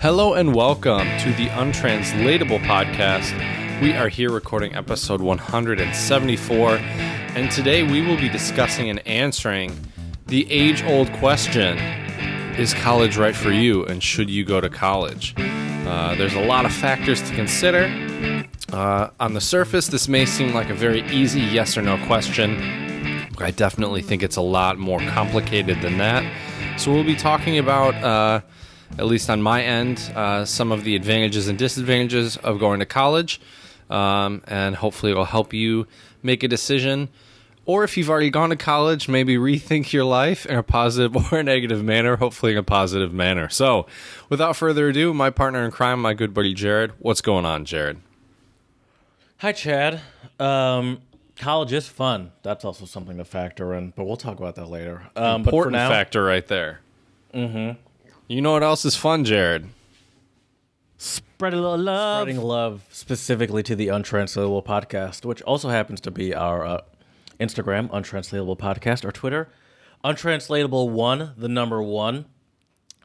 Hello 0.00 0.34
and 0.34 0.54
welcome 0.54 1.08
to 1.18 1.32
the 1.32 1.48
Untranslatable 1.48 2.60
Podcast. 2.60 3.32
We 3.82 3.94
are 3.94 4.08
here 4.08 4.30
recording 4.30 4.72
episode 4.76 5.20
174, 5.20 6.76
and 6.76 7.50
today 7.50 7.82
we 7.82 8.00
will 8.02 8.16
be 8.16 8.28
discussing 8.28 8.90
and 8.90 9.04
answering 9.08 9.76
the 10.26 10.48
age 10.52 10.84
old 10.84 11.12
question 11.14 11.78
Is 12.56 12.74
college 12.74 13.16
right 13.16 13.34
for 13.34 13.50
you, 13.50 13.84
and 13.86 14.00
should 14.00 14.30
you 14.30 14.44
go 14.44 14.60
to 14.60 14.70
college? 14.70 15.34
Uh, 15.36 16.14
there's 16.14 16.34
a 16.34 16.44
lot 16.44 16.64
of 16.64 16.72
factors 16.72 17.20
to 17.28 17.34
consider. 17.34 17.86
Uh, 18.72 19.10
on 19.18 19.34
the 19.34 19.40
surface, 19.40 19.88
this 19.88 20.06
may 20.06 20.24
seem 20.24 20.54
like 20.54 20.70
a 20.70 20.74
very 20.74 21.02
easy 21.08 21.40
yes 21.40 21.76
or 21.76 21.82
no 21.82 21.98
question. 22.06 22.56
I 23.38 23.50
definitely 23.50 24.02
think 24.02 24.22
it's 24.22 24.36
a 24.36 24.42
lot 24.42 24.78
more 24.78 25.00
complicated 25.00 25.82
than 25.82 25.98
that. 25.98 26.22
So 26.78 26.92
we'll 26.92 27.02
be 27.02 27.16
talking 27.16 27.58
about, 27.58 27.94
uh, 27.96 28.42
at 28.96 29.06
least 29.06 29.28
on 29.28 29.42
my 29.42 29.62
end, 29.62 30.12
uh, 30.14 30.44
some 30.44 30.72
of 30.72 30.84
the 30.84 30.96
advantages 30.96 31.48
and 31.48 31.58
disadvantages 31.58 32.36
of 32.38 32.58
going 32.58 32.80
to 32.80 32.86
college, 32.86 33.40
um, 33.90 34.42
and 34.46 34.76
hopefully 34.76 35.12
it'll 35.12 35.24
help 35.24 35.52
you 35.52 35.86
make 36.22 36.42
a 36.42 36.48
decision. 36.48 37.08
Or 37.64 37.84
if 37.84 37.98
you've 37.98 38.08
already 38.08 38.30
gone 38.30 38.48
to 38.48 38.56
college, 38.56 39.08
maybe 39.08 39.36
rethink 39.36 39.92
your 39.92 40.04
life 40.04 40.46
in 40.46 40.56
a 40.56 40.62
positive 40.62 41.14
or 41.32 41.40
a 41.40 41.42
negative 41.42 41.84
manner, 41.84 42.16
hopefully 42.16 42.52
in 42.52 42.58
a 42.58 42.62
positive 42.62 43.12
manner. 43.12 43.50
So, 43.50 43.86
without 44.30 44.56
further 44.56 44.88
ado, 44.88 45.12
my 45.12 45.28
partner 45.28 45.64
in 45.64 45.70
crime, 45.70 46.00
my 46.00 46.14
good 46.14 46.32
buddy 46.32 46.54
Jared. 46.54 46.92
What's 46.98 47.20
going 47.20 47.44
on, 47.44 47.66
Jared? 47.66 47.98
Hi, 49.38 49.52
Chad. 49.52 50.00
Um, 50.40 51.02
college 51.36 51.72
is 51.72 51.86
fun. 51.86 52.32
That's 52.42 52.64
also 52.64 52.86
something 52.86 53.18
to 53.18 53.24
factor 53.24 53.74
in, 53.74 53.92
but 53.94 54.04
we'll 54.04 54.16
talk 54.16 54.38
about 54.38 54.54
that 54.56 54.68
later. 54.68 55.02
Um, 55.14 55.42
but 55.42 55.50
for 55.50 55.56
Important 55.56 55.74
now, 55.74 55.88
factor 55.90 56.24
right 56.24 56.46
there. 56.46 56.80
Mm-hmm. 57.34 57.78
You 58.28 58.42
know 58.42 58.52
what 58.52 58.62
else 58.62 58.84
is 58.84 58.94
fun, 58.94 59.24
Jared? 59.24 59.68
spread 60.98 61.54
a 61.54 61.56
little 61.56 61.78
love. 61.78 62.24
Spreading 62.24 62.42
love 62.42 62.84
specifically 62.90 63.62
to 63.62 63.74
the 63.74 63.88
Untranslatable 63.88 64.62
Podcast, 64.64 65.24
which 65.24 65.40
also 65.42 65.70
happens 65.70 66.00
to 66.02 66.10
be 66.10 66.34
our 66.34 66.66
uh, 66.66 66.80
Instagram, 67.40 67.88
Untranslatable 67.90 68.56
Podcast, 68.56 69.04
our 69.06 69.12
Twitter, 69.12 69.48
Untranslatable 70.04 70.90
One, 70.90 71.32
the 71.38 71.48
number 71.48 71.82
one, 71.82 72.26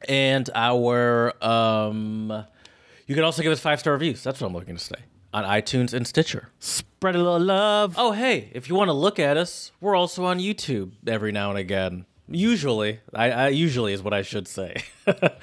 and 0.10 0.50
our. 0.54 1.34
Um, 1.42 2.46
you 3.08 3.16
can 3.16 3.24
also 3.24 3.44
give 3.44 3.52
us 3.52 3.62
five 3.62 3.80
star 3.80 3.94
reviews. 3.94 4.24
That's 4.24 4.42
what 4.42 4.48
I'm 4.48 4.54
looking 4.54 4.76
to 4.76 4.84
say 4.84 5.04
on 5.34 5.46
iTunes 5.46 5.94
and 5.94 6.06
Stitcher. 6.06 6.50
Spread 6.60 7.16
a 7.16 7.20
little 7.20 7.40
love. 7.40 7.96
Oh, 7.98 8.12
hey, 8.12 8.50
if 8.54 8.68
you 8.68 8.76
want 8.76 8.90
to 8.90 8.94
look 8.94 9.20
at 9.20 9.38
us, 9.38 9.72
we're 9.80 9.96
also 9.96 10.26
on 10.26 10.40
YouTube 10.40 10.92
every 11.08 11.32
now 11.32 11.50
and 11.50 11.58
again. 11.58 12.08
Usually, 12.34 13.00
I, 13.14 13.32
I 13.32 13.48
usually 13.50 13.94
is 13.94 14.02
what 14.02 14.14
I 14.14 14.24
should 14.24 14.48
say. 14.48 14.84
but 15.06 15.40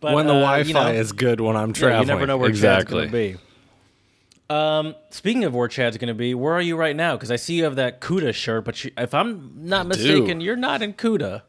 when 0.00 0.26
the 0.26 0.34
uh, 0.34 0.40
Wi-Fi 0.40 0.68
you 0.68 0.74
know, 0.74 0.86
is 0.88 1.12
good 1.12 1.40
when 1.40 1.56
I'm 1.56 1.70
yeah, 1.70 1.74
traveling. 1.74 2.00
you 2.02 2.06
never 2.06 2.26
know 2.26 2.36
where 2.36 2.48
exactly. 2.48 3.02
Chad's 3.04 3.12
going 3.12 3.32
to 3.32 3.38
be. 3.38 4.54
Um, 4.54 4.94
speaking 5.10 5.44
of 5.44 5.54
where 5.54 5.66
Chad's 5.66 5.96
going 5.96 6.08
to 6.08 6.14
be, 6.14 6.34
where 6.34 6.52
are 6.52 6.60
you 6.60 6.76
right 6.76 6.94
now? 6.94 7.16
Because 7.16 7.30
I 7.30 7.36
see 7.36 7.54
you 7.54 7.64
have 7.64 7.76
that 7.76 8.00
Kuta 8.00 8.32
shirt, 8.32 8.64
but 8.64 8.84
you, 8.84 8.92
if 8.96 9.12
I'm 9.14 9.52
not 9.56 9.86
mistaken, 9.86 10.40
you're 10.40 10.56
not 10.56 10.82
in 10.82 10.92
Kuta. 10.92 11.42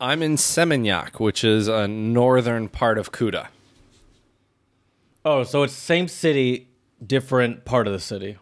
I'm 0.00 0.22
in 0.22 0.36
Seminyak, 0.36 1.20
which 1.20 1.44
is 1.44 1.68
a 1.68 1.86
northern 1.86 2.68
part 2.68 2.98
of 2.98 3.12
Kuta. 3.12 3.48
Oh, 5.24 5.44
so 5.44 5.62
it's 5.62 5.74
same 5.74 6.08
city, 6.08 6.68
different 7.06 7.64
part 7.64 7.86
of 7.86 7.92
the 7.92 8.00
city. 8.00 8.38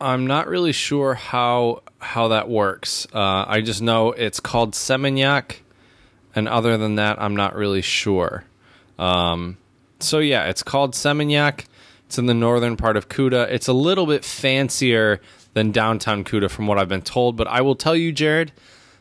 I'm 0.00 0.26
not 0.26 0.48
really 0.48 0.72
sure 0.72 1.14
how 1.14 1.82
how 1.98 2.28
that 2.28 2.48
works. 2.48 3.06
Uh, 3.12 3.44
I 3.46 3.60
just 3.60 3.82
know 3.82 4.12
it's 4.12 4.40
called 4.40 4.72
Seminyak, 4.72 5.56
and 6.34 6.48
other 6.48 6.78
than 6.78 6.94
that, 6.96 7.20
I'm 7.20 7.36
not 7.36 7.54
really 7.54 7.82
sure. 7.82 8.44
Um, 8.98 9.58
so 9.98 10.18
yeah, 10.18 10.48
it's 10.48 10.62
called 10.62 10.94
Seminyak. 10.94 11.66
It's 12.06 12.18
in 12.18 12.26
the 12.26 12.34
northern 12.34 12.76
part 12.76 12.96
of 12.96 13.08
Kuta. 13.08 13.48
It's 13.50 13.68
a 13.68 13.72
little 13.72 14.06
bit 14.06 14.24
fancier 14.24 15.20
than 15.52 15.70
downtown 15.70 16.24
Kuta, 16.24 16.50
from 16.50 16.66
what 16.66 16.78
I've 16.78 16.88
been 16.88 17.02
told. 17.02 17.36
But 17.36 17.46
I 17.46 17.60
will 17.60 17.76
tell 17.76 17.94
you, 17.94 18.10
Jared, 18.10 18.52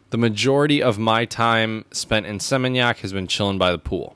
the 0.10 0.18
majority 0.18 0.84
of 0.84 1.00
my 1.00 1.26
time 1.26 1.86
spent 1.92 2.26
in 2.26 2.40
Seminyak 2.40 2.98
has 2.98 3.14
been 3.14 3.28
chilling 3.28 3.58
by 3.58 3.72
the 3.72 3.80
pool. 3.80 4.16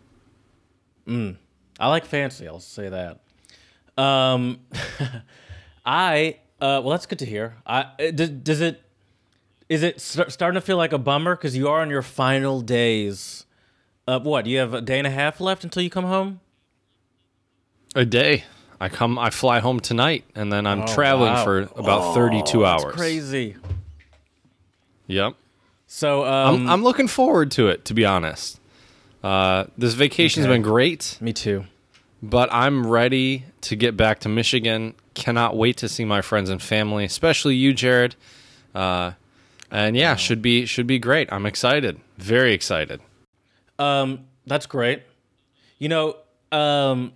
I 1.79 1.87
like 1.87 2.05
fancy. 2.05 2.47
I'll 2.47 2.59
say 2.59 2.89
that. 2.89 4.01
Um, 4.01 4.59
I 5.85 6.37
uh, 6.63 6.81
well, 6.81 6.91
that's 6.91 7.05
good 7.05 7.19
to 7.19 7.25
hear. 7.25 7.55
I 7.65 7.81
uh, 7.99 8.11
does, 8.11 8.29
does 8.29 8.61
it 8.61 8.81
is 9.69 9.83
it 9.83 9.99
st- 9.99 10.31
starting 10.31 10.55
to 10.55 10.61
feel 10.65 10.77
like 10.77 10.93
a 10.93 10.97
bummer 10.97 11.35
because 11.35 11.55
you 11.57 11.67
are 11.67 11.81
on 11.81 11.89
your 11.89 12.01
final 12.01 12.61
days? 12.61 13.45
Of 14.07 14.25
what? 14.25 14.45
You 14.45 14.57
have 14.59 14.73
a 14.73 14.81
day 14.81 14.97
and 14.97 15.07
a 15.07 15.11
half 15.11 15.39
left 15.39 15.63
until 15.63 15.81
you 15.83 15.89
come 15.89 16.03
home. 16.05 16.39
A 17.95 18.03
day. 18.05 18.43
I 18.81 18.89
come. 18.89 19.17
I 19.17 19.29
fly 19.29 19.59
home 19.59 19.79
tonight, 19.79 20.25
and 20.35 20.51
then 20.51 20.65
I'm 20.67 20.85
traveling 20.85 21.31
Oh, 21.31 21.35
wow. 21.35 21.43
for 21.45 21.59
about 21.79 22.13
32 22.15 22.65
hours. 22.65 22.83
That's 22.83 22.95
crazy. 22.97 23.55
Yep. 25.07 25.35
So 25.87 26.25
um, 26.25 26.55
I'm, 26.63 26.69
I'm 26.69 26.83
looking 26.83 27.07
forward 27.07 27.51
to 27.51 27.67
it, 27.69 27.85
to 27.85 27.93
be 27.93 28.03
honest. 28.05 28.59
Uh, 29.23 29.65
this 29.77 29.93
vacation's 29.93 30.45
Okay. 30.47 30.55
been 30.55 30.61
great, 30.63 31.17
me 31.21 31.31
too. 31.31 31.65
But 32.23 32.47
I'm 32.53 32.87
ready 32.87 33.43
to 33.61 33.75
get 33.75 33.97
back 33.97 34.19
to 34.19 34.29
Michigan. 34.29 34.95
Cannot 35.13 35.57
wait 35.57 35.75
to 35.77 35.89
see 35.89 36.05
my 36.05 36.21
friends 36.21 36.49
and 36.49 36.61
family, 36.61 37.03
especially 37.03 37.55
you, 37.55 37.73
Jared. 37.73 38.15
Uh, 38.73 39.11
and 39.69 39.97
yeah, 39.97 40.15
should 40.15 40.41
be 40.41 40.65
should 40.65 40.87
be 40.87 40.99
great. 40.99 41.31
I'm 41.33 41.45
excited, 41.45 41.99
very 42.17 42.53
excited. 42.53 43.01
Um, 43.77 44.21
that's 44.47 44.65
great. 44.67 45.03
You 45.79 45.89
know, 45.89 46.15
um, 46.53 47.11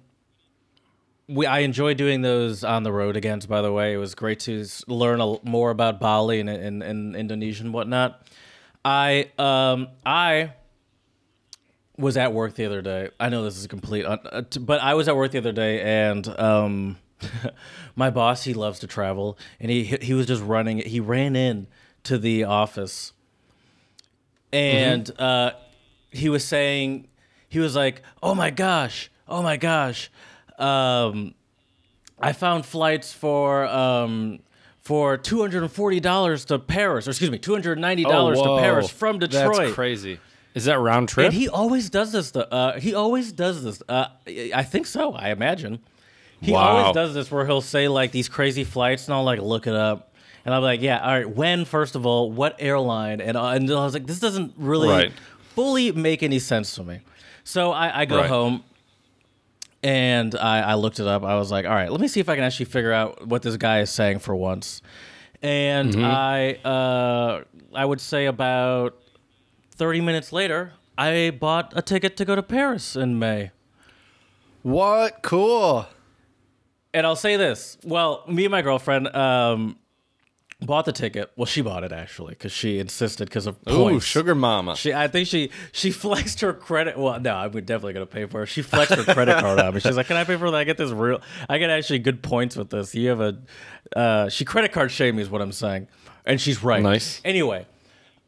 we 1.29 1.46
I 1.46 1.59
enjoy 1.59 1.94
doing 1.94 2.22
those 2.22 2.66
on 2.66 2.84
the 2.84 2.91
road 2.91 3.16
again. 3.16 3.40
By 3.47 3.62
the 3.62 3.72
way, 3.72 3.94
it 3.94 3.97
was 3.97 4.13
great 4.13 4.41
to 4.41 4.66
learn 4.88 5.22
a, 5.22 5.38
more 5.44 5.72
about 5.72 6.01
Bali 6.01 6.41
and, 6.41 6.50
and, 6.50 6.84
and 6.84 7.16
Indonesia 7.16 7.63
and 7.63 7.73
whatnot. 7.73 8.28
I 8.84 9.31
um 9.40 9.88
I 10.06 10.51
was 11.97 12.18
at 12.18 12.34
work 12.34 12.56
the 12.56 12.66
other 12.66 12.81
day. 12.81 13.09
I 13.19 13.30
know 13.30 13.44
this 13.44 13.58
is 13.58 13.66
a 13.66 13.68
complete, 13.68 14.06
uh, 14.06 14.44
but 14.59 14.81
I 14.81 14.94
was 14.94 15.08
at 15.08 15.16
work 15.16 15.31
the 15.31 15.40
other 15.40 15.53
day 15.53 15.81
and 15.81 16.28
um. 16.40 16.97
my 17.96 18.12
boss, 18.12 18.44
he 18.44 18.53
loves 18.53 18.78
to 18.78 18.85
travel, 18.85 19.40
and 19.59 19.72
he 19.72 19.85
he 19.85 20.13
was 20.13 20.28
just 20.28 20.44
running. 20.44 20.78
He 20.78 21.00
ran 21.00 21.35
in 21.35 21.66
to 22.03 22.19
the 22.19 22.44
office, 22.44 23.12
and 24.53 25.09
uh, 25.19 25.53
he 26.12 26.30
was 26.30 26.44
saying 26.46 27.08
he 27.50 27.59
was 27.59 27.75
like 27.75 28.02
oh 28.22 28.35
my 28.35 28.50
gosh 28.50 29.09
oh 29.28 29.41
my 29.41 29.58
gosh 29.58 30.09
um, 30.58 31.34
i 32.19 32.34
found 32.34 32.66
flights 32.66 33.14
for 33.14 33.66
um, 33.66 34.40
for 34.81 35.18
$240 35.18 36.46
to 36.46 36.59
paris 36.59 37.08
or 37.08 37.12
excuse 37.12 37.31
me 37.31 37.40
$290 37.40 38.35
to 38.35 38.62
paris 38.62 38.90
from 38.90 39.19
detroit 39.19 39.58
That's 39.58 39.74
crazy. 39.74 40.19
Is 40.56 40.66
that 40.66 40.80
round 40.80 41.09
trip? 41.09 41.25
and 41.25 41.34
he 41.34 41.47
always 41.50 41.90
does 41.90 42.12
this. 42.12 42.31
th- 42.31 42.47
Uh, 42.52 42.74
he 42.80 42.94
always 42.96 43.31
does 43.31 43.63
this. 43.63 43.81
Uh, 43.88 44.08
I 44.28 44.63
think 44.63 44.85
so. 44.88 45.13
I 45.13 45.30
imagine. 45.30 45.80
He 46.41 46.52
Wow. 46.52 46.68
always 46.69 46.94
does 46.94 47.13
this 47.13 47.31
where 47.31 47.46
he'll 47.46 47.62
say 47.62 47.88
like 47.88 48.12
these 48.12 48.28
crazy 48.30 48.63
flights, 48.63 49.08
and 49.08 49.13
I'll 49.16 49.24
like 49.24 49.40
look 49.41 49.68
it 49.68 49.75
up, 49.75 50.13
and 50.46 50.53
I'll 50.53 50.62
be 50.62 50.66
like, 50.66 50.81
yeah, 50.81 51.00
all 51.00 51.13
right. 51.13 51.30
When 51.30 51.66
first 51.66 51.96
of 51.96 52.06
all, 52.06 52.31
what 52.31 52.56
airline? 52.59 53.22
And 53.22 53.35
uh, 53.38 53.47
and 53.50 53.69
I 53.69 53.74
was 53.84 53.94
like, 53.94 54.08
this 54.08 54.19
doesn't 54.19 54.53
really 54.58 54.90
Right. 54.90 55.12
fully 55.56 55.91
make 55.91 56.24
any 56.24 56.40
sense 56.40 56.74
to 56.75 56.84
me. 56.84 57.00
So 57.44 57.72
I, 57.72 58.02
I 58.02 58.06
go 58.06 58.18
Right. 58.18 58.29
home. 58.29 58.64
And 59.84 60.35
I, 60.35 60.62
I 60.62 60.74
looked 60.74 61.00
it 61.00 61.08
up. 61.08 61.24
I 61.24 61.35
was 61.35 61.52
like, 61.52 61.66
all 61.66 61.72
right, 61.74 61.91
let 61.91 62.02
me 62.02 62.08
see 62.08 62.19
if 62.19 62.29
I 62.29 62.35
can 62.35 62.44
actually 62.44 62.66
figure 62.66 62.91
out 62.91 63.28
what 63.28 63.44
this 63.44 63.58
guy 63.58 63.81
is 63.81 63.90
saying 63.91 64.19
for 64.19 64.35
once. 64.35 64.81
And 65.44 65.94
Mm-hmm. 65.94 66.03
I 66.03 66.56
uh, 66.68 67.44
I 67.75 67.85
would 67.85 68.02
say 68.02 68.25
about 68.25 68.97
30 69.77 70.01
minutes 70.01 70.33
later, 70.33 70.73
I 70.97 71.31
bought 71.40 71.73
a 71.75 71.81
ticket 71.81 72.17
to 72.17 72.25
go 72.25 72.35
to 72.35 72.43
Paris 72.43 72.96
in 72.96 73.17
May. 73.19 73.52
what? 74.63 75.22
Cool. 75.23 75.85
And 76.93 77.05
I'll 77.05 77.16
say 77.16 77.37
this. 77.37 77.78
Well, 77.84 78.23
me 78.28 78.46
and 78.46 78.52
my 78.52 78.61
girlfriend 78.63 79.13
um, 79.16 79.78
bought 80.61 80.85
the 80.85 80.91
ticket. 80.91 81.31
Well, 81.35 81.46
she 81.46 81.61
bought 81.61 81.84
it 81.84 81.91
actually 81.91 82.29
because 82.31 82.52
she 82.52 82.79
insisted 82.79 83.29
because 83.29 83.46
of 83.46 83.57
Ooh, 83.69 83.75
points. 83.75 84.05
sugar 84.05 84.34
mama. 84.34 84.75
She, 84.75 84.93
I 84.93 85.07
think 85.07 85.28
she 85.28 85.52
she 85.73 85.91
flexed 86.03 86.41
her 86.41 86.53
credit. 86.53 86.97
Well, 86.97 87.19
no, 87.19 87.35
I'm 87.35 87.52
definitely 87.52 87.93
gonna 87.93 88.05
pay 88.07 88.25
for 88.25 88.43
it. 88.43 88.47
She 88.47 88.63
flexed 88.63 88.96
her 88.96 89.13
credit 89.13 89.37
card 89.40 89.59
on 89.59 89.75
me. 89.75 89.79
She's 89.79 89.96
like, 89.97 90.07
"Can 90.07 90.17
I 90.17 90.23
pay 90.23 90.37
for 90.37 90.49
that? 90.49 90.57
I 90.57 90.63
get 90.63 90.78
this 90.78 90.90
real. 90.91 91.22
I 91.47 91.59
get 91.59 91.69
actually 91.69 91.99
good 91.99 92.23
points 92.23 92.55
with 92.55 92.69
this. 92.72 92.96
You 92.96 93.09
have 93.09 93.22
a." 93.22 93.37
Uh, 93.96 94.29
she 94.29 94.43
credit 94.46 94.72
card 94.72 94.90
shamed 94.90 95.17
me 95.17 95.23
is 95.23 95.29
what 95.29 95.41
I'm 95.41 95.52
saying, 95.52 95.87
and 96.25 96.41
she's 96.41 96.63
right. 96.63 96.81
Nice. 96.81 97.22
Anyway, 97.23 97.67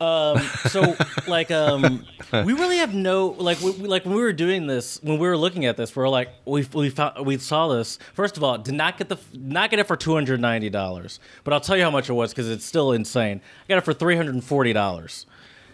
um, 0.02 0.40
so 0.70 0.96
like 1.28 1.52
um, 1.52 2.06
we 2.32 2.54
really 2.54 2.78
have 2.78 2.94
no 2.94 3.28
like 3.38 3.60
we, 3.62 3.72
we- 3.72 3.88
like 3.88 4.06
when 4.06 4.16
we 4.16 4.22
were 4.22 4.34
doing 4.34 4.68
this 4.68 5.02
when 5.04 5.20
we 5.20 5.28
were 5.28 5.38
looking 5.38 5.66
at 5.66 5.76
this 5.78 5.96
we 5.96 6.04
are 6.04 6.10
like 6.10 6.30
we 6.46 6.66
we 6.74 6.90
found 6.90 7.26
we 7.26 7.38
saw 7.38 7.68
this 7.68 8.00
first 8.14 8.38
of 8.38 8.44
all 8.44 8.58
did 8.58 8.74
not 8.76 8.98
get 8.98 9.10
the 9.10 9.18
not 9.34 9.70
get 9.70 9.80
it 9.80 9.88
for 9.88 9.96
two 9.98 10.14
hundred 10.14 10.40
ninety 10.40 10.70
dollars 10.70 11.20
but 11.44 11.54
I'll 11.54 11.60
tell 11.62 11.76
you 11.78 11.84
how 11.84 11.92
much 11.92 12.10
it 12.10 12.14
was 12.14 12.32
because 12.32 12.50
it's 12.50 12.66
still 12.66 12.92
insane 12.94 13.42
I 13.66 13.68
got 13.68 13.78
it 13.80 13.86
for 13.86 13.94
three 13.94 14.16
hundred 14.16 14.36
and 14.36 14.44
forty 14.44 14.72
dollars 14.74 15.26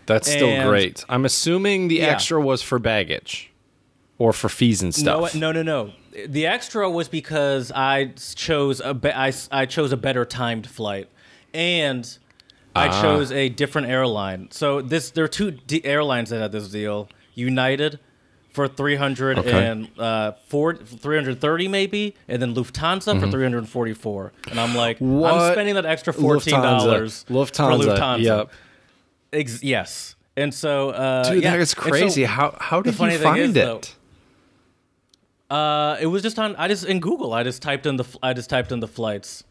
That's 0.07 0.29
still 0.31 0.47
And- 0.49 0.67
great. 0.69 1.03
I'm 1.09 1.25
assuming 1.25 1.87
the 1.87 1.95
Yeah. 1.97 2.05
extra 2.07 2.39
was 2.41 2.61
for 2.61 2.79
baggage. 2.79 3.51
or 4.17 4.31
for 4.33 4.47
fees 4.49 4.81
and 4.81 4.95
stuff? 4.95 5.35
no, 5.35 5.51
no, 5.51 5.61
no. 5.61 5.85
no. 5.85 6.25
The 6.27 6.45
extra 6.47 6.89
was 6.89 7.09
because 7.09 7.69
I 7.75 8.13
chose 8.35 8.79
a 8.79 8.93
be- 8.93 9.11
I, 9.11 9.33
I 9.51 9.65
chose 9.65 9.91
a 9.91 9.97
better 9.97 10.23
timed 10.23 10.65
flight, 10.67 11.09
and 11.53 12.17
I 12.75 12.87
Ah. 12.89 13.01
chose 13.01 13.31
a 13.31 13.49
different 13.49 13.87
airline. 13.89 14.49
So 14.51 14.81
this 14.81 15.09
there 15.11 15.23
are 15.23 15.29
two 15.29 15.51
d- 15.51 15.83
airlines 15.85 16.29
that 16.29 16.39
had 16.41 16.51
this 16.51 16.67
deal: 16.69 17.07
United 17.33 17.99
for 18.51 18.67
three 18.67 18.95
hundred 18.95 19.37
Okay. 19.39 19.65
and 19.67 19.89
uh, 19.99 20.31
four, 20.47 20.75
330 20.75 21.67
maybe, 21.67 22.15
and 22.27 22.41
then 22.41 22.53
Lufthansa 22.55 23.19
for 23.19 23.29
three 23.31 23.43
hundred 23.43 23.59
and 23.59 23.69
forty 23.69 23.93
four. 23.93 24.31
And 24.49 24.59
I'm 24.59 24.75
like, 24.75 24.99
I'm 25.01 25.07
Mm-hmm. 25.07 25.51
Spending 25.53 25.75
that 25.75 25.85
extra 25.85 26.11
fourteen 26.13 26.53
dollars 26.61 27.25
Lufthansa. 27.29 27.55
for 27.55 27.85
Lufthansa. 27.89 28.21
Yep. 28.23 28.51
Ex- 29.33 29.63
yes. 29.63 30.15
And 30.37 30.53
so, 30.53 30.89
uh, 30.89 31.29
Dude, 31.29 31.43
yeah. 31.43 31.51
that 31.51 31.59
is 31.61 31.73
And 31.73 31.83
so- 31.83 31.89
crazy. 31.89 32.23
how 32.25 32.57
how 32.59 32.81
did 32.81 32.93
you 32.93 32.97
thing 32.97 33.11
is, 33.11 33.21
find 33.21 33.53
though, 33.53 33.77
it? 33.77 33.95
Uh, 35.49 35.97
it 36.01 36.07
was 36.07 36.21
just 36.23 36.39
on. 36.39 36.55
I 36.57 36.67
just 36.67 36.85
in 36.85 36.99
Google. 36.99 37.33
I 37.33 37.43
just 37.43 37.61
typed 37.61 37.85
in 37.85 37.97
the. 37.97 38.05
I 38.23 38.33
just 38.33 38.49
typed 38.49 38.71
in 38.71 38.79
the 38.79 38.87
flights, 38.87 39.43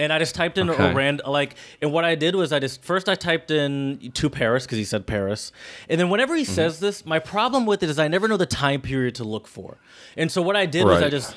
and 0.00 0.12
I 0.12 0.18
just 0.18 0.34
typed 0.34 0.58
in 0.58 0.68
Okay. 0.70 0.90
a 0.90 0.94
rand 0.94 1.22
like. 1.26 1.54
And 1.82 1.92
what 1.92 2.04
I 2.04 2.14
did 2.14 2.34
was 2.34 2.52
I 2.52 2.58
just 2.58 2.82
first 2.82 3.08
I 3.08 3.14
typed 3.14 3.50
in 3.50 4.10
to 4.14 4.28
Paris 4.30 4.64
because 4.64 4.78
he 4.78 4.84
said 4.84 5.06
Paris, 5.06 5.52
and 5.88 6.00
then 6.00 6.10
whenever 6.10 6.32
Mm-hmm. 6.32 6.38
he 6.38 6.44
says 6.44 6.80
this, 6.80 7.04
my 7.06 7.18
problem 7.18 7.66
with 7.66 7.82
it 7.82 7.90
is 7.90 7.98
I 7.98 8.08
never 8.08 8.26
know 8.26 8.36
the 8.36 8.46
time 8.46 8.80
period 8.80 9.14
to 9.16 9.24
look 9.24 9.46
for, 9.46 9.76
and 10.16 10.32
so 10.32 10.42
what 10.42 10.56
I 10.56 10.66
did 10.66 10.84
was 10.86 11.02
I 11.02 11.08
just 11.10 11.36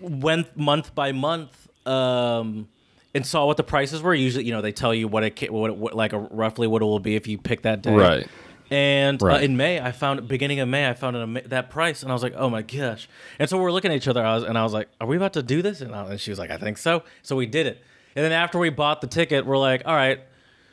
went 0.00 0.56
month 0.56 0.94
by 0.94 1.12
month. 1.12 1.68
Um, 1.86 2.68
and 3.16 3.24
saw 3.24 3.46
what 3.46 3.56
the 3.56 3.62
prices 3.62 4.02
were. 4.02 4.12
Usually, 4.12 4.44
you 4.44 4.50
know, 4.52 4.60
they 4.60 4.72
tell 4.72 4.92
you 4.92 5.06
what 5.06 5.22
it 5.22 5.52
what, 5.52 5.70
it- 5.70 5.76
what 5.76 5.94
like 5.94 6.12
a, 6.12 6.18
roughly 6.18 6.66
what 6.66 6.82
it 6.82 6.84
will 6.86 6.98
be 6.98 7.14
if 7.14 7.28
you 7.28 7.38
pick 7.38 7.62
that 7.62 7.80
day. 7.80 7.94
Right. 7.94 8.26
And 8.74 9.22
uh, 9.22 9.36
in 9.36 9.56
May, 9.56 9.80
I 9.80 9.92
found 9.92 10.26
beginning 10.26 10.58
of 10.58 10.68
May, 10.68 10.88
I 10.88 10.94
found 10.94 11.14
an, 11.14 11.40
that 11.46 11.70
price, 11.70 12.02
and 12.02 12.10
I 12.10 12.12
was 12.12 12.24
like, 12.24 12.34
"Oh 12.36 12.50
my 12.50 12.62
gosh!" 12.62 13.08
And 13.38 13.48
so 13.48 13.56
we're 13.56 13.70
looking 13.70 13.92
at 13.92 13.96
each 13.96 14.08
other, 14.08 14.26
I 14.26 14.34
was, 14.34 14.42
and 14.42 14.58
I 14.58 14.64
was 14.64 14.72
like, 14.72 14.88
"Are 15.00 15.06
we 15.06 15.16
about 15.16 15.34
to 15.34 15.44
do 15.44 15.62
this?" 15.62 15.80
And, 15.80 15.94
I, 15.94 16.04
and 16.10 16.20
she 16.20 16.32
was 16.32 16.40
like, 16.40 16.50
"I 16.50 16.56
think 16.56 16.78
so." 16.78 17.04
So 17.22 17.36
we 17.36 17.46
did 17.46 17.68
it. 17.68 17.80
And 18.16 18.24
then 18.24 18.32
after 18.32 18.58
we 18.58 18.70
bought 18.70 19.00
the 19.00 19.06
ticket, 19.06 19.46
we're 19.46 19.58
like, 19.58 19.82
"All 19.86 19.94
right, 19.94 20.18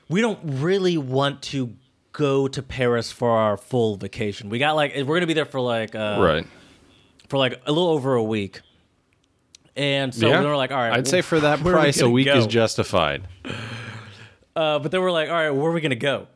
we 0.10 0.20
don't 0.20 0.40
really 0.42 0.98
want 0.98 1.44
to 1.44 1.76
go 2.12 2.48
to 2.48 2.64
Paris 2.64 3.12
for 3.12 3.30
our 3.30 3.56
full 3.56 3.98
vacation. 3.98 4.50
We 4.50 4.58
got 4.58 4.76
like 4.76 4.96
we're 4.96 5.18
gonna 5.18 5.28
be 5.28 5.36
there 5.36 5.46
for 5.46 5.62
like 5.62 5.94
uh, 5.94 6.18
right. 6.20 6.48
for 7.30 7.38
like 7.38 7.62
a 7.68 7.72
little 7.72 7.90
over 7.90 8.16
a 8.16 8.24
week." 8.24 8.62
And 9.76 10.12
so 10.12 10.28
yeah. 10.28 10.40
we 10.40 10.48
were 10.48 10.58
like, 10.58 10.72
"All 10.72 10.78
right." 10.78 10.94
I'd 10.94 11.08
say 11.08 11.22
for 11.22 11.40
that 11.42 11.62
we 11.62 11.72
price, 11.72 12.02
a 12.02 12.10
week 12.10 12.30
is 12.30 12.48
justified. 12.48 13.28
Uh, 14.56 14.80
but 14.80 14.92
then 14.92 15.02
we're 15.02 15.12
like, 15.12 15.30
all 15.30 15.36
right, 15.36 15.52
where 15.52 15.70
are 15.70 15.74
we 15.74 15.82
gonna 15.82 15.96
go? 15.96 16.28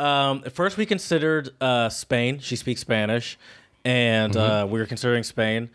Um, 0.00 0.42
at 0.46 0.52
first, 0.52 0.76
we 0.76 0.86
considered 0.86 1.50
uh, 1.60 1.88
Spain. 1.88 2.38
She 2.40 2.56
speaks 2.56 2.80
Spanish, 2.80 3.38
and 3.84 4.32
Mm-hmm. 4.34 4.50
uh, 4.52 4.66
we 4.66 4.78
were 4.78 4.86
considering 4.86 5.22
Spain. 5.24 5.70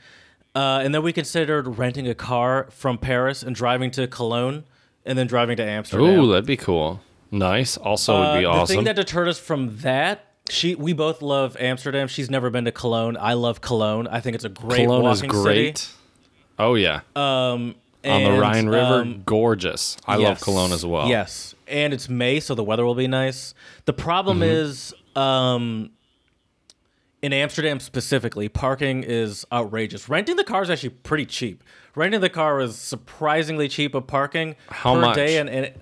Uh, 0.55 0.81
and 0.83 0.93
then 0.93 1.01
we 1.01 1.11
considered 1.11 1.77
renting 1.79 2.07
a 2.07 2.13
car 2.15 2.67
from 2.69 2.97
Paris 2.97 3.41
and 3.43 3.55
driving 3.55 3.89
to 3.91 4.07
Cologne, 4.07 4.63
and 5.05 5.17
then 5.17 5.27
driving 5.27 5.57
to 5.57 5.63
Amsterdam. 5.63 6.19
Ooh, 6.19 6.27
that'd 6.29 6.45
be 6.45 6.57
cool. 6.57 7.01
Nice. 7.31 7.75
Also, 7.77 8.19
would 8.19 8.25
Uh, 8.27 8.33
be 8.35 8.41
the 8.41 8.45
awesome. 8.47 8.75
thing 8.77 8.85
that 8.85 8.95
deterred 8.95 9.27
us 9.27 9.39
from 9.39 9.77
that, 9.79 10.25
she 10.49 10.75
we 10.75 10.93
both 10.93 11.21
love 11.23 11.57
Amsterdam. 11.59 12.07
She's 12.07 12.29
never 12.29 12.49
been 12.51 12.65
to 12.65 12.71
Cologne. 12.71 13.17
I 13.19 13.33
love 13.33 13.59
Cologne. 13.61 14.07
I 14.07 14.19
think 14.19 14.35
it's 14.35 14.45
a 14.45 14.49
great 14.49 14.85
Cologne 14.85 15.07
is 15.11 15.21
great. 15.23 15.77
city. 15.79 15.93
Oh 16.59 16.75
yeah, 16.75 16.99
Um, 17.15 17.21
on 17.23 17.73
the 18.03 18.09
and, 18.29 18.39
Rhine 18.39 18.67
River, 18.67 19.01
um, 19.01 19.23
gorgeous. 19.25 19.97
I 20.05 20.17
love 20.17 20.39
Cologne 20.41 20.71
as 20.71 20.85
well. 20.85 21.07
Yes, 21.07 21.52
and 21.67 21.93
it's 21.93 22.09
May, 22.09 22.39
so 22.39 22.55
the 22.55 22.63
weather 22.63 22.85
will 22.85 22.95
be 22.95 23.07
nice. 23.07 23.53
The 23.85 23.93
problem 23.93 24.39
Mm-hmm. 24.39 24.49
is, 24.49 24.93
um, 25.15 25.91
in 27.21 27.31
Amsterdam 27.33 27.79
specifically, 27.79 28.49
parking 28.49 29.03
is 29.03 29.45
outrageous. 29.51 30.09
Renting 30.09 30.35
the 30.35 30.43
car 30.43 30.61
is 30.63 30.69
actually 30.69 30.89
pretty 30.89 31.25
cheap. 31.25 31.63
Renting 31.95 32.21
the 32.21 32.29
car 32.29 32.59
is 32.59 32.75
surprisingly 32.75 33.67
cheap 33.69 33.95
of 33.95 34.07
parking 34.07 34.55
How 34.69 34.95
per 34.95 35.01
much? 35.01 35.15
day, 35.15 35.37
and, 35.37 35.49
and 35.49 35.65
it, 35.67 35.81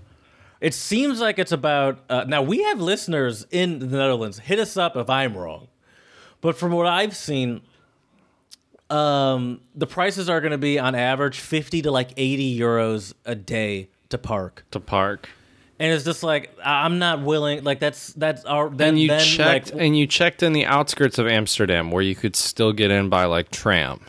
it 0.59 0.73
seems 0.73 1.19
like 1.19 1.39
it's 1.39 1.51
about. 1.51 2.03
Uh, 2.09 2.25
now 2.27 2.41
we 2.43 2.61
have 2.63 2.79
listeners 2.79 3.45
in 3.49 3.79
the 3.79 3.85
Netherlands. 3.87 4.39
Hit 4.39 4.59
us 4.59 4.77
up 4.77 4.95
if 4.95 5.09
I'm 5.09 5.35
wrong, 5.35 5.67
but 6.41 6.55
from 6.57 6.71
what 6.73 6.85
I've 6.87 7.15
seen. 7.15 7.61
Um, 8.89 9.61
the 9.73 9.87
prices 9.87 10.29
are 10.29 10.41
going 10.41 10.51
to 10.51 10.57
be 10.57 10.77
on 10.77 10.95
average 10.95 11.39
50 11.39 11.83
to 11.83 11.91
like 11.91 12.11
80 12.17 12.59
euros 12.59 13.13
a 13.25 13.35
day 13.35 13.89
to 14.09 14.17
park 14.17 14.65
to 14.71 14.81
park. 14.81 15.29
And 15.81 15.91
it's 15.91 16.05
just 16.05 16.21
like 16.23 16.51
I- 16.63 16.85
I'm 16.85 16.99
not 16.99 17.21
willing. 17.23 17.63
Like 17.63 17.79
that's 17.79 18.13
that's 18.13 18.45
our 18.45 18.69
then 18.69 18.89
And 18.89 18.99
you 18.99 19.07
then 19.09 19.19
checked, 19.25 19.73
like 19.73 19.81
and 19.83 19.97
you 19.97 20.05
checked 20.07 20.43
in 20.43 20.53
the 20.53 20.65
outskirts 20.65 21.17
of 21.17 21.27
Amsterdam, 21.27 21.89
where 21.91 22.03
you 22.03 22.15
could 22.15 22.35
still 22.35 22.71
get 22.71 22.91
in 22.91 23.09
by 23.09 23.25
like 23.25 23.49
tram. 23.51 23.99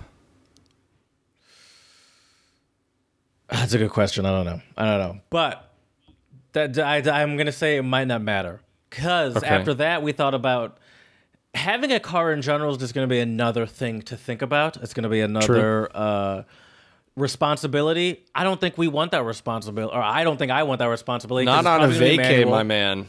that's 3.49 3.75
a 3.75 3.79
good 3.79 3.91
question. 3.91 4.25
I 4.27 4.31
don't 4.31 4.47
know. 4.47 4.61
I 4.77 4.85
don't 4.85 4.99
know, 5.15 5.21
but 5.31 5.71
that 6.53 6.79
I, 6.79 6.97
I'm 7.23 7.37
gonna 7.37 7.53
say 7.53 7.77
it 7.77 7.83
might 7.83 8.07
not 8.07 8.23
matter 8.23 8.61
because 8.91 9.37
Okay. 9.37 9.47
after 9.47 9.75
that 9.75 10.03
we 10.03 10.13
thought 10.13 10.35
about 10.35 10.79
having 11.55 11.93
a 11.93 12.01
car 12.01 12.33
in 12.33 12.41
general 12.43 12.73
is 12.73 12.79
just 12.79 12.95
gonna 12.95 13.07
be 13.07 13.21
another 13.21 13.67
thing 13.67 14.03
to 14.03 14.17
think 14.17 14.43
about. 14.43 14.77
It's 14.79 14.95
gonna 14.95 15.09
be 15.09 15.21
another. 15.21 15.89
Uh, 15.95 16.43
responsibility 17.17 18.25
i 18.35 18.43
don't 18.43 18.61
think 18.61 18.79
we 18.79 18.89
want 18.89 19.11
that 19.11 19.25
responsibility 19.25 19.95
or 19.95 20.01
i 20.03 20.25
don't 20.25 20.39
think 20.39 20.51
i 20.51 20.63
want 20.63 20.79
that 20.79 20.87
responsibility 20.87 21.47
'cause 21.47 21.57
Not 21.57 21.61
it's 21.61 21.67
on 21.69 21.75
a 21.75 21.93
probably 21.93 21.99
gonna 21.99 22.11
be 22.11 22.23
vacay, 22.23 22.37
manual. 22.39 22.51
my 22.51 22.63
man. 22.63 23.07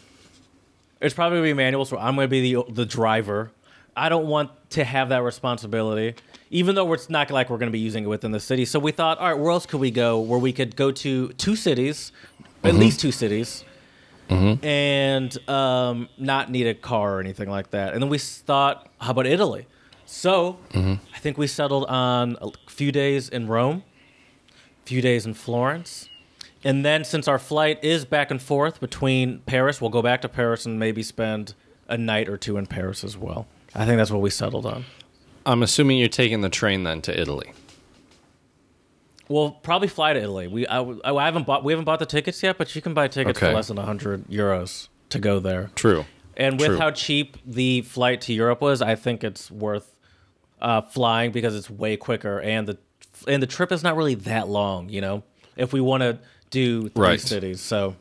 It's 1.01 1.13
probably 1.13 1.37
gonna 1.39 1.49
be 1.49 1.53
manual, 1.53 1.83
so 1.85 1.97
I'm 1.97 2.15
gonna 2.15 2.27
be 2.29 2.53
the 2.53 2.63
the 2.71 2.85
driver. 2.85 3.51
I 3.95 4.07
don't 4.09 4.27
want 4.27 4.51
to 4.71 4.83
have 4.85 5.09
that 5.09 5.21
responsibility, 5.21 6.15
even 6.49 6.75
though 6.75 6.91
it's 6.93 7.09
not 7.09 7.29
like 7.29 7.49
we're 7.49 7.57
gonna 7.57 7.71
be 7.71 7.79
using 7.79 8.05
it 8.05 8.07
within 8.07 8.31
the 8.31 8.39
city. 8.39 8.63
So 8.65 8.79
we 8.79 8.91
thought, 8.91 9.17
all 9.19 9.27
right, 9.27 9.37
where 9.37 9.51
else 9.51 9.65
could 9.65 9.81
we 9.81 9.91
go? 9.91 10.19
Where 10.19 10.39
we 10.39 10.53
could 10.53 10.75
go 10.77 10.91
to 10.91 11.29
two 11.33 11.55
cities, 11.57 12.11
at 12.63 12.71
mm-hmm. 12.71 12.79
least 12.79 13.01
two 13.01 13.11
cities, 13.11 13.65
mm-hmm. 14.29 14.65
and 14.65 15.49
um, 15.49 16.07
not 16.17 16.49
need 16.49 16.67
a 16.67 16.73
car 16.73 17.17
or 17.17 17.19
anything 17.19 17.49
like 17.49 17.71
that. 17.71 17.93
And 17.93 18.01
then 18.01 18.09
we 18.09 18.17
s- 18.17 18.37
thought, 18.39 18.87
how 18.99 19.11
about 19.11 19.27
Italy? 19.27 19.67
So 20.05 20.57
mm-hmm. 20.71 20.93
I 21.13 21.19
think 21.19 21.37
we 21.37 21.47
settled 21.47 21.85
on 21.85 22.37
a 22.41 22.49
few 22.69 22.91
days 22.93 23.27
in 23.27 23.47
Rome, 23.47 23.83
few 24.85 25.01
days 25.01 25.25
in 25.25 25.33
Florence. 25.33 26.09
And 26.63 26.85
then, 26.85 27.03
since 27.03 27.27
our 27.27 27.39
flight 27.39 27.83
is 27.83 28.05
back 28.05 28.31
and 28.31 28.41
forth 28.41 28.79
between 28.79 29.39
Paris, 29.39 29.81
we'll 29.81 29.89
go 29.89 30.01
back 30.01 30.21
to 30.21 30.29
Paris 30.29 30.65
and 30.65 30.79
maybe 30.79 31.03
spend 31.03 31.55
a 31.89 31.97
night 31.97 32.29
or 32.29 32.37
two 32.37 32.57
in 32.57 32.67
Paris 32.67 33.03
as 33.03 33.17
well. 33.17 33.47
I 33.75 33.85
think 33.85 33.97
that's 33.97 34.11
what 34.11 34.21
we 34.21 34.29
settled 34.29 34.65
on. 34.65 34.85
I'm 35.45 35.61
assuming 35.61 35.97
you're 35.99 36.07
taking 36.07 36.39
the 36.41 36.49
train 36.49 36.83
then 36.83 37.01
to 37.01 37.19
Italy. 37.19 37.51
We'll 39.29 39.51
probably 39.51 39.87
fly 39.87 40.13
to 40.13 40.19
Italy. 40.21 40.47
We 40.47 40.67
I, 40.67 40.81
I 40.81 41.25
haven't 41.25 41.45
bought 41.45 41.63
we 41.63 41.71
haven't 41.73 41.85
bought 41.85 41.99
the 41.99 42.05
tickets 42.05 42.41
yet, 42.43 42.57
but 42.57 42.75
you 42.75 42.81
can 42.81 42.93
buy 42.93 43.07
tickets 43.07 43.37
Okay. 43.37 43.47
for 43.47 43.55
less 43.55 43.67
than 43.69 43.77
hundred 43.77 44.25
euros 44.27 44.89
to 45.09 45.19
go 45.19 45.39
there. 45.39 45.69
True. 45.75 46.05
And 46.35 46.59
with 46.59 46.69
True. 46.69 46.77
how 46.77 46.91
cheap 46.91 47.37
the 47.45 47.81
flight 47.81 48.21
to 48.21 48.33
Europe 48.33 48.59
was, 48.61 48.81
I 48.81 48.95
think 48.95 49.23
it's 49.23 49.51
worth 49.51 49.95
uh, 50.61 50.81
flying 50.81 51.31
because 51.31 51.55
it's 51.55 51.69
way 51.69 51.95
quicker 51.95 52.39
and 52.41 52.67
the 52.67 52.77
and 53.27 53.41
the 53.41 53.47
trip 53.47 53.71
is 53.71 53.83
not 53.83 53.95
really 53.95 54.15
that 54.15 54.47
long. 54.47 54.89
You 54.89 55.01
know, 55.01 55.23
if 55.55 55.73
we 55.73 55.81
want 55.81 56.01
to 56.01 56.19
do 56.49 56.89
three 56.89 57.01
Right. 57.01 57.19
cities, 57.21 57.61
so 57.61 57.95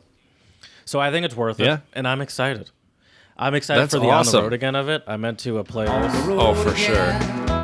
so 0.85 0.99
I 0.99 1.11
think 1.11 1.25
it's 1.25 1.35
worth 1.35 1.59
Yeah. 1.59 1.75
it, 1.75 1.81
and 1.93 2.07
I'm 2.07 2.21
excited. 2.21 2.69
I'm 3.37 3.55
excited 3.55 3.81
That's 3.81 3.93
for 3.93 3.99
the 3.99 4.09
on 4.11 4.25
the 4.25 4.41
road 4.43 4.53
again 4.53 4.75
of 4.75 4.89
it. 4.89 5.03
I 5.07 5.17
meant 5.17 5.39
to 5.39 5.57
uh, 5.59 5.63
play 5.63 5.85
this. 5.85 6.13
Oh, 6.29 6.53
for 6.53 6.75
sure. 6.75 7.13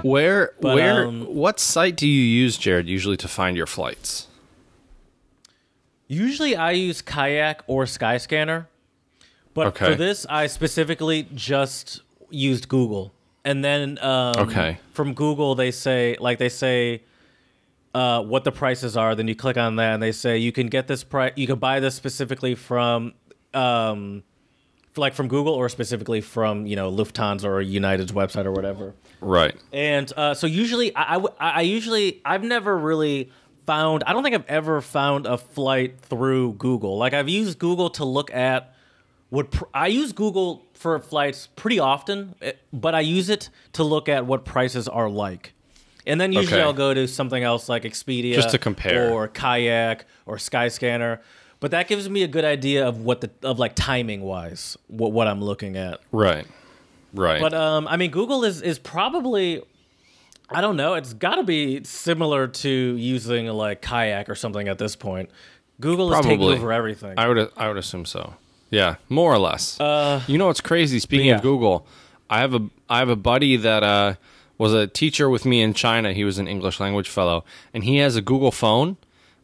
Where, 0.02 0.54
But, 0.62 0.76
where, 0.76 1.06
um, 1.06 1.22
what 1.28 1.60
site 1.60 1.96
do 1.96 2.08
you 2.08 2.22
use, 2.24 2.58
Jared, 2.58 2.88
usually 2.88 3.18
to 3.18 3.28
find 3.28 3.56
your 3.58 3.68
flights? 3.68 4.28
Usually, 6.08 6.56
I 6.56 6.72
use 6.72 7.02
Kayak 7.02 7.64
or 7.68 7.84
Skyscanner, 7.84 8.66
but 9.54 9.68
Okay. 9.68 9.86
for 9.92 9.96
this, 9.96 10.26
I 10.28 10.48
specifically 10.48 11.28
just 11.36 12.02
used 12.32 12.68
Google. 12.68 13.14
And 13.46 13.64
then 13.64 14.00
um, 14.04 14.50
Okay. 14.50 14.80
from 14.92 15.14
Google, 15.14 15.54
they 15.56 15.72
say 15.72 16.18
like 16.20 16.40
they 16.40 16.50
say 16.50 17.04
uh, 17.94 18.22
what 18.22 18.44
the 18.44 18.52
prices 18.52 18.96
are. 18.98 19.16
Then 19.16 19.28
you 19.28 19.36
click 19.36 19.58
on 19.58 19.78
that, 19.78 19.94
and 19.94 20.04
they 20.04 20.12
say 20.12 20.38
you 20.38 20.52
can 20.52 20.68
get 20.68 20.88
this 20.88 21.04
price. 21.04 21.34
You 21.36 21.48
can 21.48 21.60
buy 21.60 21.80
this 21.80 21.96
specifically 21.96 22.56
from. 22.56 23.14
Um, 23.54 24.24
like 24.96 25.14
from 25.14 25.28
Google 25.28 25.54
or 25.54 25.70
specifically 25.70 26.20
from 26.20 26.66
you 26.66 26.76
know 26.76 26.92
Lufthansa 26.92 27.46
or 27.46 27.62
United's 27.62 28.12
website 28.12 28.46
or 28.46 28.52
whatever. 28.52 28.96
Right. 29.22 29.56
And 29.72 30.12
uh, 30.18 30.34
so 30.34 30.46
usually, 30.46 30.94
I, 30.96 31.18
I 31.18 31.30
I 31.40 31.62
usually, 31.62 32.22
I've 32.26 32.44
never 32.44 32.78
really 32.78 33.32
found, 33.70 34.04
I 34.08 34.14
don't 34.14 34.24
think 34.24 34.34
I've 34.34 34.48
ever 34.48 34.82
found 34.82 35.28
a 35.28 35.38
flight 35.38 36.02
through 36.02 36.54
Google. 36.54 36.98
Like 36.98 37.14
I've 37.14 37.30
used 37.30 37.60
Google 37.60 37.92
to 37.92 38.04
look 38.04 38.34
at 38.34 38.74
what, 39.30 39.52
pr- 39.52 39.66
I 39.76 39.88
use 39.88 40.12
Google 40.12 40.66
for 40.74 40.98
flights 40.98 41.48
pretty 41.56 41.78
often, 41.78 42.34
eh, 42.42 42.54
but 42.74 42.96
I 42.96 43.02
use 43.02 43.30
it 43.30 43.52
to 43.74 43.84
look 43.84 44.10
at 44.10 44.26
what 44.26 44.44
prices 44.44 44.88
are 44.88 45.08
like. 45.08 45.54
And 46.10 46.20
then 46.20 46.34
usually 46.34 46.58
Okay. 46.58 46.64
I'll 46.64 46.74
go 46.74 46.94
to 46.94 47.08
something 47.08 47.44
else 47.44 47.70
like 47.70 47.84
Expedia. 47.84 48.34
Just 48.34 48.50
to 48.50 48.58
compare. 48.58 49.12
Or 49.12 49.28
Kayak 49.28 50.06
or 50.26 50.38
Skyscanner. 50.38 51.20
But 51.60 51.72
that 51.72 51.88
gives 51.88 52.10
me 52.10 52.24
a 52.24 52.28
good 52.28 52.46
idea 52.46 52.88
of 52.88 53.02
what 53.02 53.22
the, 53.22 53.30
of 53.44 53.60
like 53.60 53.76
timing 53.76 54.22
wise, 54.22 54.78
what, 54.88 55.12
what 55.12 55.28
I'm 55.28 55.42
looking 55.42 55.78
at. 55.78 56.00
Right. 56.12 56.48
Right. 57.14 57.42
But 57.42 57.54
um, 57.54 57.88
I 57.88 57.98
mean, 57.98 58.12
Google 58.12 58.44
is 58.44 58.62
is 58.62 58.80
probably 58.80 59.62
I 60.50 60.62
don't 60.62 60.78
know. 60.78 60.96
It's 60.96 61.14
got 61.14 61.36
to 61.36 61.44
be 61.44 61.84
similar 61.84 62.48
to 62.48 62.70
using 62.70 63.48
like 63.48 63.82
kayak 63.82 64.30
or 64.30 64.36
something 64.36 64.68
at 64.68 64.78
this 64.78 64.96
point. 64.96 65.30
Google 65.80 66.12
is 66.14 66.20
taking 66.20 66.40
Probably. 66.40 66.58
over 66.58 66.72
everything. 66.72 67.16
I 67.18 67.28
would 67.28 67.52
I 67.56 67.68
would 67.68 67.78
assume 67.78 68.06
so. 68.06 68.36
Yeah, 68.70 68.96
more 69.08 69.34
or 69.34 69.40
less. 69.40 69.80
Uh, 69.80 70.22
you 70.28 70.38
know 70.38 70.48
what's 70.48 70.62
crazy? 70.62 71.00
Speaking 71.00 71.28
yeah. 71.28 71.38
of 71.38 71.42
Google, 71.42 71.88
I 72.30 72.40
have 72.40 72.54
a 72.54 72.70
I 72.90 73.00
have 73.00 73.10
a 73.10 73.16
buddy 73.16 73.58
that 73.58 73.84
uh, 73.84 74.16
was 74.60 74.74
a 74.74 74.86
teacher 74.86 75.28
with 75.28 75.46
me 75.46 75.62
in 75.62 75.74
China. 75.74 76.14
He 76.14 76.24
was 76.24 76.38
an 76.38 76.48
English 76.48 76.80
language 76.80 77.10
fellow, 77.10 77.44
and 77.74 77.84
he 77.84 77.98
has 77.98 78.16
a 78.16 78.22
Google 78.22 78.52
phone. 78.52 78.98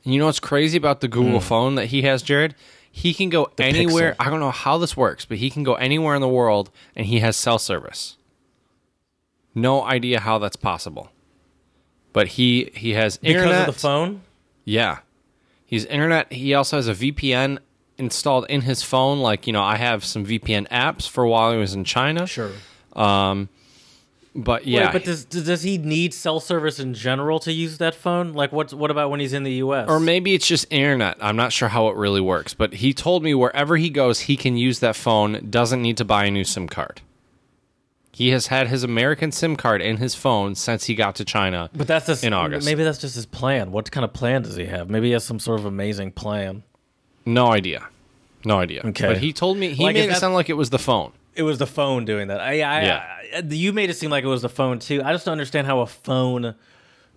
And 0.04 0.14
you 0.14 0.20
know 0.20 0.28
what's 0.28 0.40
crazy 0.40 0.78
about 0.78 1.02
the 1.02 1.08
Google 1.08 1.40
phone 1.40 1.74
that 1.76 1.88
he 1.88 2.04
has, 2.04 2.22
Jared? 2.22 2.54
He 2.92 3.14
can 3.14 3.30
go 3.30 3.50
anywhere. 3.58 4.14
Hmm. 4.14 4.22
Pixel. 4.22 4.28
I 4.28 4.30
don't 4.30 4.40
know 4.40 4.52
how 4.52 4.78
this 4.78 4.96
works, 4.96 5.26
but 5.26 5.38
he 5.38 5.50
can 5.50 5.64
go 5.64 5.74
anywhere 5.74 6.14
in 6.14 6.22
the 6.22 6.28
world, 6.28 6.70
and 6.96 7.08
he 7.08 7.20
has 7.22 7.36
cell 7.36 7.58
service. 7.58 8.18
No 9.56 9.84
idea 9.84 10.20
how 10.20 10.38
that's 10.38 10.58
possible, 10.58 11.10
but 12.14 12.28
he 12.28 12.72
he 12.76 12.92
has 12.92 13.18
internet. 13.24 13.48
because 13.48 13.68
of 13.68 13.74
the 13.74 13.80
phone. 13.80 14.22
Yeah. 14.66 15.00
He's 15.66 15.86
internet. 15.86 16.32
He 16.32 16.54
also 16.54 16.76
has 16.76 16.88
a 16.88 16.94
VPN 16.94 17.60
installed 17.98 18.46
in 18.50 18.62
his 18.62 18.84
phone. 18.84 19.20
Like, 19.20 19.48
you 19.48 19.54
know, 19.54 19.64
I 19.64 19.78
have 19.78 20.04
some 20.04 20.26
VPN 20.26 20.68
apps 20.70 21.10
for 21.10 21.26
while 21.26 21.52
he 21.54 21.58
was 21.58 21.74
in 21.74 21.84
China. 21.86 22.28
Sure. 22.28 22.52
But 24.38 24.68
yeah. 24.68 24.86
Wait, 24.88 24.92
but 24.94 25.04
does 25.06 25.24
does 25.24 25.64
he 25.64 25.78
need 25.78 26.14
cell 26.14 26.42
service 26.42 26.78
in 26.80 26.94
general 26.94 27.40
to 27.40 27.54
use 27.54 27.78
that 27.78 27.96
phone? 27.96 28.34
Like, 28.34 28.52
what's 28.52 28.74
what 28.74 28.92
about 28.92 29.10
when 29.10 29.22
he's 29.22 29.32
in 29.32 29.44
the 29.44 29.54
U.S. 29.54 29.88
or 29.88 29.98
maybe 30.00 30.34
it's 30.34 30.46
just 30.46 30.66
internet. 30.70 31.16
I'm 31.22 31.38
not 31.38 31.54
sure 31.54 31.70
how 31.70 31.88
it 31.88 31.96
really 31.96 32.20
works. 32.20 32.54
But 32.54 32.74
he 32.74 32.94
told 32.94 33.24
me 33.24 33.34
wherever 33.34 33.78
he 33.78 33.90
goes, 33.90 34.22
he 34.22 34.36
can 34.36 34.58
use 34.58 34.80
that 34.80 34.98
phone, 34.98 35.48
doesn't 35.50 35.82
need 35.82 35.96
to 35.98 36.06
buy 36.06 36.26
a 36.26 36.32
new 36.32 36.44
SIM 36.44 36.68
card. 36.68 37.00
He 38.12 38.30
has 38.30 38.48
had 38.48 38.68
his 38.68 38.84
American 38.84 39.32
SIM 39.32 39.56
card 39.58 39.82
in 39.82 39.98
his 39.98 40.16
phone 40.16 40.56
since 40.56 40.86
he 40.86 40.96
got 40.96 41.16
to 41.16 41.26
China. 41.26 41.70
But 41.74 41.88
that's 41.88 42.06
just 42.08 42.24
in 42.24 42.32
August. 42.34 42.66
Maybe 42.66 42.84
that's 42.84 42.98
just 42.98 43.16
his 43.16 43.26
plan. 43.26 43.72
What 43.72 43.92
kind 43.92 44.04
of 44.06 44.14
plan 44.14 44.42
does 44.42 44.56
he 44.56 44.66
have? 44.66 44.90
Maybe 44.90 45.08
he 45.08 45.14
has 45.14 45.24
some 45.26 45.40
sort 45.40 45.60
of 45.60 45.66
amazing 45.66 46.12
plan. 46.12 46.64
No 47.26 47.52
idea. 47.52 47.88
No 48.46 48.60
idea. 48.60 48.84
Okay. 48.86 49.08
But 49.08 49.18
he 49.18 49.34
told 49.34 49.58
me, 49.58 49.74
he 49.74 49.84
Like, 49.84 49.96
made 49.96 50.06
it 50.06 50.08
that- 50.10 50.20
sound 50.20 50.34
like 50.34 50.50
it 50.50 50.54
was 50.54 50.70
the 50.70 50.80
phone. 50.80 51.12
It 51.36 51.44
was 51.44 51.58
the 51.58 51.68
phone 51.68 52.06
doing 52.06 52.28
that. 52.30 52.40
I, 52.40 52.52
I, 52.52 52.82
Yeah. 52.84 53.06
I- 53.38 53.44
you 53.50 53.74
made 53.74 53.90
it 53.90 53.96
seem 53.96 54.10
like 54.10 54.24
it 54.24 54.28
was 54.28 54.42
the 54.42 54.50
phone 54.50 54.80
too. 54.80 55.02
I 55.04 55.12
just 55.12 55.26
don't 55.26 55.34
understand 55.34 55.68
how 55.68 55.82
a 55.82 55.86
phone 55.88 56.56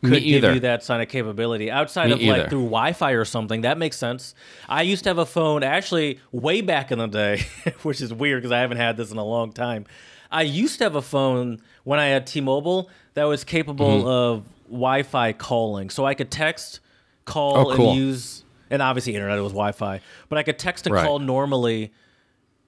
could 0.03 0.11
Me 0.11 0.21
give 0.21 0.45
either. 0.45 0.55
you 0.55 0.61
that 0.61 0.85
kind 0.87 1.03
of 1.03 1.09
capability 1.09 1.71
outside 1.71 2.07
Me 2.09 2.13
of 2.13 2.21
either. 2.21 2.39
like 2.39 2.51
through 2.51 2.65
Wi-Fi 2.65 3.13
or 3.13 3.25
something. 3.25 3.63
That 3.63 3.79
makes 3.79 3.97
sense. 3.97 4.35
I 4.69 4.83
used 4.83 5.05
to 5.05 5.11
have 5.11 5.19
a 5.19 5.27
phone 5.27 5.63
actually 5.63 6.21
way 6.33 6.61
back 6.61 6.91
in 6.93 6.99
the 6.99 7.07
day, 7.09 7.43
which 7.83 8.01
is 8.01 8.13
weird 8.13 8.43
because 8.43 8.53
I 8.53 8.61
haven't 8.61 8.77
had 8.79 8.97
this 8.97 9.11
in 9.11 9.19
a 9.19 9.25
long 9.25 9.53
time. 9.53 9.87
I 10.31 10.43
used 10.43 10.79
to 10.79 10.85
have 10.85 10.95
a 10.95 11.03
phone 11.03 11.61
when 11.85 11.99
I 11.99 12.07
had 12.07 12.27
T-Mobile 12.27 12.91
that 13.15 13.25
was 13.25 13.45
capable 13.45 13.99
Mm-hmm. 14.01 14.07
of 14.09 14.45
Wi-Fi 14.71 15.33
calling, 15.33 15.91
so 15.91 16.05
I 16.05 16.15
could 16.15 16.31
text, 16.31 16.81
call, 17.25 17.57
Oh, 17.73 17.75
cool. 17.77 17.91
and 17.91 17.99
use. 17.99 18.45
And 18.71 18.83
obviously, 18.83 19.15
internet 19.15 19.39
it 19.39 19.43
was 19.43 19.53
Wi-Fi, 19.53 20.01
but 20.29 20.39
I 20.39 20.43
could 20.43 20.59
text 20.59 20.87
and 20.87 20.95
Right. 20.95 21.05
call 21.07 21.19
normally 21.21 21.93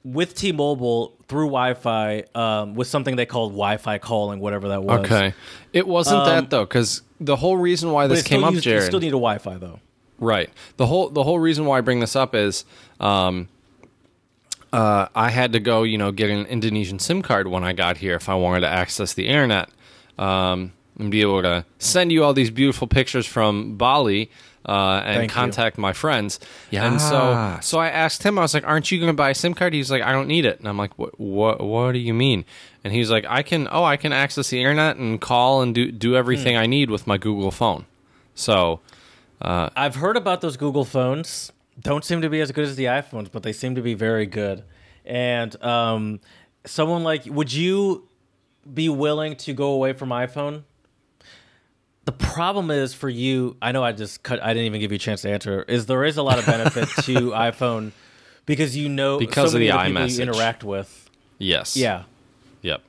with 0.04 0.34
T-Mobile 0.34 1.14
through 1.28 1.46
Wi-Fi 1.46 2.24
um, 2.34 2.74
with 2.74 2.88
something 2.88 3.16
they 3.16 3.26
called 3.26 3.52
Wi-Fi 3.52 3.98
calling, 3.98 4.40
whatever 4.40 4.68
that 4.68 4.82
was. 4.82 5.00
Okay. 5.00 5.34
It 5.72 5.86
wasn't 5.86 6.24
that 6.24 6.50
though, 6.50 6.64
because 6.64 7.02
the 7.20 7.36
whole 7.36 7.56
reason 7.56 7.92
why 7.92 8.04
Um, 8.04 8.10
this 8.10 8.22
came 8.22 8.42
up, 8.44 8.52
used- 8.54 8.64
you 8.66 8.72
Jared. 8.72 8.86
still 8.86 9.00
need 9.00 9.08
a 9.08 9.20
Wi-Fi 9.20 9.58
though. 9.58 9.80
Right. 10.18 10.50
The 10.76 10.86
whole 10.86 11.08
the 11.10 11.22
whole 11.22 11.38
reason 11.38 11.64
why 11.66 11.78
I 11.78 11.80
bring 11.82 12.00
this 12.00 12.14
up 12.16 12.34
is 12.34 12.64
um, 12.98 13.48
uh, 14.72 15.06
I 15.14 15.30
had 15.30 15.52
to 15.54 15.60
go, 15.60 15.82
you 15.82 15.98
know, 15.98 16.12
get 16.12 16.30
an 16.30 16.46
Indonesian 16.46 16.98
SIM 16.98 17.22
card 17.22 17.48
when 17.48 17.64
I 17.64 17.72
got 17.72 17.96
here 17.98 18.14
if 18.14 18.28
I 18.28 18.34
wanted 18.34 18.60
to 18.60 18.68
access 18.68 19.14
the 19.14 19.26
internet 19.26 19.68
um, 20.18 20.72
and 20.98 21.10
be 21.10 21.22
able 21.22 21.42
to 21.42 21.64
send 21.78 22.12
you 22.12 22.22
all 22.22 22.32
these 22.34 22.50
beautiful 22.50 22.86
pictures 22.86 23.26
from 23.26 23.76
Bali. 23.76 24.30
Uh, 24.66 25.00
and 25.04 25.16
Thank 25.16 25.30
you. 25.30 25.34
contact 25.34 25.78
my 25.78 25.92
friends. 25.94 26.38
And 26.70 27.00
so, 27.00 27.58
so 27.62 27.78
I 27.78 27.88
asked 27.88 28.22
him. 28.22 28.38
I 28.38 28.42
was 28.42 28.52
like, 28.52 28.66
"Aren't 28.66 28.90
you 28.92 28.98
going 28.98 29.08
to 29.08 29.14
buy 29.16 29.30
a 29.30 29.34
SIM 29.34 29.54
card?" 29.54 29.72
He's 29.72 29.90
like, 29.90 30.02
"I 30.02 30.12
don't 30.12 30.28
need 30.28 30.44
it." 30.44 30.58
And 30.58 30.68
I'm 30.68 30.76
like, 30.76 30.98
"What? 30.98 31.18
What? 31.18 31.60
What 31.60 31.92
do 31.92 31.98
you 31.98 32.12
mean?" 32.12 32.44
And 32.84 32.92
he's 32.92 33.10
like, 33.10 33.24
"I 33.28 33.42
can. 33.42 33.68
Oh, 33.70 33.84
I 33.84 33.96
can 33.96 34.12
access 34.12 34.50
the 34.50 34.58
internet 34.58 34.96
and 34.96 35.18
call 35.20 35.62
and 35.62 35.74
do 35.74 35.90
do 35.90 36.14
everything 36.14 36.56
Hmm. 36.56 36.60
I 36.62 36.66
need 36.66 36.90
with 36.90 37.06
my 37.06 37.16
Google 37.16 37.50
phone." 37.50 37.86
So, 38.34 38.80
I've 39.40 39.94
heard 39.96 40.16
about 40.18 40.40
those 40.42 40.56
Google 40.58 40.84
phones. 40.84 41.52
Don't 41.80 42.04
seem 42.04 42.20
to 42.20 42.28
be 42.28 42.40
as 42.42 42.52
good 42.52 42.64
as 42.64 42.76
the 42.76 42.84
iPhones, 42.84 43.30
but 43.32 43.42
they 43.42 43.52
seem 43.54 43.74
to 43.74 43.82
be 43.82 43.94
very 43.94 44.26
good. 44.26 44.64
And 45.06 45.60
um, 45.64 46.20
someone 46.66 47.02
like, 47.02 47.24
would 47.24 47.50
you 47.52 48.06
be 48.72 48.90
willing 48.90 49.36
to 49.36 49.54
go 49.54 49.72
away 49.72 49.94
from 49.94 50.10
iPhone? 50.10 50.64
The 52.06 52.12
problem 52.12 52.70
is 52.70 52.94
for 52.94 53.08
you. 53.08 53.56
I 53.62 53.72
know 53.72 53.84
I 53.84 53.92
just 53.92 54.22
cut. 54.22 54.42
I 54.42 54.48
didn't 54.48 54.66
even 54.66 54.80
give 54.80 54.90
you 54.90 54.96
a 54.96 54.98
chance 54.98 55.22
to 55.22 55.30
answer. 55.30 55.62
Is 55.64 55.86
there 55.86 56.04
is 56.04 56.16
a 56.16 56.22
lot 56.22 56.38
of 56.38 56.46
benefit 56.46 56.88
to 57.04 57.30
iPhone 57.30 57.92
because 58.46 58.76
you 58.76 58.88
know 58.88 59.18
Because 59.18 59.52
so 59.52 59.56
of 59.56 59.60
the 59.60 59.68
iMessage. 59.68 60.16
you 60.16 60.22
interact 60.22 60.64
with. 60.64 61.10
yes. 61.38 61.76
Yeah, 61.76 62.04
Yep. 62.62 62.82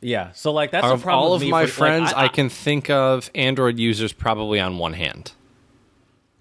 yeah. 0.00 0.30
So 0.32 0.52
like 0.52 0.70
that's 0.70 0.86
of 0.86 1.02
problem 1.02 1.24
all 1.24 1.34
of 1.34 1.42
my 1.42 1.66
for- 1.66 1.66
like, 1.66 1.68
friends, 1.70 2.12
I, 2.12 2.28
can 2.28 2.48
think 2.48 2.90
of 2.90 3.30
Android 3.34 3.78
users 3.78 4.12
probably 4.12 4.60
on 4.60 4.78
one 4.78 4.92
hand. 4.92 5.32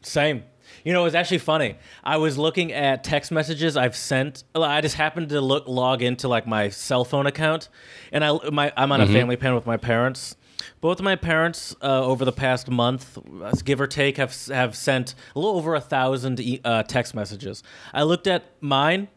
Same. 0.01 0.44
You 0.84 0.94
know, 0.94 1.01
it 1.01 1.06
was 1.06 1.15
actually 1.15 1.38
funny. 1.38 1.75
I 2.03 2.18
was 2.18 2.38
looking 2.39 2.74
at 2.74 3.03
text 3.03 3.32
messages 3.32 3.77
I've 3.77 3.96
sent. 3.96 4.44
I 4.56 4.82
just 4.82 4.96
happened 4.96 5.30
to 5.30 5.39
look 5.39 5.68
log 5.68 6.01
into 6.01 6.27
like 6.27 6.48
my 6.48 6.70
cell 6.70 7.06
phone 7.06 7.27
account, 7.27 7.70
and 8.12 8.25
I 8.25 8.38
my 8.51 8.74
I'm 8.75 8.91
on 8.91 9.00
Mm-hmm. 9.00 9.10
a 9.12 9.13
family 9.13 9.36
plan 9.38 9.53
with 9.56 9.65
my 9.68 9.77
parents. 9.77 10.36
Both 10.82 11.00
of 11.00 11.03
my 11.06 11.15
parents 11.15 11.75
uh, 11.82 12.03
over 12.06 12.25
the 12.25 12.32
past 12.32 12.70
month, 12.70 13.18
uh, 13.41 13.51
give 13.63 13.80
or 13.82 13.88
take, 13.88 14.18
have 14.18 14.36
have 14.48 14.75
sent 14.75 15.15
a 15.36 15.39
little 15.39 15.58
over 15.58 15.75
a 15.75 15.82
thousand 15.82 16.39
e- 16.39 16.62
uh, 16.63 16.84
text 16.84 17.13
messages. 17.15 17.63
I 17.94 18.03
looked 18.03 18.27
at 18.27 18.44
mine. 18.62 19.08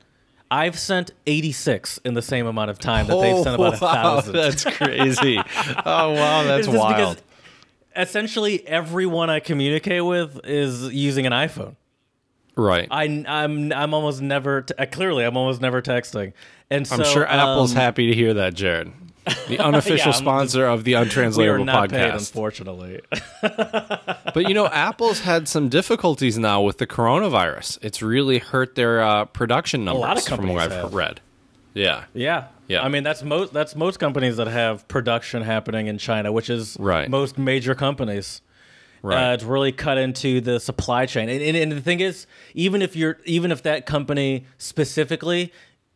I've 0.51 0.79
sent 0.79 1.11
86 1.27 1.99
in 2.05 2.15
the 2.15 2.23
same 2.23 2.47
amount 2.47 2.71
of 2.71 2.79
time 2.79 3.07
that 3.09 3.19
they've 3.21 3.43
sent 3.43 3.57
about 3.57 3.75
a 3.75 3.77
thousand. 3.79 4.37
Oh, 4.37 4.41
that's 4.43 4.65
crazy. 4.65 5.39
oh 5.39 6.13
wow, 6.13 6.43
that's 6.45 6.69
It's 6.69 6.77
wild. 6.77 7.17
because 7.17 7.23
essentially 7.97 8.67
everyone 8.67 9.31
I 9.31 9.41
communicate 9.41 10.05
with 10.05 10.41
is 10.45 10.93
using 10.93 11.27
an 11.27 11.33
iPhone. 11.33 11.77
Right. 12.57 12.87
I, 12.91 13.25
I'm 13.27 13.73
I'm 13.73 13.95
almost 13.95 14.21
never 14.23 14.63
t- 14.63 14.75
uh, 14.79 14.87
clearly 14.87 15.25
I'm 15.25 15.37
almost 15.37 15.61
never 15.61 15.83
texting, 15.83 16.35
and 16.71 16.87
so 16.87 16.97
I'm 16.97 17.05
sure 17.05 17.27
Apple's 17.27 17.73
um, 17.73 17.77
happy 17.81 18.07
to 18.09 18.15
hear 18.15 18.35
that, 18.35 18.55
Jared. 18.55 18.93
The 19.49 19.59
unofficial 19.59 20.13
I'm- 20.13 20.21
sponsor 20.21 20.67
of 20.67 20.85
the 20.85 20.93
We 20.93 20.95
are 20.97 21.03
Untranslatable 21.03 21.65
not 21.65 21.91
paid, 21.91 22.01
podcast. 22.13 22.19
unfortunately. 22.19 23.01
but 24.35 24.49
you 24.49 24.55
know, 24.55 24.67
Apple's 24.67 25.21
had 25.21 25.49
some 25.49 25.69
difficulties 25.69 26.39
now 26.39 26.61
with 26.63 26.79
the 26.79 26.87
coronavirus. 26.87 27.79
It's 27.83 28.03
really 28.03 28.39
hurt 28.39 28.75
their 28.75 29.03
uh, 29.03 29.25
production 29.27 29.85
numbers 29.85 29.99
A 29.99 30.07
lot 30.07 30.17
of 30.19 30.25
from 30.25 30.33
what 30.49 30.59
companies 30.59 30.63
I've 30.77 30.83
have. 30.85 30.95
read. 30.95 31.21
Yeah. 31.75 32.05
yeah, 32.15 32.47
Yeah. 32.69 32.83
I 32.85 32.89
mean 32.89 33.03
that's 33.03 33.23
most 33.25 33.53
that's 33.53 33.75
most 33.75 33.99
companies 33.99 34.37
that 34.37 34.47
have 34.47 34.87
production 34.87 35.43
happening 35.43 35.89
in 35.89 35.99
China, 35.99 36.31
which 36.31 36.49
is 36.49 36.77
Right. 36.79 37.09
most 37.11 37.37
major 37.37 37.75
companies. 37.75 38.43
Right. 39.03 39.31
Uh, 39.31 39.35
it's 39.35 39.43
really 39.45 39.73
cut 39.73 39.99
into 39.99 40.41
the 40.41 40.59
supply 40.61 41.05
chain, 41.05 41.29
and, 41.29 41.43
and, 41.43 41.57
and 41.59 41.73
the 41.73 41.81
thing 41.83 42.01
is, 42.01 42.27
even 42.55 42.81
if 42.81 42.97
you're 42.97 43.19
even 43.27 43.53
if 43.53 43.63
that 43.65 43.85
company 43.87 44.47
specifically 44.57 45.53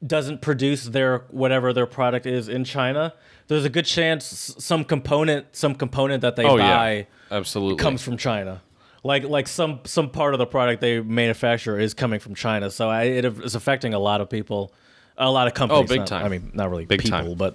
doesn't 0.06 0.40
produce 0.40 0.84
their 0.84 1.18
whatever 1.30 1.72
their 1.72 1.86
product 1.86 2.24
is 2.26 2.48
in 2.48 2.64
China, 2.64 3.12
there's 3.48 3.64
a 3.64 3.68
good 3.70 3.84
chance 3.86 4.54
some 4.58 4.84
component 4.84 5.46
some 5.56 5.74
component 5.74 6.20
that 6.22 6.36
they 6.36 6.44
oh 6.44 6.56
buy. 6.56 6.92
yeah. 6.92 7.04
Absolutely. 7.36 7.76
comes 7.82 8.02
from 8.02 8.16
China. 8.16 8.62
Like 9.04 9.24
like 9.24 9.48
some 9.48 9.80
some 9.84 10.10
part 10.10 10.34
of 10.34 10.38
the 10.38 10.46
product 10.46 10.80
they 10.80 11.00
manufacture 11.00 11.78
is 11.78 11.94
coming 11.94 12.20
from 12.20 12.34
China, 12.34 12.70
so 12.70 12.88
I, 12.88 13.04
it 13.04 13.24
is 13.24 13.54
affecting 13.54 13.94
a 13.94 13.98
lot 13.98 14.20
of 14.20 14.28
people, 14.28 14.72
a 15.16 15.30
lot 15.30 15.46
of 15.46 15.54
companies. 15.54 15.84
Oh, 15.84 15.86
big 15.88 16.00
not- 16.00 16.08
time. 16.08 16.24
I 16.24 16.28
mean, 16.28 16.50
not 16.52 16.70
really 16.70 16.84
Big 16.84 17.02
people, 17.02 17.18
time. 17.18 17.34
but 17.34 17.54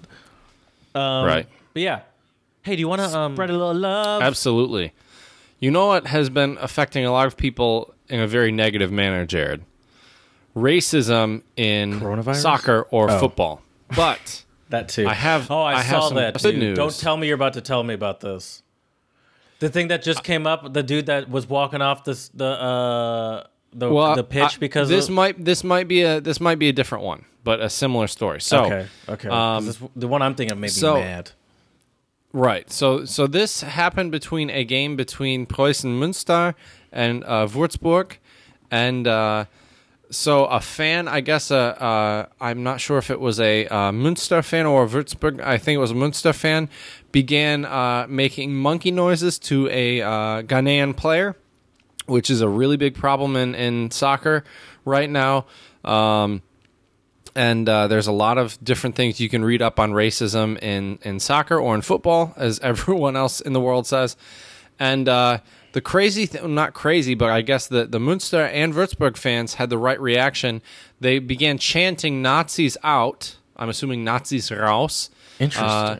um, 0.99 1.25
right. 1.25 1.47
But 1.73 1.81
yeah. 1.81 2.01
Hey, 2.63 2.75
do 2.75 2.79
you 2.79 2.87
want 2.87 3.01
to 3.01 3.17
um, 3.17 3.35
spread 3.35 3.49
a 3.49 3.53
little 3.53 3.73
love? 3.73 4.21
Absolutely. 4.21 4.93
You 5.59 5.69
know 5.71 5.87
what 5.87 6.07
has 6.07 6.29
been 6.29 6.57
affecting 6.61 7.05
a 7.05 7.11
lot 7.11 7.27
of 7.27 7.35
people 7.35 7.93
in 8.07 8.19
a 8.21 8.27
very 8.27 8.51
negative 8.51 8.89
manner, 8.91 9.25
Jared? 9.25 9.63
Racism 10.55 11.41
in 11.55 11.99
Coronavirus? 11.99 12.35
soccer 12.41 12.87
or 12.91 13.09
Oh. 13.11 13.19
football. 13.19 13.61
But 13.95 14.43
That 14.69 14.89
too. 14.89 15.07
I 15.07 15.13
have- 15.13 15.51
Oh, 15.51 15.61
I, 15.61 15.75
I 15.75 15.81
have 15.81 16.01
saw 16.01 16.07
some 16.07 16.15
that. 16.17 16.41
good 16.41 16.57
news. 16.57 16.75
Don't 16.77 16.97
tell 16.97 17.15
me 17.15 17.27
you're 17.27 17.35
about 17.35 17.53
to 17.53 17.61
tell 17.61 17.83
me 17.83 17.93
about 17.93 18.21
this. 18.21 18.63
The 19.59 19.69
thing 19.69 19.89
that 19.89 20.01
just 20.03 20.23
came 20.23 20.47
up, 20.47 20.73
the 20.73 20.81
dude 20.83 21.05
that 21.05 21.29
was 21.29 21.47
walking 21.47 21.81
off 21.81 22.03
this 22.03 22.29
the 22.29 22.45
uh 22.45 23.43
the 23.71 23.91
well, 23.91 24.15
the 24.15 24.23
pitch 24.23 24.55
I- 24.55 24.59
because 24.59 24.89
this 24.89 25.07
of, 25.09 25.13
might 25.13 25.43
this 25.45 25.63
might 25.63 25.87
be 25.87 26.01
a 26.01 26.19
this 26.19 26.39
might 26.41 26.57
be 26.59 26.69
a 26.69 26.73
different 26.73 27.03
one, 27.03 27.25
but 27.43 27.59
a 27.61 27.69
similar 27.69 28.07
story. 28.07 28.41
So 28.41 28.65
okay 28.65 28.87
okay 29.07 29.29
'Cause 29.29 29.59
um, 29.61 29.65
this, 29.65 29.79
the 29.95 30.07
one 30.07 30.21
I'm 30.21 30.33
thinking 30.35 30.53
of 30.53 30.57
made 30.59 30.71
so- 30.71 30.95
me 30.95 31.01
mad. 31.01 31.31
Right. 32.33 32.69
So 32.71 33.05
so 33.05 33.27
this 33.27 33.61
happened 33.61 34.11
between 34.11 34.49
a 34.49 34.63
game 34.63 34.95
between 34.95 35.45
Preußen 35.45 35.99
Münster 35.99 36.55
and 36.91 37.23
uh, 37.25 37.45
Würzburg, 37.47 38.13
and 38.71 39.07
uh, 39.07 39.45
so 40.13 40.45
a 40.45 40.61
fan, 40.61 41.07
I 41.07 41.21
guess, 41.21 41.51
uh, 41.51 41.57
uh, 41.57 42.25
I'm 42.39 42.63
not 42.63 42.79
sure 42.79 42.97
if 42.97 43.09
it 43.09 43.19
was 43.19 43.39
a 43.39 43.67
uh, 43.67 43.91
Münster 43.91 44.43
fan 44.43 44.65
or 44.65 44.83
a 44.83 44.87
Würzburg, 44.87 45.41
I 45.41 45.57
think 45.57 45.75
it 45.75 45.79
was 45.79 45.91
a 45.91 45.95
Münster 45.95 46.33
fan, 46.33 46.69
began 47.11 47.65
uh, 47.65 48.05
making 48.07 48.53
monkey 48.53 48.91
noises 48.91 49.39
to 49.39 49.67
a 49.69 50.01
uh, 50.01 50.41
Ghanaian 50.43 50.95
player, 50.95 51.35
which 52.05 52.29
is 52.29 52.41
a 52.41 52.47
really 52.47 52.77
big 52.77 52.95
problem 52.95 53.35
in, 53.35 53.55
in 53.55 53.91
soccer 53.91 54.43
right 54.85 55.09
now. 55.09 55.45
Um, 55.83 56.41
and 57.35 57.67
uh, 57.67 57.87
there's 57.87 58.07
a 58.07 58.11
lot 58.11 58.37
of 58.37 58.63
different 58.63 58.95
things 58.95 59.19
you 59.19 59.29
can 59.29 59.43
read 59.43 59.61
up 59.61 59.79
on 59.79 59.91
racism 59.91 60.61
in, 60.61 60.99
in 61.01 61.19
soccer 61.19 61.57
or 61.57 61.73
in 61.73 61.81
football, 61.81 62.33
as 62.37 62.59
everyone 62.61 63.15
else 63.15 63.41
in 63.41 63.53
the 63.53 63.61
world 63.61 63.87
says. 63.87 64.15
And 64.79 65.07
the 65.73 65.81
crazy 65.81 66.25
thing, 66.25 66.55
not 66.55 66.73
crazy, 66.73 67.13
but 67.15 67.29
I 67.29 67.41
guess 67.41 67.67
the, 67.67 67.85
the 67.85 67.99
Münster 67.99 68.49
and 68.51 68.73
Würzburg 68.73 69.17
fans 69.17 69.55
had 69.55 69.69
the 69.69 69.77
right 69.77 69.99
reaction. 69.99 70.61
They 70.99 71.19
began 71.19 71.57
chanting 71.57 72.21
Nazis 72.21 72.77
out. 72.83 73.35
I'm 73.57 73.69
assuming 73.69 74.03
Nazis 74.03 74.49
raus. 74.49 75.09
Interesting. 75.39 75.67
Uh, 75.67 75.99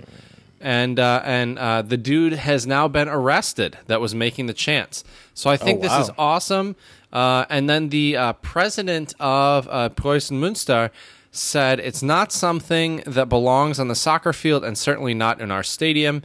and 0.62 0.98
uh, 1.00 1.22
and 1.26 1.60
uh, 1.60 1.82
the 1.82 1.98
dude 1.98 2.34
has 2.34 2.66
now 2.66 2.88
been 2.88 3.10
arrested 3.10 3.78
that 3.88 4.00
was 4.00 4.16
making 4.16 4.46
the 4.46 4.54
chants. 4.54 5.04
So 5.34 5.50
I 5.50 5.58
think 5.58 5.80
Oh, 5.80 5.82
this 5.84 6.08
is 6.08 6.12
awesome. 6.18 6.76
Uh, 7.12 7.46
and 7.50 7.70
then 7.70 7.90
the 7.90 8.16
uh, 8.16 8.34
president 8.34 9.14
of 9.20 9.68
uh, 9.70 9.90
Preußen 9.90 10.40
Münster 10.40 10.90
said 11.32 11.80
it's 11.80 12.02
not 12.02 12.32
something 12.32 13.04
that 13.06 13.28
belongs 13.28 13.80
on 13.80 13.88
the 13.88 13.96
soccer 13.96 14.32
field 14.34 14.64
and 14.64 14.78
certainly 14.78 15.14
not 15.14 15.42
in 15.42 15.52
our 15.52 15.64
stadium. 15.64 16.24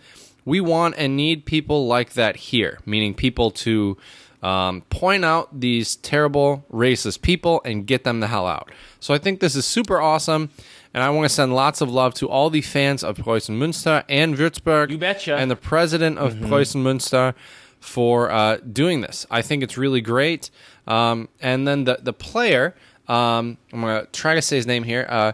We 0.49 0.63
want 0.63 0.95
and 0.97 1.15
need 1.15 1.45
people 1.45 1.87
like 1.87 2.15
that 2.15 2.37
here, 2.37 2.79
meaning 2.87 3.13
people 3.13 3.51
to 3.51 3.99
um, 4.43 4.81
point 4.89 5.23
out 5.23 5.61
these 5.61 5.97
terrible 5.97 6.65
racist 6.73 7.21
people 7.21 7.61
and 7.67 7.87
get 7.87 8.05
them 8.05 8.21
the 8.21 8.29
hell 8.29 8.47
out. 8.47 8.71
So 8.99 9.13
I 9.13 9.19
think 9.19 9.41
this 9.41 9.55
is 9.55 9.67
super 9.67 10.01
awesome. 10.01 10.49
And 10.95 11.03
I 11.03 11.11
want 11.11 11.27
to 11.27 11.35
send 11.35 11.55
lots 11.55 11.83
of 11.83 11.91
love 11.91 12.15
to 12.15 12.31
all 12.31 12.49
the 12.49 12.63
fans 12.63 13.05
of 13.05 13.19
Preußen 13.19 13.59
Münster 13.59 14.05
and 14.09 14.37
Würzburg. 14.37 14.91
You 14.91 14.97
betcha. 14.97 15.37
And 15.37 15.51
the 15.51 15.57
president 15.57 16.19
of 16.19 16.33
Preußen 16.37 16.83
Münster 16.83 17.35
for 17.79 18.31
uh, 18.31 18.57
doing 18.57 19.03
this. 19.03 19.27
I 19.31 19.43
think 19.43 19.63
it's 19.63 19.77
really 19.77 20.01
great. 20.01 20.51
Um, 20.87 21.29
and 21.43 21.69
then 21.69 21.85
the, 21.85 21.99
the 22.01 22.15
player, 22.15 22.75
um, 23.07 23.59
I'm 23.71 23.83
going 23.83 24.01
to 24.01 24.11
try 24.13 24.35
to 24.35 24.41
say 24.41 24.57
his 24.57 24.67
name 24.67 24.85
here, 24.85 25.07
uh, 25.11 25.33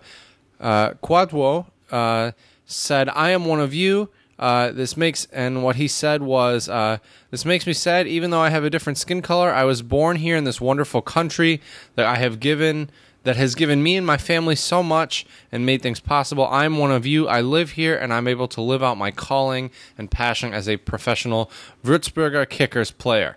uh, 0.60 0.90
Kwadwo, 0.94 1.66
uh, 1.92 2.32
said, 2.66 3.08
I 3.10 3.30
am 3.30 3.44
one 3.44 3.60
of 3.60 3.72
you. 3.72 4.10
Uh, 4.38 4.72
this 4.72 4.96
makes, 4.96 5.26
and 5.26 5.62
what 5.62 5.76
he 5.76 5.86
said 5.86 6.22
was, 6.22 6.68
uh, 6.68 6.98
this 7.30 7.44
makes 7.44 7.66
me 7.66 7.72
sad, 7.72 8.06
even 8.06 8.30
though 8.30 8.40
I 8.40 8.50
have 8.50 8.64
a 8.64 8.70
different 8.70 8.98
skin 8.98 9.22
color. 9.22 9.52
I 9.52 9.64
was 9.64 9.82
born 9.82 10.16
here 10.16 10.36
in 10.36 10.44
this 10.44 10.60
wonderful 10.60 11.02
country 11.02 11.60
that 11.94 12.06
I 12.06 12.16
have 12.16 12.40
given 12.40 12.90
that 13.24 13.36
has 13.36 13.54
given 13.54 13.82
me 13.82 13.96
and 13.96 14.06
my 14.06 14.18
family 14.18 14.54
so 14.54 14.82
much 14.82 15.26
and 15.50 15.64
made 15.66 15.82
things 15.82 15.98
possible. 15.98 16.46
I'm 16.46 16.78
one 16.78 16.92
of 16.92 17.06
you. 17.06 17.26
I 17.26 17.40
live 17.40 17.70
here 17.70 17.96
and 17.96 18.12
I'm 18.12 18.28
able 18.28 18.48
to 18.48 18.60
live 18.60 18.82
out 18.82 18.98
my 18.98 19.10
calling 19.10 19.70
and 19.96 20.10
passion 20.10 20.52
as 20.52 20.68
a 20.68 20.76
professional 20.76 21.50
Würzburger 21.82 22.46
Kickers 22.48 22.90
player. 22.90 23.36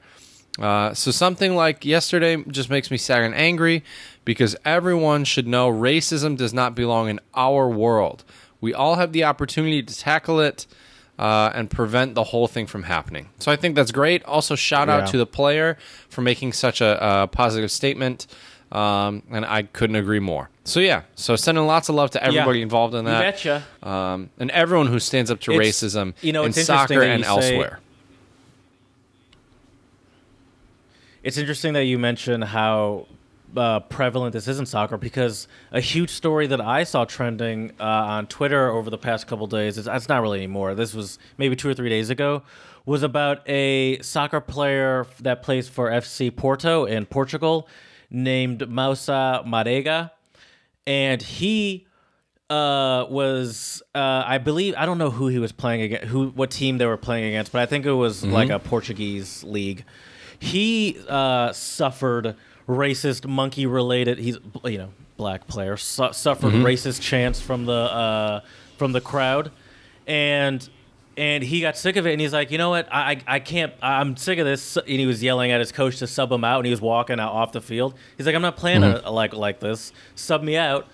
Uh, 0.59 0.93
so 0.93 1.11
something 1.11 1.55
like 1.55 1.85
yesterday 1.85 2.43
just 2.49 2.69
makes 2.69 2.91
me 2.91 2.97
sad 2.97 3.23
and 3.23 3.35
angry 3.35 3.83
because 4.25 4.55
everyone 4.65 5.23
should 5.23 5.47
know 5.47 5.71
racism 5.71 6.35
does 6.35 6.53
not 6.53 6.75
belong 6.75 7.09
in 7.09 7.19
our 7.33 7.69
world. 7.69 8.23
We 8.59 8.73
all 8.73 8.95
have 8.95 9.13
the 9.13 9.23
opportunity 9.23 9.83
to 9.83 9.97
tackle 9.97 10.39
it 10.39 10.65
uh, 11.19 11.51
and 11.55 11.69
prevent 11.69 12.15
the 12.15 12.23
whole 12.25 12.47
thing 12.47 12.67
from 12.67 12.83
happening. 12.83 13.29
So 13.39 13.51
I 13.51 13.55
think 13.55 13.75
that's 13.75 13.91
great. 13.91 14.23
Also, 14.25 14.55
shout 14.55 14.87
out 14.89 15.01
Yeah. 15.01 15.05
to 15.07 15.17
the 15.17 15.25
player 15.25 15.77
for 16.09 16.21
making 16.21 16.53
such 16.53 16.81
a, 16.81 17.23
a 17.23 17.27
positive 17.27 17.71
statement. 17.71 18.27
Um, 18.69 19.23
and 19.31 19.45
I 19.45 19.63
couldn't 19.63 19.95
agree 19.95 20.19
more. 20.19 20.49
So 20.65 20.81
yeah, 20.81 21.03
so 21.15 21.37
sending 21.37 21.65
lots 21.65 21.87
of 21.87 21.95
love 21.95 22.11
to 22.11 22.23
everybody 22.23 22.61
involved 22.61 22.93
in 22.95 23.05
that, 23.05 23.21
betcha. 23.21 23.63
um, 23.81 24.29
and 24.37 24.51
everyone 24.51 24.87
who 24.87 24.99
stands 24.99 25.31
up 25.31 25.39
to 25.41 25.53
It's- 25.53 25.81
racism 25.81 26.13
you 26.21 26.33
know, 26.33 26.43
in 26.43 26.51
soccer 26.51 27.01
and 27.01 27.23
say- 27.23 27.29
elsewhere. 27.29 27.79
It's 31.23 31.37
interesting 31.37 31.73
that 31.73 31.85
you 31.85 31.97
mention 31.97 32.41
how 32.41 33.07
uh, 33.57 33.79
prevalent 33.81 34.33
this 34.33 34.47
is 34.47 34.59
in 34.59 34.65
soccer 34.65 34.97
because 34.97 35.47
a 35.71 35.81
huge 35.81 36.09
story 36.09 36.47
that 36.47 36.61
I 36.61 36.83
saw 36.83 37.05
trending 37.05 37.71
uh, 37.79 37.83
on 37.83 38.27
Twitter 38.27 38.69
over 38.69 38.89
the 38.89 38.97
past 38.97 39.27
couple 39.27 39.47
days, 39.47 39.77
it's, 39.77 39.87
it's 39.87 40.07
not 40.07 40.21
really 40.21 40.39
anymore, 40.39 40.75
this 40.75 40.93
was 40.93 41.19
maybe 41.37 41.55
two 41.55 41.69
or 41.69 41.73
three 41.73 41.89
days 41.89 42.09
ago, 42.09 42.43
was 42.85 43.03
about 43.03 43.47
a 43.49 43.99
soccer 44.01 44.39
player 44.39 45.05
that 45.21 45.43
plays 45.43 45.67
for 45.67 45.89
FC 45.89 46.33
Porto 46.33 46.85
in 46.85 47.05
Portugal 47.05 47.67
named 48.09 48.69
Moussa 48.69 49.43
Marega. 49.45 50.11
And 50.85 51.21
he 51.21 51.85
uh, 52.49 53.05
was 53.09 53.83
uh, 53.93 54.23
I 54.25 54.37
believe 54.37 54.73
I 54.77 54.85
don't 54.85 54.97
know 54.97 55.11
who 55.11 55.27
he 55.27 55.39
was 55.39 55.51
playing 55.51 55.81
against, 55.81 56.07
who 56.07 56.29
what 56.29 56.49
team 56.49 56.77
they 56.77 56.85
were 56.85 56.97
playing 56.97 57.25
against, 57.25 57.51
but 57.51 57.61
I 57.61 57.65
think 57.65 57.85
it 57.85 57.91
was 57.91 58.23
like 58.23 58.49
a 58.49 58.59
Portuguese 58.59 59.43
league. 59.43 59.83
He 60.39 60.97
uh, 61.09 61.51
suffered 61.51 62.35
racist 62.67 63.27
monkey 63.27 63.65
related. 63.65 64.17
He's 64.19 64.37
you 64.65 64.77
know 64.77 64.89
black 65.15 65.47
player 65.47 65.77
su- 65.77 66.13
suffered 66.13 66.53
mm-hmm. 66.53 66.65
racist 66.65 67.01
chants 67.01 67.39
from 67.39 67.65
the 67.65 67.73
uh, 67.73 68.41
from 68.77 68.91
the 68.91 69.01
crowd, 69.01 69.51
and 70.05 70.67
and 71.17 71.43
he 71.43 71.61
got 71.61 71.75
sick 71.75 71.95
of 71.95 72.05
it 72.05 72.11
and 72.11 72.21
he's 72.21 72.31
like 72.31 72.51
you 72.51 72.57
know 72.57 72.69
what? 72.69 72.87
I, 72.93 73.19
I 73.25 73.39
can't 73.39 73.73
i'm 73.81 74.15
sick 74.15 74.37
of 74.37 74.45
this. 74.45 74.77
And 74.77 74.87
he 74.87 75.05
was 75.05 75.21
yelling 75.23 75.51
at 75.51 75.59
his 75.59 75.71
coach 75.71 75.97
to 75.97 76.07
sub 76.07 76.31
him 76.31 76.43
out 76.43 76.59
and 76.59 76.67
he 76.67 76.71
was 76.71 76.79
walking 76.79 77.19
out 77.19 77.33
off 77.33 77.51
the 77.51 77.61
field. 77.61 77.95
He's 78.15 78.25
like 78.25 78.35
i'm 78.35 78.41
not 78.41 78.55
playing 78.55 78.81
mm-hmm. 78.81 79.05
a, 79.05 79.11
like 79.11 79.33
like 79.33 79.59
this. 79.59 79.91
Sub 80.15 80.43
me 80.43 80.55
out. 80.55 80.87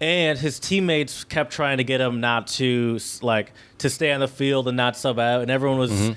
And 0.00 0.38
his 0.38 0.58
teammates 0.58 1.24
kept 1.24 1.52
trying 1.52 1.78
to 1.78 1.84
get 1.84 2.00
him 2.00 2.20
not 2.20 2.46
to 2.48 2.98
like 3.20 3.52
to 3.78 3.90
stay 3.90 4.12
on 4.12 4.20
the 4.20 4.28
field 4.28 4.68
and 4.68 4.76
not 4.76 4.96
sub 4.96 5.18
out 5.18 5.42
and 5.42 5.50
everyone 5.50 5.78
was 5.78 5.90
mm-hmm. 5.90 6.12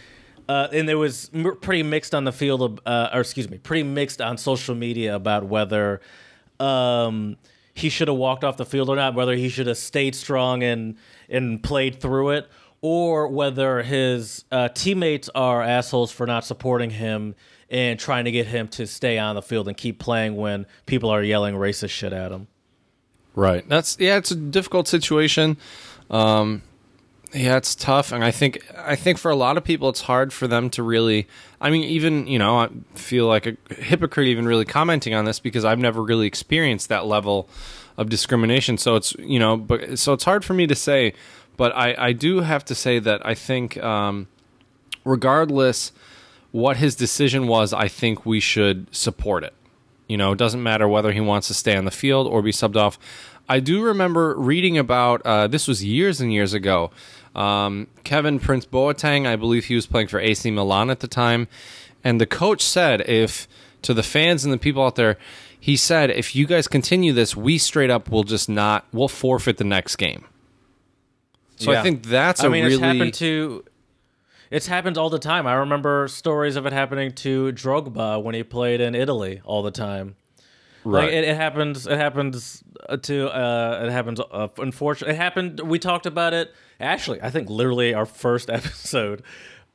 Uh, 0.48 0.68
and 0.72 0.88
there 0.88 0.98
was 0.98 1.30
pretty 1.62 1.84
mixed 1.84 2.16
on 2.16 2.24
the 2.24 2.32
field 2.32 2.62
of, 2.62 2.80
uh, 2.86 3.10
or 3.14 3.22
excuse 3.22 3.50
me 3.50 3.58
pretty 3.58 3.84
mixed 3.84 4.22
on 4.22 4.38
social 4.38 4.76
media 4.76 5.16
about 5.16 5.46
whether 5.46 6.02
um, 6.60 7.38
he 7.74 7.90
should 7.90 8.08
have 8.08 8.18
walked 8.18 8.44
off 8.44 8.58
the 8.58 8.66
field 8.66 8.90
or 8.90 8.96
not, 8.96 9.14
whether 9.14 9.36
he 9.36 9.50
should 9.50 9.68
have 9.68 9.78
stayed 9.78 10.16
strong 10.16 10.64
and 10.64 10.96
and 11.30 11.62
played 11.62 12.00
through 12.00 12.32
it, 12.32 12.50
or 12.82 13.28
whether 13.28 13.84
his 13.84 14.46
uh, 14.52 14.70
teammates 14.70 15.30
are 15.36 15.62
assholes 15.62 16.12
for 16.12 16.26
not 16.26 16.46
supporting 16.46 16.90
him 16.90 17.36
and 17.70 18.00
trying 18.00 18.26
to 18.26 18.32
get 18.32 18.48
him 18.48 18.68
to 18.70 18.88
stay 18.88 19.18
on 19.18 19.36
the 19.36 19.42
field 19.42 19.68
and 19.68 19.76
keep 19.76 20.00
playing 20.00 20.36
when 20.36 20.66
people 20.86 21.10
are 21.10 21.22
yelling 21.22 21.56
racist 21.56 21.90
shit 21.90 22.14
at 22.14 22.32
him. 22.32 22.48
Right. 23.36 23.68
That's 23.68 23.98
yeah. 24.00 24.18
It's 24.18 24.32
a 24.32 24.36
difficult 24.36 24.88
situation. 24.88 25.58
Um, 26.10 26.64
yeah, 27.34 27.58
it's 27.58 27.76
tough, 27.76 28.12
and 28.12 28.24
I 28.24 28.32
think 28.32 28.66
I 28.78 28.96
think 28.96 29.18
for 29.18 29.30
a 29.30 29.36
lot 29.36 29.58
of 29.58 29.64
people, 29.64 29.90
it's 29.90 30.02
hard 30.02 30.32
for 30.32 30.48
them 30.48 30.70
to 30.72 30.84
really. 30.84 31.28
I 31.60 31.70
mean, 31.70 31.84
even 31.84 32.26
you 32.28 32.40
know, 32.40 32.60
I 32.60 32.70
feel 32.96 33.28
like 33.28 33.46
a 33.46 33.58
hypocrite 33.74 34.28
even 34.28 34.48
really 34.48 34.66
commenting 34.66 35.14
on 35.14 35.26
this 35.26 35.40
because 35.40 35.66
I've 35.66 35.80
never 35.80 36.02
really 36.02 36.28
experienced 36.28 36.90
that 36.90 37.06
level 37.06 37.50
of 37.98 38.10
discrimination. 38.10 38.78
So 38.78 38.96
it's 38.96 39.14
you 39.20 39.40
know, 39.40 39.58
but 39.58 40.00
so 40.00 40.14
it's 40.14 40.24
hard 40.24 40.46
for 40.46 40.54
me 40.54 40.68
to 40.68 40.76
say. 40.76 41.14
But 41.58 41.76
I 41.76 41.96
I 41.98 42.14
do 42.14 42.42
have 42.42 42.64
to 42.66 42.76
say 42.76 43.00
that 43.00 43.26
I 43.26 43.34
think, 43.34 43.78
um, 43.84 44.28
regardless 45.04 45.92
what 46.52 46.78
his 46.78 46.96
decision 46.96 47.48
was, 47.48 47.74
I 47.74 47.90
think 47.90 48.26
we 48.26 48.40
should 48.40 48.94
support 48.96 49.44
it. 49.44 49.54
You 50.08 50.16
know, 50.16 50.32
it 50.32 50.38
doesn't 50.38 50.64
matter 50.64 50.88
whether 50.88 51.12
he 51.12 51.20
wants 51.20 51.48
to 51.50 51.54
stay 51.54 51.76
on 51.76 51.84
the 51.84 51.92
field 51.92 52.26
or 52.26 52.42
be 52.42 52.54
subbed 52.54 52.78
off. 52.78 52.98
I 53.50 53.60
do 53.60 53.82
remember 53.82 54.36
reading 54.38 54.78
about 54.78 55.22
uh, 55.24 55.48
this 55.48 55.68
was 55.68 55.84
years 55.84 56.20
and 56.20 56.34
years 56.34 56.54
ago. 56.54 56.92
Um, 57.38 57.88
Kevin 58.04 58.40
Prince 58.40 58.66
Boateng, 58.66 59.28
I 59.28 59.36
believe 59.36 59.66
he 59.66 59.76
was 59.76 59.86
playing 59.86 60.08
for 60.08 60.20
AC 60.20 60.50
Milan 60.50 60.90
at 60.90 61.02
the 61.02 61.08
time, 61.08 61.48
and 62.04 62.20
the 62.20 62.26
coach 62.26 62.62
said, 62.62 63.02
"If 63.08 63.48
to 63.84 63.94
the 63.94 64.04
fans 64.04 64.44
and 64.44 64.52
the 64.54 64.58
people 64.58 64.84
out 64.84 64.96
there, 64.96 65.18
he 65.60 65.76
said, 65.76 66.10
if 66.10 66.36
you 66.36 66.48
guys 66.48 66.68
continue 66.68 67.14
this, 67.14 67.36
we 67.36 67.58
straight 67.58 67.90
up 67.90 68.10
will 68.10 68.24
just 68.24 68.50
not, 68.50 68.86
we'll 68.92 69.08
forfeit 69.08 69.58
the 69.58 69.64
next 69.64 69.98
game." 69.98 70.26
So 71.58 71.72
I 71.72 71.82
think 71.82 72.04
that's 72.04 72.44
I 72.44 72.48
a 72.48 72.50
mean, 72.50 72.64
really 72.64 72.76
it's 72.76 72.84
happened 72.84 73.14
to. 73.16 73.64
It's 74.50 74.68
happened 74.68 74.98
all 74.98 75.10
the 75.10 75.20
time. 75.20 75.46
I 75.46 75.54
remember 75.54 76.08
stories 76.08 76.56
of 76.56 76.66
it 76.66 76.72
happening 76.74 77.12
to 77.16 77.52
Drogba 77.52 78.24
when 78.24 78.34
he 78.34 78.44
played 78.44 78.80
in 78.80 78.96
Italy 78.96 79.42
all 79.44 79.62
the 79.62 79.72
time. 79.72 80.16
right. 80.86 81.06
Like 81.06 81.14
it, 81.14 81.26
it 81.26 81.36
happens. 81.36 81.86
It 81.86 81.98
happens 81.98 82.64
uh, 82.88 82.98
to. 82.98 83.28
Uh, 83.28 83.86
it 83.86 83.92
happens. 83.92 84.20
Uh, 84.20 84.48
unfortunately, 84.58 85.16
it 85.16 85.18
happened. 85.18 85.60
We 85.60 85.80
talked 85.80 86.06
about 86.06 86.34
it. 86.34 86.54
Actually, 86.80 87.22
I 87.22 87.30
think 87.30 87.50
literally 87.50 87.94
our 87.94 88.06
first 88.06 88.50
episode. 88.50 89.24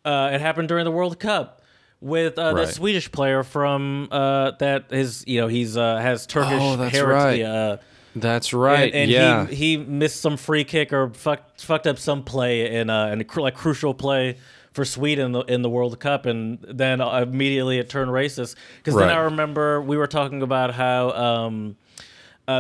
Uh, 0.05 0.31
it 0.33 0.41
happened 0.41 0.69
during 0.69 0.85
the 0.85 0.91
World 0.91 1.19
Cup 1.21 1.63
with 2.01 2.39
uh, 2.39 2.53
Right. 2.55 2.67
the 2.67 2.73
Swedish 2.73 3.11
player 3.13 3.43
from 3.45 4.09
uh, 4.11 4.53
that 4.59 4.91
his. 4.91 5.25
You 5.27 5.41
know, 5.43 5.49
he's 5.49 5.77
uh, 5.77 5.97
has 5.99 6.27
Turkish 6.27 6.59
Oh, 6.61 6.77
that's 6.77 6.95
heritage. 6.95 7.15
right. 7.15 7.43
Uh, 7.43 7.77
that's 8.15 8.53
right. 8.53 8.93
and, 8.93 8.95
and 8.95 9.11
yeah. 9.11 9.47
he 9.47 9.55
he 9.55 9.77
missed 9.79 10.21
some 10.21 10.37
free 10.37 10.65
kick 10.65 10.93
or 10.93 11.11
fucked 11.11 11.63
fucked 11.65 11.87
up 11.87 11.99
some 11.99 12.23
play 12.25 12.75
in 12.77 12.91
uh 12.91 13.07
in 13.07 13.23
a 13.23 13.25
cr- 13.25 13.41
like 13.41 13.55
crucial 13.55 13.95
play 13.95 14.37
for 14.73 14.85
Sweden 14.85 15.27
in 15.27 15.33
the, 15.33 15.41
in 15.43 15.63
the 15.63 15.69
World 15.71 15.99
Cup, 16.01 16.25
and 16.27 16.59
then 16.63 17.01
immediately 17.03 17.79
it 17.79 17.89
turned 17.91 18.11
racist. 18.11 18.55
Because 18.79 18.95
then 18.99 19.11
I 19.11 19.19
remember 19.25 19.81
we 19.83 19.97
were 19.99 20.07
talking 20.07 20.41
about 20.43 20.73
how 20.75 21.11
um, 21.11 21.77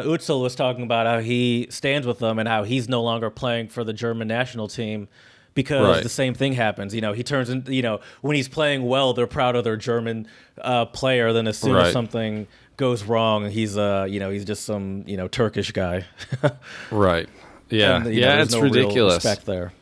uh, 0.00 0.02
Özil 0.04 0.40
was 0.42 0.54
talking 0.54 0.82
about 0.84 1.06
how 1.06 1.18
he 1.20 1.66
stands 1.70 2.06
with 2.06 2.18
them 2.18 2.38
and 2.38 2.48
how 2.48 2.64
he's 2.64 2.88
no 2.88 3.02
longer 3.02 3.30
playing 3.30 3.68
for 3.68 3.84
the 3.84 3.92
German 3.92 4.28
national 4.28 4.68
team 4.68 5.08
because 5.54 5.86
Right. 5.96 6.02
the 6.02 6.08
same 6.08 6.34
thing 6.34 6.54
happens. 6.54 6.94
You 6.94 7.00
know, 7.00 7.12
he 7.12 7.22
turns 7.22 7.50
in. 7.50 7.64
You 7.66 7.82
know, 7.82 8.00
when 8.22 8.36
he's 8.36 8.48
playing 8.48 8.86
well, 8.86 9.12
they're 9.12 9.26
proud 9.26 9.54
of 9.56 9.64
their 9.64 9.76
German 9.76 10.26
uh, 10.60 10.86
player. 10.86 11.32
Then 11.32 11.46
as 11.46 11.58
soon 11.58 11.74
Right. 11.74 11.86
as 11.88 11.92
something 11.92 12.46
goes 12.76 13.04
wrong, 13.04 13.50
he's 13.50 13.76
uh, 13.76 14.06
you 14.08 14.18
know, 14.20 14.30
he's 14.30 14.44
just 14.44 14.64
some 14.64 15.04
you 15.06 15.16
know 15.16 15.28
Turkish 15.28 15.70
guy. 15.72 16.04
Right. 16.90 17.28
Yeah. 17.70 17.96
And, 17.96 18.14
you 18.14 18.20
know, 18.20 18.26
yeah. 18.28 18.42
It's 18.42 18.52
no 18.54 18.60
ridiculous. 18.60 19.16
respect 19.24 19.46
there. 19.46 19.72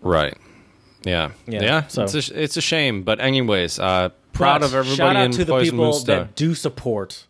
Right. 0.00 0.36
Yeah. 1.04 1.30
Yeah, 1.46 1.62
Yeah. 1.62 1.86
so- 1.86 2.04
It's 2.04 2.14
a, 2.30 2.42
it's 2.42 2.56
a 2.56 2.60
shame, 2.60 3.02
but 3.02 3.20
anyways, 3.20 3.78
uh, 3.78 4.10
proud 4.32 4.62
of 4.62 4.74
everybody 4.74 4.96
Shout 4.96 5.16
out 5.16 5.24
in 5.26 5.30
to 5.32 5.44
the 5.44 5.60
people 5.60 5.92
Koizmusta. 5.92 6.06
that 6.06 6.34
do 6.36 6.54
support 6.54 7.26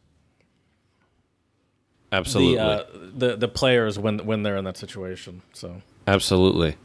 Absolutely. 2.13 2.57
the 2.57 2.63
uh, 2.63 2.87
the 3.17 3.37
the 3.37 3.49
players 3.49 3.99
when 3.99 4.21
when 4.21 4.43
they're 4.43 4.57
in 4.57 4.65
that 4.65 4.77
situation. 4.77 5.43
So 5.53 5.83
Absolutely. 6.07 6.77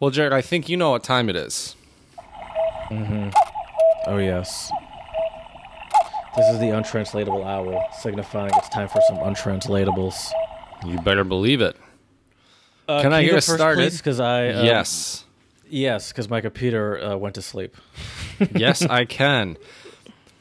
Well, 0.00 0.10
Jared, 0.10 0.32
I 0.32 0.40
think 0.40 0.68
you 0.68 0.76
know 0.76 0.90
what 0.90 1.04
time 1.04 1.28
it 1.28 1.36
is. 1.36 1.76
Mm-hmm. 2.90 3.30
oh 4.06 4.18
yes. 4.18 4.70
This 6.36 6.46
is 6.48 6.60
the 6.60 6.70
untranslatable 6.70 7.44
hour, 7.44 7.84
signifying 8.00 8.50
it's 8.56 8.68
time 8.70 8.88
for 8.88 9.00
some 9.06 9.18
untranslatables. 9.18 10.30
You 10.86 10.98
better 10.98 11.24
believe 11.24 11.60
it. 11.60 11.76
Uh, 12.88 13.02
Can 13.02 13.12
I 13.12 13.20
you 13.20 13.30
get 13.30 13.38
us 13.38 13.46
started? 13.46 13.92
Because 13.92 14.18
I 14.18 14.48
um, 14.48 14.64
yes. 14.64 15.24
yes, 15.68 16.10
because 16.10 16.28
my 16.28 16.40
computer 16.40 17.02
uh, 17.02 17.16
went 17.16 17.34
to 17.36 17.42
sleep. 17.42 17.76
yes, 18.54 18.82
I 18.90 19.04
can. 19.04 19.56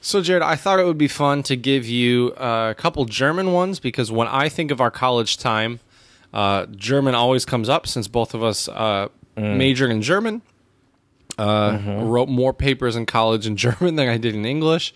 So, 0.04 0.20
Jared, 0.22 0.42
I 0.42 0.56
thought 0.56 0.80
it 0.80 0.86
would 0.86 0.98
be 0.98 1.08
fun 1.08 1.44
to 1.44 1.56
give 1.56 1.86
you 1.88 2.34
uh, 2.38 2.70
a 2.72 2.76
couple 2.76 3.06
German 3.06 3.54
ones 3.54 3.80
because 3.80 4.12
when 4.12 4.28
I 4.28 4.50
think 4.50 4.72
of 4.72 4.82
our 4.82 4.90
college 4.90 5.38
time, 5.38 5.80
uh, 6.34 6.66
German 6.76 7.14
always 7.14 7.46
comes 7.46 7.70
up 7.70 7.86
since 7.86 8.08
both 8.08 8.34
of 8.34 8.44
us 8.44 8.68
uh, 8.68 9.08
Mm. 9.38 9.56
majored 9.58 9.92
in 9.92 10.02
German. 10.02 10.42
Uh, 11.38 11.72
Mm-hmm. 11.78 12.02
Wrote 12.10 12.28
more 12.28 12.52
papers 12.54 12.96
in 12.98 13.06
college 13.06 13.48
in 13.48 13.56
German 13.66 13.96
than 13.96 14.10
I 14.10 14.18
did 14.18 14.36
in 14.36 14.44
English. 14.46 14.94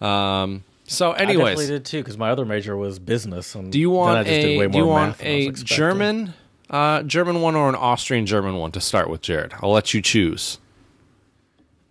Um, 0.00 0.62
so, 0.84 1.10
I 1.12 1.18
definitely 1.24 1.34
anyways, 1.44 1.66
did 1.68 1.84
too, 1.84 1.98
because 2.00 2.16
my 2.18 2.30
other 2.30 2.44
major 2.44 2.76
was 2.76 2.98
business. 2.98 3.54
And 3.56 3.72
do 3.72 3.80
you 3.80 3.90
want 3.90 4.26
just 4.26 4.40
did 4.40 4.58
way 4.58 4.66
a 4.66 4.68
do 4.68 4.78
you 4.78 4.86
want 4.86 5.10
math 5.12 5.18
than 5.18 5.26
I 5.28 5.48
was 5.50 5.62
a. 5.62 5.64
German 5.64 6.34
uh, 6.70 7.02
German 7.02 7.40
one 7.40 7.56
or 7.56 7.68
an 7.68 7.74
Austrian 7.74 8.24
German 8.26 8.56
one 8.56 8.70
to 8.72 8.80
start 8.80 9.08
with, 9.10 9.22
Jared? 9.22 9.52
I'll 9.60 9.72
let 9.72 9.92
you 9.94 10.00
choose. 10.02 10.58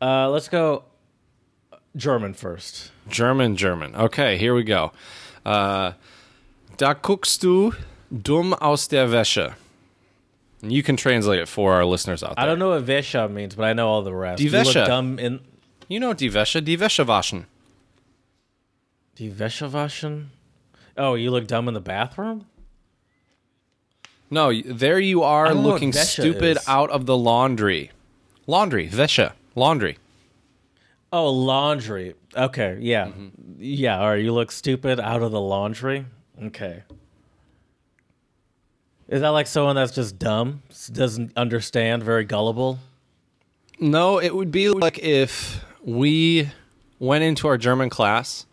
Uh, 0.02 0.30
let's 0.30 0.47
go 0.47 0.84
German 1.95 2.34
first. 2.34 2.91
German, 3.10 3.56
German. 3.56 3.95
Okay, 3.95 4.38
here 4.38 4.54
we 4.54 4.63
go. 4.63 4.91
Uh, 5.45 5.93
da 6.77 6.93
guckst 6.93 7.41
du 7.41 7.73
dumm 8.13 8.54
aus 8.62 8.88
der 8.88 9.08
Wäsche. 9.08 9.56
And 10.62 10.71
you 10.71 10.84
can 10.84 10.95
translate 10.95 11.39
it 11.39 11.47
for 11.47 11.73
our 11.73 11.86
listeners 11.86 12.23
out 12.23 12.36
there. 12.36 12.45
I 12.45 12.47
don't 12.47 12.60
know 12.60 12.69
what 12.69 12.86
Wäsche 12.86 13.30
means, 13.30 13.56
but 13.56 13.65
I 13.65 13.73
know 13.73 13.88
all 13.89 14.04
the 14.04 14.13
rest. 14.13 14.38
Die 14.38 14.45
You 14.45 14.51
look 14.51 14.67
Wäsche. 14.67 14.86
dumb 14.86 15.19
in 15.19 15.39
You 15.89 15.99
know 15.99 16.13
die 16.13 16.30
Wäsche, 16.30 16.63
die 16.63 16.77
Wäsche 16.77 17.06
waschen. 17.06 17.45
Die 19.17 19.30
Wäsche 19.32 19.71
waschen? 19.71 20.27
Oh, 20.97 21.15
you 21.15 21.32
look 21.32 21.47
dumb 21.47 21.67
in 21.67 21.73
the 21.73 21.82
bathroom? 21.82 22.45
No, 24.30 24.51
there 24.63 24.99
you 24.99 25.23
are 25.23 25.47
don't 25.47 25.56
know 25.56 25.62
what 25.62 25.73
looking 25.73 25.91
stupid 25.91 26.58
is. 26.58 26.67
out 26.67 26.89
of 26.91 27.06
the 27.06 27.17
laundry. 27.17 27.91
Laundry, 28.47 28.88
Wäsche, 28.88 29.34
laundry. 29.56 29.97
Oh, 31.12 31.30
laundry. 31.30 32.15
Okay, 32.36 32.78
yeah. 32.80 33.08
Mm-hmm. 33.08 33.56
Yeah, 33.60 34.00
all 34.00 34.10
right, 34.10 34.24
you 34.24 34.34
look 34.34 34.52
stupid 34.52 35.00
out 35.00 35.21
of 35.21 35.32
the 35.32 35.41
laundry? 35.41 36.06
Okay. 36.41 36.84
Is 39.08 39.21
that 39.21 39.30
like 39.30 39.47
someone 39.47 39.76
that's 39.76 39.93
just 39.93 40.17
dumb, 40.17 40.63
doesn't 40.91 41.34
understand, 41.36 42.02
very 42.02 42.24
gullible? 42.24 42.80
No, 43.80 44.19
it 44.19 44.34
would 44.34 44.52
be 44.52 44.69
like 44.69 45.00
if 45.00 45.65
we 45.84 46.50
went 46.97 47.24
into 47.24 47.47
our 47.47 47.58
German 47.58 47.89
class 47.89 48.45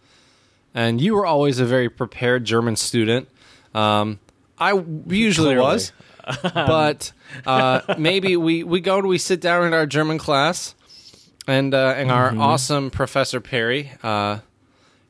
and 0.74 1.00
you 1.00 1.14
were 1.14 1.26
always 1.26 1.60
a 1.60 1.64
very 1.64 1.88
prepared 1.88 2.44
German 2.44 2.74
student. 2.76 3.28
Um, 3.74 4.18
I 4.58 4.72
usually 5.06 5.54
Clearly. 5.54 5.62
was. 5.64 5.92
but 6.54 7.12
uh, 7.46 7.94
maybe 7.96 8.36
we, 8.36 8.64
we 8.64 8.80
go 8.80 8.98
and 8.98 9.06
we 9.06 9.18
sit 9.18 9.40
down 9.40 9.64
in 9.66 9.72
our 9.72 9.86
German 9.86 10.18
class, 10.18 10.74
and 11.48 11.74
uh, 11.74 11.94
and 11.96 12.12
our 12.12 12.30
Mm-hmm. 12.30 12.40
awesome 12.40 12.90
Professor 12.90 13.40
Perry, 13.40 13.90
uh, 14.04 14.38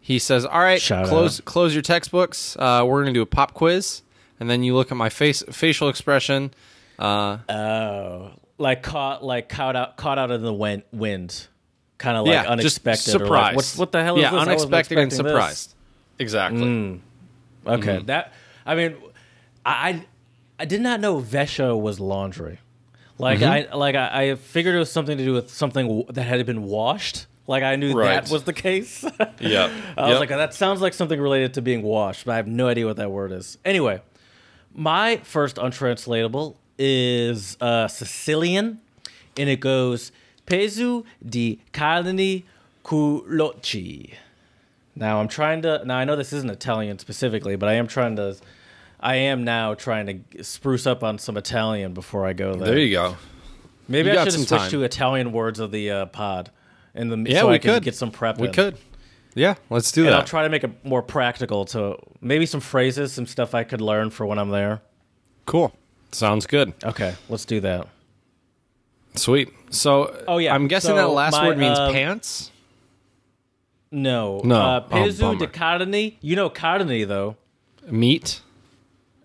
he 0.00 0.18
says, 0.18 0.46
"All 0.46 0.60
right, 0.60 0.80
Shout 0.80 1.08
close 1.08 1.40
close 1.40 1.74
your 1.74 1.82
textbooks. 1.82 2.56
Uh, 2.58 2.84
we're 2.86 3.02
going 3.02 3.12
to 3.12 3.18
do 3.18 3.22
a 3.22 3.26
pop 3.26 3.52
quiz." 3.52 4.00
And 4.40 4.48
then 4.48 4.62
you 4.62 4.74
look 4.74 4.90
at 4.92 4.96
my 4.96 5.08
face 5.08 5.42
facial 5.50 5.88
expression. 5.88 6.52
Uh, 6.98 7.38
Oh, 7.48 8.30
like 8.56 8.82
caught, 8.82 9.22
like 9.24 9.48
caught 9.48 9.74
out, 9.76 9.96
caught 9.96 10.18
out 10.18 10.30
in 10.30 10.42
the 10.42 10.52
wind, 10.54 10.82
wind, 10.92 11.46
kind 11.98 12.16
of 12.16 12.24
like 12.24 12.32
yeah, 12.34 12.50
unexpected. 12.50 13.04
just 13.04 13.14
or 13.16 13.18
like, 13.18 13.26
surprised. 13.26 13.56
What's 13.56 13.76
what 13.76 13.92
the 13.92 14.02
hell 14.04 14.16
is 14.16 14.22
yeah, 14.22 14.30
this? 14.30 14.40
Unexpected 14.42 14.98
and 14.98 15.06
expecting 15.08 15.24
this. 15.24 15.32
surprised. 15.32 15.74
Exactly. 16.20 17.00
Okay, 17.66 18.02
that 18.06 18.32
I 18.64 18.74
mean, 18.76 18.96
I 19.66 19.88
I, 19.90 20.06
I 20.60 20.64
did 20.64 20.80
not 20.80 21.00
know 21.00 21.20
Wäsche 21.20 21.78
was 21.80 21.98
laundry. 22.00 22.58
Like 23.18 23.40
Mm-hmm. 23.40 23.72
I 23.72 23.76
like 23.76 23.94
I, 23.96 24.30
I 24.30 24.34
figured 24.36 24.74
it 24.74 24.78
was 24.78 24.92
something 24.92 25.18
to 25.18 25.24
do 25.24 25.32
with 25.32 25.50
something 25.50 25.86
w- 25.86 26.04
that 26.12 26.22
had 26.22 26.44
been 26.46 26.62
washed. 26.64 27.26
Like 27.46 27.62
I 27.62 27.76
knew 27.76 27.92
Right. 27.94 28.22
that 28.24 28.30
was 28.30 28.44
the 28.44 28.52
case. 28.52 29.04
Yeah. 29.40 29.70
I 29.96 30.10
was 30.10 30.20
like, 30.20 30.28
that 30.28 30.52
sounds 30.54 30.80
like 30.80 30.92
something 30.94 31.20
related 31.20 31.54
to 31.54 31.62
being 31.62 31.82
washed, 31.82 32.24
but 32.26 32.32
I 32.32 32.36
have 32.36 32.46
no 32.46 32.68
idea 32.68 32.86
what 32.86 32.96
that 32.96 33.10
word 33.10 33.32
is. 33.32 33.56
Anyway, 33.64 34.00
my 34.74 35.16
first 35.24 35.58
untranslatable 35.58 36.58
is 36.78 37.56
uh, 37.60 37.88
Sicilian, 37.88 38.80
and 39.36 39.48
it 39.48 39.60
goes 39.60 40.12
pesu 40.46 41.04
di 41.24 41.60
carne 41.72 42.42
culoci. 42.84 44.14
Now 44.94 45.20
I'm 45.20 45.28
trying 45.28 45.62
to. 45.62 45.82
Now 45.84 45.96
I 45.98 46.04
know 46.04 46.16
this 46.16 46.32
isn't 46.32 46.50
Italian 46.50 46.98
specifically, 46.98 47.56
but 47.56 47.68
I 47.68 47.74
am 47.74 47.86
trying 47.86 48.16
to. 48.16 48.36
I 49.00 49.16
am 49.16 49.44
now 49.44 49.74
trying 49.74 50.24
to 50.34 50.42
spruce 50.44 50.86
up 50.86 51.04
on 51.04 51.18
some 51.18 51.36
Italian 51.36 51.94
before 51.94 52.26
I 52.26 52.32
go 52.32 52.54
there. 52.54 52.68
there 52.68 52.78
you 52.78 52.92
go. 52.92 53.16
Maybe 53.86 54.10
you 54.10 54.18
I 54.18 54.24
should 54.24 54.32
switched 54.34 54.48
time. 54.50 54.70
to 54.70 54.82
Italian 54.82 55.32
words 55.32 55.60
of 55.60 55.70
the 55.70 55.90
uh, 55.90 56.06
pod, 56.06 56.50
and 56.94 57.10
the 57.10 57.30
Yeah, 57.30 57.40
so 57.40 57.48
we 57.48 57.54
I 57.54 57.58
could 57.58 57.74
could 57.74 57.82
get 57.84 57.94
some 57.94 58.10
prep. 58.10 58.38
We 58.38 58.48
in. 58.48 58.52
could. 58.54 58.76
Yeah, 59.34 59.54
let's 59.70 59.92
do 59.92 60.02
that. 60.02 60.08
And 60.08 60.16
I'll 60.16 60.24
try 60.24 60.42
to 60.42 60.48
make 60.48 60.64
it 60.64 60.84
more 60.84 61.02
practical 61.02 61.64
to 61.66 61.96
maybe 62.20 62.44
some 62.44 62.60
phrases, 62.60 63.12
some 63.12 63.26
stuff 63.26 63.54
I 63.54 63.62
could 63.64 63.80
learn 63.80 64.10
for 64.10 64.26
when 64.26 64.38
I'm 64.38 64.50
there. 64.50 64.82
cool. 65.46 65.72
Sounds 66.10 66.46
good. 66.46 66.72
Okay, 66.82 67.14
let's 67.28 67.44
do 67.44 67.60
that. 67.60 67.86
Sweet. 69.14 69.50
So, 69.70 70.24
Oh, 70.26 70.38
yeah. 70.38 70.54
I'm 70.54 70.66
guessing 70.66 70.92
So 70.92 70.96
that 70.96 71.08
last 71.08 71.32
my, 71.34 71.48
word 71.48 71.58
means 71.58 71.78
um, 71.78 71.92
pants. 71.92 72.50
No. 73.90 74.40
No. 74.44 74.56
Uh, 74.60 74.86
Oh, 74.90 74.94
pesu 74.94 75.38
de 75.38 75.46
carne. 75.46 76.12
You 76.22 76.36
know 76.36 76.48
carne, 76.48 77.06
though. 77.06 77.36
Meat. 77.90 78.40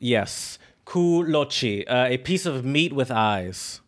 Yes. 0.03 0.59
Culoci. 0.85 1.85
Uh, 1.89 2.07
a 2.09 2.17
piece 2.17 2.45
of 2.45 2.65
meat 2.65 2.91
with 2.93 3.09
eyes. 3.09 3.79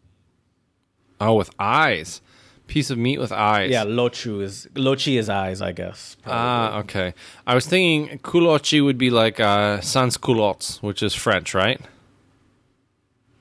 Oh, 1.19 1.33
with 1.35 1.49
eyes. 1.59 2.21
Piece 2.67 2.89
of 2.89 2.97
meat 2.97 3.19
with 3.19 3.31
eyes. 3.31 3.69
Yeah, 3.69 3.83
lochu 3.83 4.41
is 4.41 4.67
lochi 4.73 5.17
is 5.19 5.29
eyes, 5.29 5.61
I 5.61 5.71
guess. 5.71 6.15
probably. 6.23 6.39
Ah, 6.41 6.77
okay. 6.79 7.13
I 7.45 7.53
was 7.53 7.67
thinking 7.67 8.17
culoci 8.19 8.83
would 8.83 8.97
be 8.97 9.09
like 9.11 9.39
uh, 9.39 9.81
sans 9.81 10.17
culottes, 10.17 10.81
which 10.81 11.03
is 11.03 11.13
French, 11.13 11.53
right? 11.53 11.79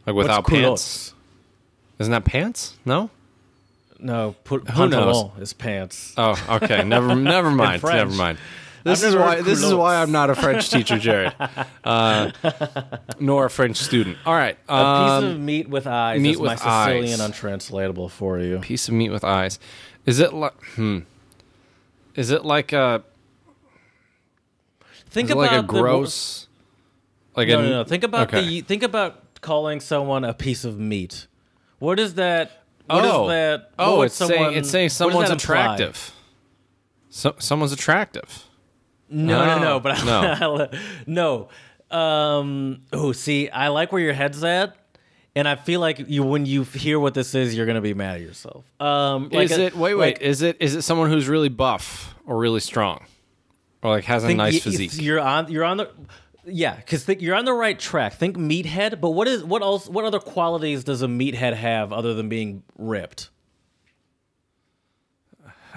Like 0.07 0.15
What's 0.17 0.25
without 0.29 0.47
pants. 0.47 0.61
culottes? 0.63 1.15
Isn't 2.01 2.11
that 2.13 2.25
pants? 2.25 2.77
No. 2.85 3.09
No, 4.01 4.35
pu- 4.45 4.59
Who 4.59 4.89
knows? 4.89 5.23
pantalon 5.23 5.33
is 5.41 5.53
pants. 5.55 6.13
Oh, 6.19 6.59
okay. 6.63 6.85
Never, 6.85 7.15
never 7.35 7.51
mind. 7.51 7.83
Never 7.83 8.11
mind. 8.13 8.39
This 8.85 9.03
is 9.03 9.17
why. 9.17 9.41
This 9.41 9.63
is 9.63 9.75
why 9.75 9.97
I'm 9.97 10.13
not 10.13 10.31
a 10.31 10.35
French 10.35 10.71
teacher, 10.71 10.99
Jared, 10.99 11.33
uh, 11.85 12.31
nor 13.19 13.47
a 13.47 13.51
French 13.51 13.79
student. 13.79 14.19
All 14.27 14.35
right. 14.35 14.57
a 14.69 14.73
Um, 14.75 15.23
piece 15.25 15.33
of 15.33 15.41
meat 15.41 15.69
with 15.69 15.87
eyes 15.87 16.21
meat 16.21 16.33
is 16.33 16.39
my 16.41 16.53
with 16.53 16.59
Sicilian 16.59 17.05
eyes. 17.05 17.21
untranslatable 17.21 18.09
for 18.11 18.39
you. 18.39 18.59
piece 18.59 18.87
of 18.89 18.95
meat 18.95 19.11
with 19.11 19.25
eyes. 19.25 19.59
Is 20.07 20.21
it 20.21 20.33
like? 20.35 20.53
Hmm. 20.75 20.99
Is 22.15 22.31
it 22.31 22.45
like 22.45 22.73
a? 22.73 23.03
Think 25.11 25.27
Is 25.27 25.31
it 25.31 25.39
about 25.39 25.41
like 25.43 25.53
a 25.53 25.63
the- 25.63 25.63
gross? 25.69 26.49
like 27.37 27.49
No, 27.49 27.59
a, 27.61 27.63
no, 27.63 27.69
no. 27.71 27.85
Think 27.85 28.05
about 28.05 28.29
okay. 28.35 28.47
the. 28.47 28.61
Think 28.63 28.83
about 28.83 29.41
calling 29.41 29.81
someone 29.81 30.25
a 30.25 30.35
piece 30.35 30.65
of 30.65 30.79
meat. 30.79 31.27
What 31.79 31.99
is 31.99 32.15
that? 32.15 32.65
What 32.87 33.05
is 33.05 33.11
oh, 33.11 33.29
that? 33.29 33.71
what 33.77 33.89
oh, 33.89 34.03
it's 34.03 34.15
saying 34.15 34.53
it's 34.55 34.69
saying 34.71 34.91
someone's 34.91 35.31
attractive. 35.31 36.13
So 37.09 37.35
someone's 37.39 37.73
attractive. 37.73 38.45
No, 39.09 39.45
no, 39.45 39.59
no. 39.61 39.73
Oh, 39.75 39.81
But 39.81 40.05
no, 40.05 40.69
no. 41.91 41.97
Um. 41.97 42.83
Oh, 42.93 43.13
see, 43.13 43.49
I 43.51 43.69
like 43.69 43.93
where 43.93 44.01
your 44.03 44.15
head's 44.15 44.43
at. 44.43 44.77
and 45.37 45.47
I 45.49 45.57
feel 45.57 45.81
like 45.81 45.99
you 46.09 46.23
when 46.25 46.47
you 46.47 46.65
hear 46.65 46.99
what 46.99 47.15
this 47.15 47.35
is, 47.35 47.55
you're 47.55 47.67
gonna 47.67 47.81
be 47.81 47.95
mad 47.95 48.17
at 48.17 48.21
yourself. 48.23 48.65
Um, 48.81 49.29
like 49.31 49.51
is 49.51 49.59
a- 49.59 49.63
it 49.67 49.77
wait 49.77 49.95
wait 49.95 50.15
like, 50.15 50.21
is 50.23 50.43
it 50.43 50.57
is 50.61 50.75
it 50.75 50.83
someone 50.83 51.11
who's 51.11 51.29
really 51.29 51.49
buff 51.49 52.15
or 52.27 52.37
really 52.39 52.61
strong 52.61 53.05
or 53.83 53.91
like 53.91 54.05
has 54.05 54.25
a 54.25 54.35
nice 54.35 54.55
y- 54.55 54.59
physique? 54.61 54.93
You're 54.95 55.21
on. 55.21 55.51
You're 55.53 55.65
on 55.65 55.77
the. 55.79 55.91
Yeah, 56.47 56.77
because 56.77 57.09
you're 57.09 57.35
on 57.37 57.47
the 57.47 57.55
right 57.55 57.79
track. 57.79 58.15
Think 58.15 58.37
meathead, 58.37 59.01
but 59.01 59.11
what 59.11 59.27
is 59.29 59.43
what 59.45 59.63
else? 59.63 59.89
What 59.89 60.05
other 60.05 60.21
qualities 60.21 60.85
does 60.85 61.01
a 61.03 61.07
meathead 61.07 61.55
have 61.55 61.93
other 61.93 62.13
than 62.15 62.29
being 62.29 62.63
ripped? 62.77 63.31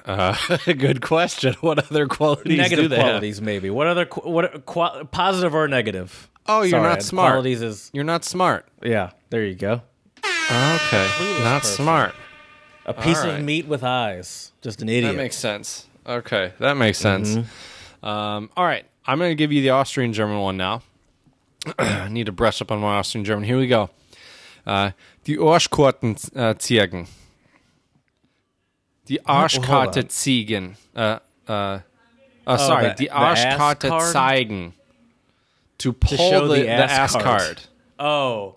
Good 0.66 1.02
question. 1.02 1.56
What 1.62 1.80
other 1.80 2.08
qualities 2.08 2.56
do 2.56 2.62
negative 2.62 2.90
they 2.90 2.96
have? 2.96 3.06
qualities, 3.06 3.42
maybe. 3.42 3.70
What 3.70 3.88
other 3.88 4.06
qu- 4.06 4.30
what 4.30 4.66
qua- 4.66 5.04
positive 5.06 5.54
or 5.54 5.68
negative? 5.68 6.30
Oh, 6.48 6.62
you're 6.62 6.70
Sorry, 6.70 6.84
not 6.84 7.04
smart. 7.04 7.32
Qualities 7.32 7.62
is 7.62 7.90
You're 7.94 8.06
not 8.06 8.24
smart. 8.24 8.66
yeah. 8.82 9.12
There 9.30 9.44
you 9.44 9.56
go. 9.56 9.82
Okay, 10.24 11.08
not 11.44 11.62
person. 11.62 11.84
smart. 11.84 12.16
A 12.86 12.94
piece 12.94 13.18
right. 13.20 13.36
of 13.38 13.44
meat 13.44 13.68
with 13.68 13.84
eyes. 13.84 14.54
Just 14.62 14.82
an 14.82 14.88
idiot. 14.88 15.14
That 15.14 15.22
makes 15.22 15.36
sense. 15.36 15.88
Okay, 16.08 16.54
that 16.60 16.78
makes 16.78 16.98
sense. 16.98 17.36
Mm-hmm. 17.36 18.06
Um, 18.06 18.50
all 18.56 18.64
right, 18.64 18.86
I'm 19.06 19.18
going 19.20 19.32
to 19.32 19.36
give 19.36 19.52
you 19.52 19.62
the 19.62 19.72
Austrian 19.72 20.14
German 20.14 20.40
one 20.40 20.56
now. 20.56 20.82
I 21.78 22.08
need 22.12 22.28
to 22.28 22.32
brush 22.32 22.62
up 22.62 22.72
on 22.72 22.80
my 22.80 22.96
Austrian 22.96 23.26
German. 23.26 23.44
Here 23.44 23.58
we 23.58 23.68
go. 23.68 23.90
Uh, 24.66 24.92
die 25.26 25.38
Arschkarten 25.38 26.16
äh, 26.36 26.56
ziegen. 26.58 27.08
Die 29.10 29.26
Arschkarte 29.26 30.08
ziegen. 30.08 30.76
Uh, 30.96 31.20
uh, 31.48 31.80
uh, 32.46 32.58
sorry, 32.58 32.94
the- 32.98 33.06
die 33.06 33.12
Arschkarte 33.12 33.90
zeigen. 34.12 34.74
To 35.80 35.94
pull 35.94 36.18
show 36.18 36.48
the, 36.48 36.56
the 36.56 36.62
the 36.64 36.70
ass 36.70 36.92
ass 36.92 37.14
card. 37.14 37.24
card. 37.24 37.62
oh, 38.00 38.56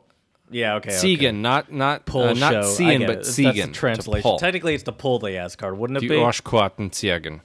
yeah. 0.50 0.76
Okay. 0.76 0.88
okay. 0.88 0.96
Ziegen, 0.98 1.42
not 1.42 1.70
not 1.70 2.06
Pull 2.06 2.22
uh, 2.22 2.32
not. 2.32 2.52
Ziehen, 2.64 3.06
but 3.06 3.18
it. 3.18 3.24
That's 3.24 3.36
the 3.36 3.52
to 3.52 3.72
translation. 3.72 4.38
Technically, 4.38 4.74
it's 4.74 4.84
to 4.84 4.92
pull 4.92 5.18
the 5.18 5.36
ass 5.36 5.54
card, 5.54 5.76
wouldn't 5.76 5.98
it 5.98 6.08
Die 6.08 6.14
be? 6.14 6.20
Arschkarten 6.20 6.90
ziehen. 6.90 7.42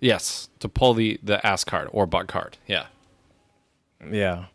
Yes, 0.00 0.48
to 0.58 0.68
pull 0.68 0.94
the, 0.94 1.18
the 1.22 1.44
ass 1.46 1.64
card 1.64 1.88
or 1.92 2.06
butt 2.06 2.26
card. 2.28 2.58
Yeah. 2.66 2.86
Yeah. 4.10 4.46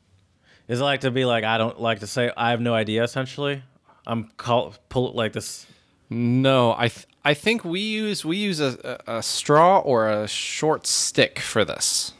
Is 0.67 0.79
it 0.79 0.83
like 0.83 1.01
to 1.01 1.11
be 1.11 1.25
like 1.25 1.43
I 1.43 1.57
don't 1.57 1.79
like 1.79 1.99
to 1.99 2.07
say 2.07 2.31
I 2.37 2.51
have 2.51 2.61
no 2.61 2.73
idea? 2.73 3.03
Essentially, 3.03 3.63
I'm 4.05 4.29
call 4.37 4.75
pull 4.89 5.13
like 5.13 5.33
this. 5.33 5.65
No, 6.13 6.75
I 6.77 6.89
th- 6.89 7.07
I 7.23 7.33
think 7.33 7.63
we 7.63 7.79
use 7.79 8.25
we 8.25 8.35
use 8.35 8.59
a, 8.59 8.99
a, 9.07 9.17
a 9.19 9.23
straw 9.23 9.79
or 9.79 10.09
a 10.09 10.27
short 10.27 10.85
stick 10.85 11.39
for 11.39 11.63
this. 11.63 12.13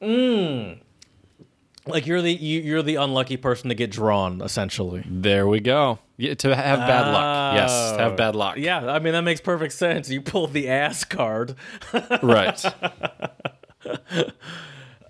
Like 0.00 2.06
you're 2.06 2.22
the 2.22 2.32
you, 2.32 2.60
you're 2.60 2.82
the 2.82 2.96
unlucky 2.96 3.36
person 3.36 3.68
to 3.68 3.74
get 3.74 3.90
drawn. 3.90 4.40
Essentially. 4.40 5.04
There 5.06 5.46
we 5.46 5.60
go. 5.60 5.98
Yeah, 6.16 6.34
to 6.34 6.56
have 6.56 6.78
bad 6.80 7.12
luck. 7.12 7.54
Yes, 7.56 7.92
to 7.92 7.98
have 7.98 8.16
bad 8.16 8.34
luck. 8.34 8.56
Yeah, 8.56 8.90
I 8.90 8.98
mean 9.00 9.12
that 9.12 9.22
makes 9.22 9.40
perfect 9.40 9.74
sense. 9.74 10.08
You 10.10 10.22
pull 10.22 10.46
the 10.46 10.68
ass 10.68 11.04
card. 11.04 11.54
Right. 12.22 12.64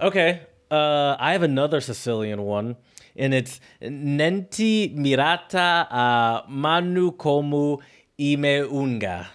Okay. 0.01 0.43
Uh, 0.71 1.17
I 1.19 1.33
have 1.33 1.43
another 1.43 1.81
Sicilian 1.81 2.43
one, 2.43 2.77
and 3.19 3.35
it's 3.35 3.61
Nenti 3.83 4.95
mirata 4.95 5.87
a 5.91 6.45
manu 6.49 7.13
como 7.13 7.81
ime 8.19 8.63
unga. 8.71 9.29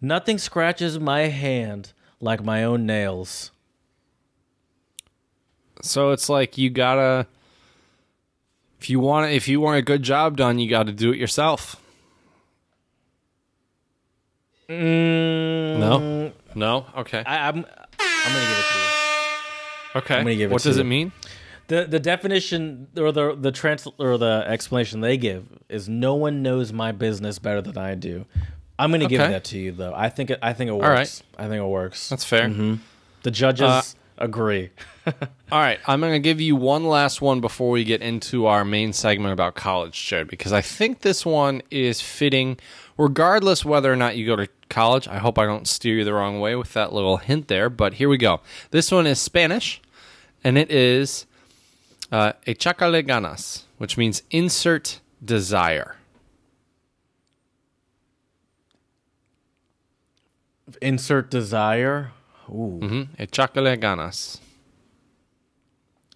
Nothing 0.00 0.38
scratches 0.38 0.98
my 0.98 1.28
hand 1.28 1.92
like 2.20 2.42
my 2.42 2.64
own 2.64 2.86
nails. 2.86 3.52
so 5.82 6.10
it's 6.10 6.28
like 6.28 6.58
you 6.58 6.70
gotta 6.70 7.26
if 8.80 8.88
you 8.90 9.00
want 9.00 9.32
if 9.32 9.48
you 9.48 9.60
want 9.60 9.78
a 9.78 9.82
good 9.82 10.02
job 10.02 10.36
done, 10.36 10.58
you 10.58 10.68
got 10.68 10.86
to 10.86 10.92
do 10.92 11.12
it 11.12 11.18
yourself. 11.18 11.76
Mm. 14.68 15.78
No. 15.78 16.32
No. 16.54 16.86
Okay. 16.96 17.22
I, 17.26 17.48
I'm 17.48 17.56
I'm 17.56 18.32
gonna 18.32 18.46
give 18.46 18.58
it 18.58 18.68
to 18.70 18.78
you. 18.78 20.00
Okay. 20.00 20.16
gonna 20.18 20.34
give 20.36 20.50
it 20.50 20.52
what 20.52 20.62
does 20.62 20.76
you. 20.76 20.82
it 20.82 20.86
mean? 20.86 21.12
The 21.70 21.84
the 21.84 22.00
definition 22.00 22.88
or 22.96 23.12
the 23.12 23.36
the 23.36 23.52
trans 23.52 23.86
or 23.98 24.18
the 24.18 24.44
explanation 24.44 25.02
they 25.02 25.16
give 25.16 25.46
is 25.68 25.88
no 25.88 26.16
one 26.16 26.42
knows 26.42 26.72
my 26.72 26.90
business 26.90 27.38
better 27.38 27.62
than 27.62 27.78
I 27.78 27.94
do. 27.94 28.26
I'm 28.76 28.90
gonna 28.90 29.06
give 29.06 29.20
that 29.20 29.44
to 29.44 29.58
you 29.58 29.70
though. 29.70 29.94
I 29.94 30.08
think 30.08 30.30
it 30.30 30.40
I 30.42 30.52
think 30.52 30.68
it 30.68 30.72
works. 30.74 31.22
right. 31.38 31.44
I 31.44 31.48
think 31.48 31.60
it 31.62 31.66
works. 31.68 32.08
That's 32.08 32.24
fair. 32.24 32.48
the 33.22 33.30
judges 33.30 33.68
Uh, 33.68 33.82
agree. 34.18 34.70
All 35.06 35.60
right, 35.60 35.78
I'm 35.86 36.00
going 36.00 36.12
to 36.12 36.18
give 36.18 36.40
you 36.40 36.54
one 36.56 36.84
last 36.84 37.22
one 37.22 37.40
before 37.40 37.70
we 37.70 37.84
get 37.84 38.02
into 38.02 38.46
our 38.46 38.64
main 38.64 38.92
segment 38.92 39.32
about 39.32 39.54
college, 39.54 40.06
Jared, 40.06 40.28
because 40.28 40.52
I 40.52 40.60
think 40.60 41.00
this 41.00 41.24
one 41.24 41.62
is 41.70 42.00
fitting 42.00 42.58
regardless 42.98 43.64
whether 43.64 43.92
or 43.92 43.96
not 43.96 44.16
you 44.16 44.26
go 44.26 44.36
to 44.36 44.48
college. 44.68 45.06
I 45.08 45.18
hope 45.18 45.38
I 45.38 45.46
don't 45.46 45.66
steer 45.68 45.96
you 45.98 46.04
the 46.04 46.12
wrong 46.14 46.38
way 46.40 46.54
with 46.56 46.72
that 46.74 46.92
little 46.92 47.16
hint 47.18 47.48
there, 47.48 47.70
but 47.70 47.94
here 47.94 48.08
we 48.08 48.18
go. 48.18 48.40
This 48.72 48.90
one 48.90 49.06
is 49.06 49.20
Spanish, 49.20 49.80
and 50.44 50.58
it 50.58 50.70
is 50.70 51.26
uh, 52.12 52.32
echacale 52.46 53.06
ganas, 53.06 53.64
which 53.78 53.96
means 53.96 54.22
insert 54.30 55.00
desire. 55.24 55.96
Insert 60.80 61.30
desire. 61.30 62.12
Ooh. 62.48 62.78
hmm 62.80 63.02
Echacale 63.22 63.76
ganas. 63.80 64.38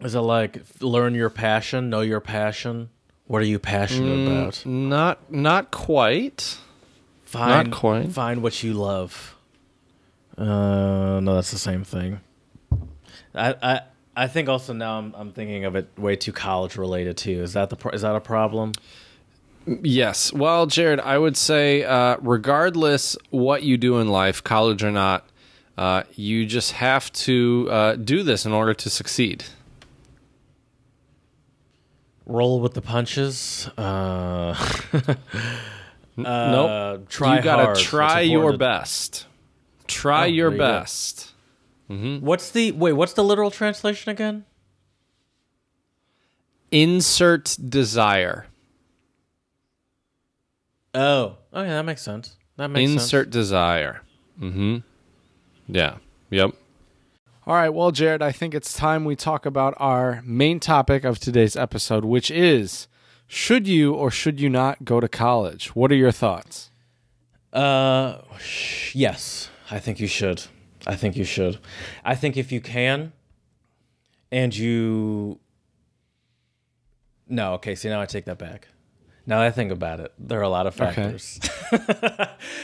Is 0.00 0.14
it 0.14 0.20
like 0.20 0.62
learn 0.80 1.14
your 1.14 1.30
passion, 1.30 1.90
know 1.90 2.00
your 2.00 2.20
passion? 2.20 2.90
What 3.26 3.40
are 3.40 3.46
you 3.46 3.58
passionate 3.58 4.28
about? 4.28 4.66
Not, 4.66 5.32
not 5.32 5.70
quite. 5.70 6.58
Find, 7.22 7.70
not 7.70 7.76
quite. 7.78 8.12
Find 8.12 8.42
what 8.42 8.62
you 8.62 8.74
love. 8.74 9.34
Uh, 10.36 11.20
no, 11.22 11.34
that's 11.36 11.50
the 11.50 11.58
same 11.58 11.84
thing. 11.84 12.20
I, 13.34 13.54
I, 13.62 13.80
I 14.16 14.28
think 14.28 14.48
also 14.48 14.72
now 14.72 14.98
I'm, 14.98 15.14
I'm 15.16 15.32
thinking 15.32 15.64
of 15.64 15.74
it 15.76 15.88
way 15.98 16.14
too 16.16 16.32
college 16.32 16.76
related 16.76 17.16
too. 17.16 17.42
Is 17.42 17.52
that 17.54 17.70
the 17.70 17.76
pro- 17.76 17.92
is 17.92 18.02
that 18.02 18.14
a 18.14 18.20
problem? 18.20 18.72
Yes. 19.66 20.32
Well, 20.32 20.66
Jared, 20.66 21.00
I 21.00 21.16
would 21.18 21.36
say, 21.36 21.84
uh, 21.84 22.18
regardless 22.20 23.16
what 23.30 23.62
you 23.62 23.76
do 23.78 23.98
in 23.98 24.08
life, 24.08 24.44
college 24.44 24.84
or 24.84 24.90
not, 24.90 25.26
uh, 25.78 26.02
you 26.14 26.44
just 26.46 26.72
have 26.72 27.10
to 27.12 27.68
uh, 27.70 27.96
do 27.96 28.22
this 28.22 28.44
in 28.46 28.52
order 28.52 28.74
to 28.74 28.90
succeed. 28.90 29.44
Roll 32.26 32.60
with 32.60 32.74
the 32.74 32.80
punches. 32.82 33.68
Uh, 33.76 34.54
nope. 36.16 37.08
try 37.08 37.36
you 37.36 37.42
gotta 37.42 37.64
hard. 37.64 37.76
try 37.78 38.20
your 38.20 38.56
best. 38.56 39.26
Try 39.86 40.24
Oh, 40.24 40.26
your 40.28 40.50
best. 40.50 41.26
go. 41.26 41.33
Best. 41.88 42.22
What's 42.22 42.50
the 42.50 42.72
wait? 42.72 42.92
What's 42.92 43.12
the 43.12 43.24
literal 43.24 43.50
translation 43.50 44.10
again? 44.10 44.44
Insert 46.70 47.56
desire. 47.68 48.46
Oh, 50.94 51.36
oh 51.52 51.62
yeah, 51.62 51.76
that 51.76 51.84
makes 51.84 52.02
sense. 52.02 52.36
That 52.56 52.68
makes 52.68 52.90
sense. 52.90 53.02
Insert 53.02 53.30
desire. 53.30 54.02
Mm-hmm. 54.40 54.78
Yeah. 55.68 55.96
Yep. 56.30 56.50
All 57.46 57.54
right. 57.54 57.68
Well, 57.68 57.90
Jared, 57.90 58.22
I 58.22 58.32
think 58.32 58.54
it's 58.54 58.72
time 58.72 59.04
we 59.04 59.16
talk 59.16 59.44
about 59.44 59.74
our 59.78 60.22
main 60.24 60.60
topic 60.60 61.04
of 61.04 61.18
today's 61.18 61.56
episode, 61.56 62.04
which 62.04 62.30
is 62.30 62.88
should 63.26 63.66
you 63.68 63.92
or 63.92 64.10
should 64.10 64.40
you 64.40 64.48
not 64.48 64.84
go 64.84 65.00
to 65.00 65.08
college? 65.08 65.74
What 65.76 65.92
are 65.92 65.96
your 65.96 66.12
thoughts? 66.12 66.70
Uh, 67.52 68.18
sh- 68.38 68.94
yes, 68.94 69.48
I 69.70 69.78
think 69.78 70.00
you 70.00 70.06
should. 70.08 70.44
I 70.86 70.96
think 70.96 71.16
you 71.16 71.24
should. 71.24 71.58
I 72.04 72.14
think 72.14 72.36
if 72.36 72.52
you 72.52 72.60
can, 72.60 73.12
and 74.30 74.56
you. 74.56 75.38
No, 77.28 77.54
okay. 77.54 77.74
See, 77.74 77.88
now 77.88 78.00
I 78.00 78.06
take 78.06 78.26
that 78.26 78.38
back. 78.38 78.68
Now 79.26 79.38
that 79.38 79.46
I 79.46 79.50
think 79.50 79.72
about 79.72 80.00
it, 80.00 80.12
there 80.18 80.38
are 80.38 80.42
a 80.42 80.48
lot 80.50 80.66
of 80.66 80.74
factors. 80.74 81.40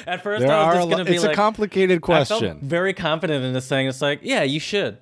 At 0.06 0.22
first, 0.22 0.42
There 0.42 0.52
I 0.52 0.66
was 0.66 0.76
just 0.76 0.88
going 0.90 0.98
to 0.98 1.04
be 1.06 1.14
it's 1.14 1.24
like, 1.24 1.32
a 1.32 1.36
complicated 1.36 2.02
question. 2.02 2.58
very 2.60 2.92
confident 2.92 3.44
in 3.44 3.54
this 3.54 3.64
saying. 3.64 3.88
It's 3.88 4.02
like, 4.02 4.20
yeah, 4.22 4.42
you 4.42 4.60
should. 4.60 4.98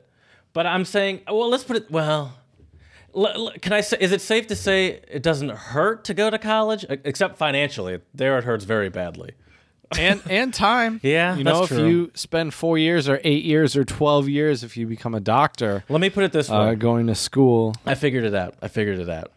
But 0.52 0.66
I'm 0.66 0.84
saying, 0.84 1.22
well, 1.26 1.48
let's 1.48 1.64
put 1.64 1.76
it. 1.76 1.90
Well, 1.90 2.34
can 3.60 3.72
I 3.72 3.80
say? 3.80 3.96
Is 4.00 4.12
it 4.12 4.20
safe 4.20 4.46
to 4.48 4.56
say 4.56 5.00
it 5.08 5.22
doesn't 5.22 5.50
hurt 5.50 6.04
to 6.04 6.14
go 6.14 6.30
to 6.30 6.38
college, 6.38 6.84
except 6.88 7.36
financially? 7.36 8.00
There, 8.14 8.38
it 8.38 8.44
hurts 8.44 8.64
very 8.64 8.88
badly. 8.88 9.32
And 9.96 10.20
and 10.28 10.52
time. 10.52 11.00
Yeah, 11.04 11.36
you 11.36 11.44
know, 11.44 11.62
if 11.62 11.68
true. 11.68 11.86
you 11.86 12.10
spend 12.14 12.52
four 12.54 12.76
years 12.78 13.08
or 13.08 13.20
eight 13.24 13.44
years 13.44 13.76
or 13.76 13.84
twelve 13.84 14.28
years, 14.28 14.64
if 14.64 14.76
you 14.76 14.86
become 14.86 15.14
a 15.14 15.20
doctor, 15.20 15.84
Let 15.88 16.00
me 16.00 16.10
put 16.10 16.24
it 16.24 16.32
this 16.32 16.50
way. 16.50 16.56
uh, 16.56 16.74
going 16.74 17.06
to 17.06 17.14
school. 17.14 17.74
I 17.86 17.94
figured 17.94 18.24
it 18.24 18.34
out. 18.34 18.54
I 18.60 18.68
figured 18.68 18.98
it 18.98 19.08
out. 19.08 19.32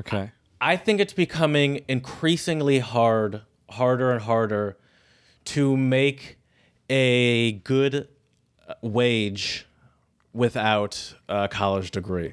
Okay. 0.00 0.30
I 0.60 0.76
think 0.76 1.00
it's 1.00 1.12
becoming 1.12 1.84
increasingly 1.88 2.78
hard, 2.78 3.42
harder 3.70 4.10
and 4.12 4.22
harder 4.22 4.78
to 5.46 5.76
make 5.76 6.38
a 6.88 7.52
good 7.52 8.08
uh, 8.66 8.74
wage 8.80 9.66
without 10.32 11.14
a 11.28 11.48
college 11.48 11.90
degree. 11.90 12.32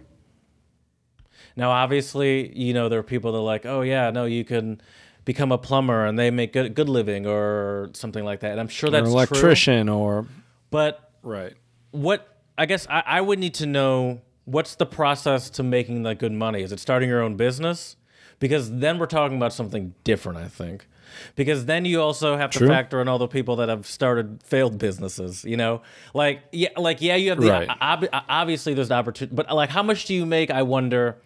Now, 1.55 1.71
obviously, 1.71 2.57
you 2.57 2.73
know 2.73 2.87
there 2.89 2.99
are 2.99 3.03
people 3.03 3.33
that 3.33 3.37
are 3.39 3.43
like, 3.43 3.65
oh 3.65 3.81
yeah, 3.81 4.09
no, 4.11 4.25
you 4.25 4.45
can 4.45 4.81
become 5.31 5.51
a 5.51 5.57
plumber 5.57 6.05
and 6.05 6.17
they 6.19 6.29
make 6.31 6.51
good 6.53 6.73
good 6.75 6.89
living 6.89 7.25
or 7.25 7.89
something 7.93 8.25
like 8.25 8.39
that. 8.41 8.51
And 8.51 8.59
I'm 8.59 8.67
sure 8.67 8.89
that's 8.89 8.99
an 9.07 9.11
true. 9.11 9.17
electrician 9.17 9.89
or 9.89 10.25
But 10.69 11.11
right. 11.23 11.53
what 11.91 12.19
I 12.57 12.65
guess 12.65 12.85
I, 12.89 13.03
I 13.05 13.21
would 13.21 13.39
need 13.39 13.53
to 13.55 13.65
know 13.65 14.21
what's 14.45 14.75
the 14.75 14.85
process 14.85 15.49
to 15.51 15.63
making 15.63 16.03
that 16.03 16.19
good 16.19 16.31
money. 16.33 16.61
Is 16.63 16.71
it 16.71 16.79
starting 16.79 17.07
your 17.09 17.21
own 17.21 17.35
business? 17.37 17.95
Because 18.39 18.65
then 18.83 18.97
we're 18.99 19.05
talking 19.05 19.37
about 19.37 19.53
something 19.53 19.93
different, 20.03 20.39
I 20.39 20.47
think. 20.47 20.87
Because 21.35 21.65
then 21.65 21.85
you 21.85 22.01
also 22.01 22.35
have 22.37 22.51
to 22.51 22.65
factor 22.67 22.99
in 23.01 23.07
all 23.07 23.19
the 23.19 23.27
people 23.27 23.55
that 23.57 23.69
have 23.69 23.85
started 23.85 24.41
failed 24.43 24.77
businesses. 24.79 25.43
You 25.45 25.57
know, 25.57 25.81
like 26.13 26.41
yeah, 26.51 26.69
like 26.77 27.01
yeah, 27.01 27.15
you 27.15 27.29
have 27.29 27.39
the 27.39 27.51
Right. 27.51 27.69
ob- 27.81 28.09
obviously 28.27 28.73
there's 28.73 28.87
the 28.89 28.95
opportunity, 28.95 29.35
but 29.35 29.45
like 29.53 29.69
how 29.69 29.83
much 29.83 30.05
do 30.05 30.13
you 30.13 30.25
make? 30.25 30.49
I 30.51 30.63
wonder. 30.63 31.17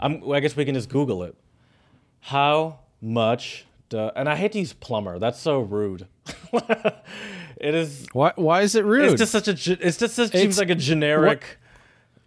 I'm, 0.00 0.22
I 0.32 0.40
guess 0.40 0.56
we 0.56 0.64
can 0.64 0.74
just 0.74 0.88
Google 0.88 1.22
it. 1.24 1.34
How 2.20 2.78
much? 3.02 3.66
Do, 3.90 4.10
and 4.16 4.28
I 4.28 4.36
hate 4.36 4.52
to 4.52 4.58
use 4.60 4.72
plumber. 4.72 5.18
That's 5.18 5.38
so 5.38 5.60
rude. 5.60 6.06
it 6.52 7.74
is. 7.74 8.06
Why 8.12 8.32
why 8.36 8.62
is 8.62 8.74
it 8.74 8.84
rude? 8.84 9.10
It's 9.12 9.18
just 9.20 9.32
such 9.32 9.48
a. 9.48 9.52
It's 9.86 9.96
just 9.98 10.14
such, 10.14 10.28
It's- 10.28 10.40
seems 10.42 10.58
like 10.58 10.70
a 10.70 10.74
generic. 10.74 11.58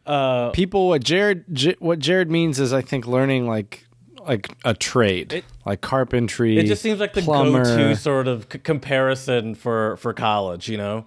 uh, 0.06 0.52
people 0.52 0.90
what 0.90 1.04
Jared 1.04 1.46
J- 1.54 1.76
what 1.80 2.00
Jared 2.00 2.30
means 2.30 2.60
is 2.60 2.74
I 2.74 2.82
think 2.82 3.08
learning 3.08 3.48
like 3.48 3.86
like 4.28 4.50
a 4.64 4.74
trade, 4.74 5.34
It- 5.34 5.46
like 5.66 5.82
carpentry. 5.82 6.58
It 6.58 6.66
just 6.68 6.82
seems 6.82 7.00
like 7.00 7.14
the 7.14 7.22
plumber. 7.22 7.64
go-to 7.64 7.96
sort 7.96 8.28
of 8.28 8.48
c- 8.52 8.60
comparison 8.60 9.56
for 9.56 9.98
for 9.98 10.14
college. 10.14 10.70
You 10.70 10.78
know, 10.78 11.06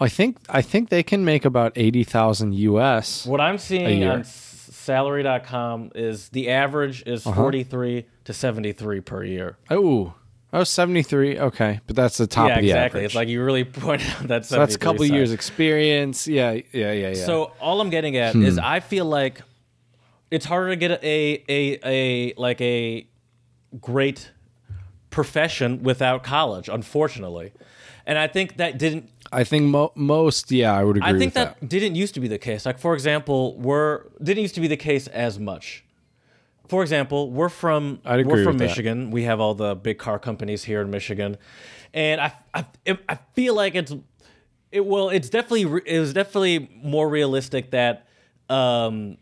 I 0.00 0.08
think 0.08 0.38
I 0.48 0.62
think 0.62 0.88
they 0.88 1.02
can 1.04 1.24
make 1.24 1.44
about 1.44 1.72
eighty 1.76 2.02
thousand 2.04 2.54
US. 2.54 3.26
what 3.26 3.40
I'm 3.40 3.58
seeing 3.58 4.00
year. 4.00 4.12
on 4.12 4.24
salary.com 4.94 5.92
is 5.94 6.30
the 6.30 6.50
average 6.50 7.02
is 7.06 7.24
Uh-huh. 7.26 7.40
43 7.42 8.06
to 8.24 8.32
73 8.32 9.00
per 9.00 9.22
year. 9.24 9.56
Oh, 9.70 10.14
oh, 10.52 10.64
73. 10.64 11.38
Okay, 11.38 11.80
but 11.86 11.94
that's 11.94 12.16
the 12.18 12.26
top 12.26 12.48
yeah, 12.48 12.56
of 12.56 12.62
the 12.62 12.68
exactly. 12.70 12.98
average. 13.00 13.04
It's 13.06 13.14
like 13.14 13.28
you 13.28 13.44
really 13.44 13.64
pointed 13.86 14.08
out 14.10 14.28
that. 14.28 14.46
so 14.46 14.58
that's 14.58 14.74
a 14.74 14.78
couple 14.78 15.04
side. 15.06 15.14
years 15.14 15.32
experience. 15.32 16.26
Yeah, 16.26 16.52
yeah, 16.72 16.92
yeah, 16.92 17.08
yeah. 17.10 17.14
So 17.24 17.52
all 17.60 17.80
I'm 17.80 17.90
getting 17.90 18.16
at 18.16 18.32
Hmm. 18.34 18.44
is 18.44 18.58
I 18.58 18.80
feel 18.80 19.04
like 19.04 19.42
it's 20.30 20.44
harder 20.44 20.70
to 20.70 20.76
get 20.76 20.90
a 21.04 21.44
a 21.48 21.78
a 21.84 22.34
like 22.36 22.60
a 22.60 23.06
great 23.80 24.30
profession 25.10 25.82
without 25.82 26.22
college, 26.22 26.68
unfortunately. 26.68 27.52
And 28.06 28.18
I 28.18 28.26
think 28.26 28.56
that 28.56 28.78
didn't 28.78 29.10
I 29.32 29.44
think 29.44 29.64
mo- 29.64 29.92
most, 29.94 30.50
yeah, 30.50 30.74
I 30.74 30.82
would 30.82 30.96
agree 30.96 31.08
I 31.08 31.18
think 31.18 31.34
that. 31.34 31.60
that, 31.60 31.68
didn't 31.68 31.94
used 31.94 32.14
to 32.14 32.20
be 32.20 32.28
the 32.28 32.38
case. 32.38 32.66
Like 32.66 32.78
for 32.78 32.94
example, 32.94 33.56
we're 33.58 34.04
didn't 34.22 34.42
used 34.42 34.54
to 34.56 34.60
be 34.60 34.68
the 34.68 34.76
case 34.76 35.06
as 35.08 35.38
much. 35.38 35.84
For 36.68 36.82
example, 36.82 37.30
we're 37.30 37.48
from 37.48 38.00
I'd 38.04 38.26
we're 38.26 38.44
from 38.44 38.54
with 38.54 38.58
that. 38.58 38.64
Michigan. 38.68 39.10
We 39.10 39.24
have 39.24 39.40
all 39.40 39.54
the 39.54 39.74
big 39.74 39.98
car 39.98 40.18
companies 40.18 40.64
here 40.64 40.80
in 40.80 40.90
Michigan, 40.90 41.36
and 41.92 42.20
I 42.20 42.32
I, 42.54 42.64
I 43.08 43.18
feel 43.34 43.54
like 43.54 43.74
it's 43.74 43.92
it 44.72 44.86
well 44.86 45.10
it's 45.10 45.28
definitely 45.28 45.82
it 45.86 45.98
was 45.98 46.12
definitely 46.12 46.70
more 46.82 47.08
realistic 47.08 47.72
that 47.72 48.06
um 48.48 49.18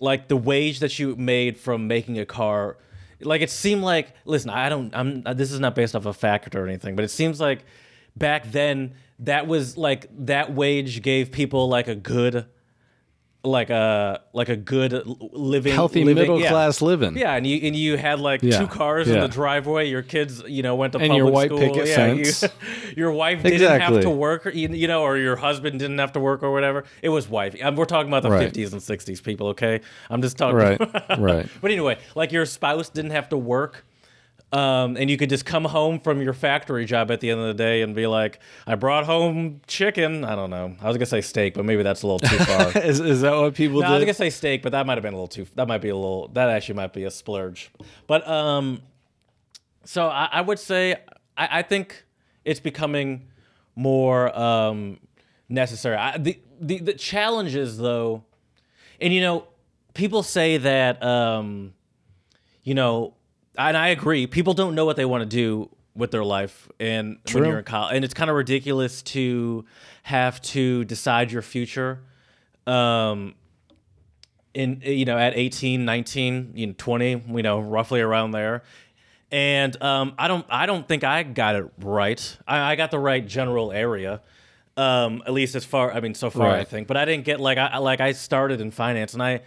like 0.00 0.28
the 0.28 0.36
wage 0.36 0.80
that 0.80 0.98
you 0.98 1.14
made 1.16 1.56
from 1.56 1.86
making 1.86 2.18
a 2.18 2.26
car 2.26 2.76
like 3.24 3.42
it 3.42 3.50
seemed 3.50 3.82
like 3.82 4.12
listen 4.24 4.50
i 4.50 4.68
don't 4.68 4.94
i'm 4.94 5.22
this 5.36 5.52
is 5.52 5.60
not 5.60 5.74
based 5.74 5.94
off 5.96 6.06
a 6.06 6.12
fact 6.12 6.54
or 6.54 6.66
anything 6.66 6.96
but 6.96 7.04
it 7.04 7.10
seems 7.10 7.40
like 7.40 7.64
back 8.16 8.50
then 8.50 8.94
that 9.20 9.46
was 9.46 9.76
like 9.76 10.08
that 10.26 10.52
wage 10.54 11.02
gave 11.02 11.30
people 11.30 11.68
like 11.68 11.88
a 11.88 11.94
good 11.94 12.46
like 13.44 13.68
a 13.70 14.20
like 14.32 14.48
a 14.48 14.56
good 14.56 15.02
living 15.06 15.74
Healthy 15.74 16.00
living, 16.04 16.14
middle 16.22 16.40
yeah. 16.40 16.48
class 16.48 16.80
living. 16.80 17.16
yeah 17.16 17.34
and 17.34 17.46
you 17.46 17.58
and 17.66 17.76
you 17.76 17.96
had 17.98 18.18
like 18.18 18.42
Yeah, 18.42 18.58
two 18.58 18.66
cars 18.66 19.06
in 19.08 19.20
the 19.20 19.28
driveway 19.28 19.86
your 19.88 20.02
kids 20.02 20.42
you 20.48 20.62
know 20.62 20.74
went 20.76 20.92
to 20.94 20.98
And 20.98 21.08
public 21.10 21.22
your 21.22 21.30
white 21.30 21.48
school 21.48 21.58
picket 21.58 21.86
yeah, 21.88 22.12
you- 22.12 22.32
your 22.96 23.12
wife 23.12 23.42
didn't 23.42 23.80
have 23.82 24.00
to 24.00 24.08
work 24.10 24.46
or, 24.46 24.50
you 24.50 24.88
know 24.88 25.02
or 25.02 25.18
your 25.18 25.36
husband 25.36 25.78
didn't 25.78 25.98
have 25.98 26.12
to 26.12 26.20
work 26.20 26.42
or 26.42 26.52
whatever 26.52 26.84
it 27.02 27.10
was 27.10 27.28
wife 27.28 27.54
we're 27.76 27.84
talking 27.84 28.08
about 28.08 28.22
the 28.22 28.30
Right. 28.30 28.50
50s 28.52 28.72
and 28.72 28.80
60s 28.80 29.22
people 29.22 29.48
okay 29.48 29.80
i'm 30.08 30.22
just 30.22 30.38
talking 30.38 30.56
Right, 30.56 30.80
right. 31.18 31.46
but 31.60 31.70
anyway, 31.70 31.98
like 32.14 32.32
your 32.32 32.46
spouse 32.46 32.88
didn't 32.88 33.10
have 33.10 33.28
to 33.28 33.36
work. 33.36 33.84
Um, 34.52 34.96
and 34.96 35.10
you 35.10 35.16
could 35.16 35.30
just 35.30 35.44
come 35.44 35.64
home 35.64 35.98
from 35.98 36.22
your 36.22 36.32
factory 36.32 36.84
job 36.84 37.10
at 37.10 37.18
the 37.20 37.30
end 37.30 37.40
of 37.40 37.48
the 37.48 37.54
day 37.54 37.82
and 37.82 37.92
be 37.92 38.06
like, 38.06 38.38
I 38.68 38.76
brought 38.76 39.04
home 39.04 39.60
chicken. 39.66 40.24
I 40.24 40.36
don't 40.36 40.50
know. 40.50 40.76
I 40.80 40.86
was 40.86 40.96
gonna 40.96 41.06
say 41.06 41.22
steak, 41.22 41.54
but 41.54 41.64
maybe 41.64 41.82
that's 41.82 42.02
a 42.02 42.06
little 42.06 42.20
too 42.20 42.38
far. 42.44 42.70
Is, 42.84 43.00
is 43.00 43.22
that 43.22 43.34
what 43.34 43.54
people 43.54 43.80
no, 43.80 43.88
I 43.88 43.94
was 43.94 44.04
gonna 44.04 44.14
say 44.14 44.30
steak, 44.30 44.62
but 44.62 44.70
that 44.70 44.86
might 44.86 44.94
have 44.94 45.02
been 45.02 45.12
a 45.12 45.16
little 45.16 45.26
too. 45.26 45.46
That 45.56 45.66
might 45.66 45.80
be 45.80 45.88
a 45.88 45.96
little. 45.96 46.28
That 46.28 46.50
actually 46.50 46.76
might 46.76 46.92
be 46.92 47.02
a 47.02 47.10
splurge. 47.10 47.70
But 48.06 48.26
um, 48.28 48.82
so 49.84 50.06
I, 50.06 50.28
I 50.30 50.40
would 50.40 50.60
say 50.60 50.96
I, 51.36 51.58
I 51.58 51.62
think 51.62 52.04
it's 52.44 52.60
becoming 52.60 53.28
more 53.74 54.36
um 54.38 55.00
necessary. 55.48 55.96
I, 55.96 56.16
the 56.18 56.38
the 56.60 56.78
the 56.78 56.94
challenge 56.94 57.56
is 57.56 57.78
though, 57.78 58.24
and 59.00 59.12
you 59.12 59.20
know, 59.20 59.48
people 59.94 60.22
say 60.22 60.58
that 60.58 61.02
um, 61.02 61.74
you 62.62 62.74
know, 62.74 63.13
and 63.56 63.76
I 63.76 63.88
agree. 63.88 64.26
People 64.26 64.54
don't 64.54 64.74
know 64.74 64.84
what 64.84 64.96
they 64.96 65.04
want 65.04 65.22
to 65.22 65.28
do 65.28 65.70
with 65.94 66.10
their 66.10 66.24
life, 66.24 66.68
and 66.80 67.18
when 67.32 67.44
you're 67.50 67.58
in 67.60 67.64
college, 67.64 67.94
and 67.96 68.04
it's 68.04 68.14
kind 68.14 68.30
of 68.30 68.36
ridiculous 68.36 69.02
to 69.02 69.64
have 70.04 70.40
to 70.42 70.84
decide 70.84 71.30
your 71.30 71.42
future. 71.42 72.00
Um, 72.66 73.34
in 74.54 74.80
you 74.84 75.04
know 75.04 75.18
at 75.18 75.36
18 75.36 75.84
19 75.84 76.52
you 76.54 76.68
know 76.68 76.74
20 76.78 77.24
you 77.28 77.42
know 77.42 77.60
roughly 77.60 78.00
around 78.00 78.30
there 78.30 78.62
and 79.32 79.80
um, 79.82 80.14
i 80.16 80.28
don't 80.28 80.46
i 80.48 80.64
don't 80.64 80.86
think 80.86 81.02
i 81.04 81.22
got 81.24 81.56
it 81.56 81.68
right 81.80 82.38
i, 82.46 82.72
I 82.72 82.76
got 82.76 82.90
the 82.90 82.98
right 82.98 83.26
general 83.26 83.72
area 83.72 84.22
um, 84.76 85.22
at 85.26 85.32
least 85.32 85.56
as 85.56 85.64
far 85.64 85.92
i 85.92 86.00
mean 86.00 86.14
so 86.14 86.30
far 86.30 86.50
i 86.50 86.64
think 86.64 86.86
but 86.86 86.96
i 86.96 87.04
didn't 87.04 87.24
get 87.24 87.40
like 87.40 87.58
i 87.58 87.78
like 87.78 88.00
i 88.00 88.12
started 88.12 88.60
in 88.60 88.70
finance 88.70 89.12
and 89.12 89.22
i 89.22 89.40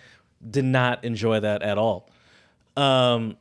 did 0.47 0.65
not 0.65 1.03
enjoy 1.05 1.39
that 1.39 1.63
at 1.63 1.77
all 1.77 2.09
um, 2.75 3.37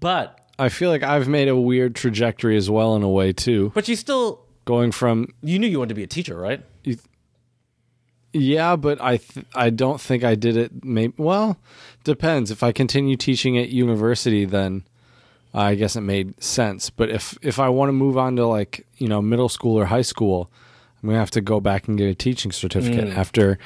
but 0.00 0.40
I 0.58 0.68
feel 0.68 0.90
like 0.90 1.02
I've 1.02 1.28
made 1.28 1.48
a 1.48 1.56
weird 1.56 1.94
trajectory 1.94 2.56
as 2.56 2.70
well 2.70 2.94
in 2.96 3.02
a 3.02 3.08
way 3.08 3.32
too. 3.32 3.72
but 3.74 3.88
you 3.88 3.96
still 3.96 4.40
Going 4.66 4.92
from 4.92 5.28
you 5.42 5.58
knew 5.58 5.66
you 5.66 5.78
wanted 5.78 5.90
to 5.90 5.94
be 5.94 6.04
a 6.04 6.06
teacher 6.06 6.36
right 6.36 6.64
yeah, 8.32 8.74
but 8.74 9.00
I 9.00 9.18
th- 9.18 9.46
I 9.54 9.70
don't 9.70 10.00
think 10.00 10.24
I 10.24 10.34
did 10.34 10.56
it. 10.56 10.84
Maybe 10.84 11.14
well, 11.16 11.56
depends. 12.02 12.50
If 12.50 12.64
I 12.64 12.72
continue 12.72 13.16
teaching 13.16 13.56
at 13.56 13.68
university, 13.68 14.44
then 14.44 14.82
I 15.54 15.76
guess 15.76 15.94
it 15.94 16.00
made 16.00 16.42
sense. 16.42 16.90
But 16.90 17.10
if 17.10 17.38
if 17.42 17.60
I 17.60 17.68
want 17.68 17.90
to 17.90 17.92
move 17.92 18.18
on 18.18 18.34
to 18.36 18.46
like 18.46 18.86
you 18.98 19.06
know 19.06 19.22
middle 19.22 19.48
school 19.48 19.78
or 19.78 19.84
high 19.84 20.02
school, 20.02 20.50
I'm 21.00 21.08
gonna 21.10 21.18
have 21.20 21.30
to 21.32 21.40
go 21.40 21.60
back 21.60 21.86
and 21.86 21.96
get 21.96 22.08
a 22.08 22.14
teaching 22.14 22.50
certificate 22.50 23.10
Mm. 23.10 23.16
after 23.16 23.56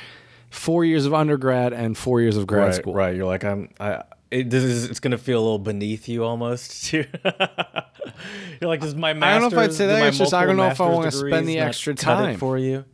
four 0.50 0.84
years 0.84 1.06
of 1.06 1.14
undergrad 1.14 1.72
and 1.72 1.96
four 1.96 2.20
years 2.20 2.36
of 2.36 2.46
grad 2.46 2.66
right, 2.66 2.74
school. 2.74 2.92
Right, 2.92 3.16
you're 3.16 3.26
like 3.26 3.44
I'm. 3.44 3.70
I. 3.80 4.02
It, 4.30 4.50
this 4.50 4.62
is. 4.62 4.84
It's 4.90 5.00
gonna 5.00 5.18
feel 5.18 5.38
a 5.38 5.42
little 5.42 5.58
beneath 5.58 6.08
you 6.08 6.24
almost. 6.24 6.92
you're 6.92 7.06
like, 8.60 8.80
this 8.80 8.88
is 8.88 8.94
my 8.94 9.10
I 9.10 9.12
master's. 9.14 9.42
don't 9.42 9.52
know 9.52 9.62
if 9.62 9.70
I'd 9.70 9.74
say 9.74 9.86
that, 9.86 10.06
it's 10.06 10.18
just 10.18 10.34
I 10.34 10.44
don't 10.44 10.56
know 10.56 10.66
if 10.68 10.80
I 10.80 10.88
wanna 10.88 11.10
spend 11.10 11.48
the 11.48 11.58
extra 11.58 11.94
time. 11.94 12.36
for 12.38 12.58
you. 12.58 12.84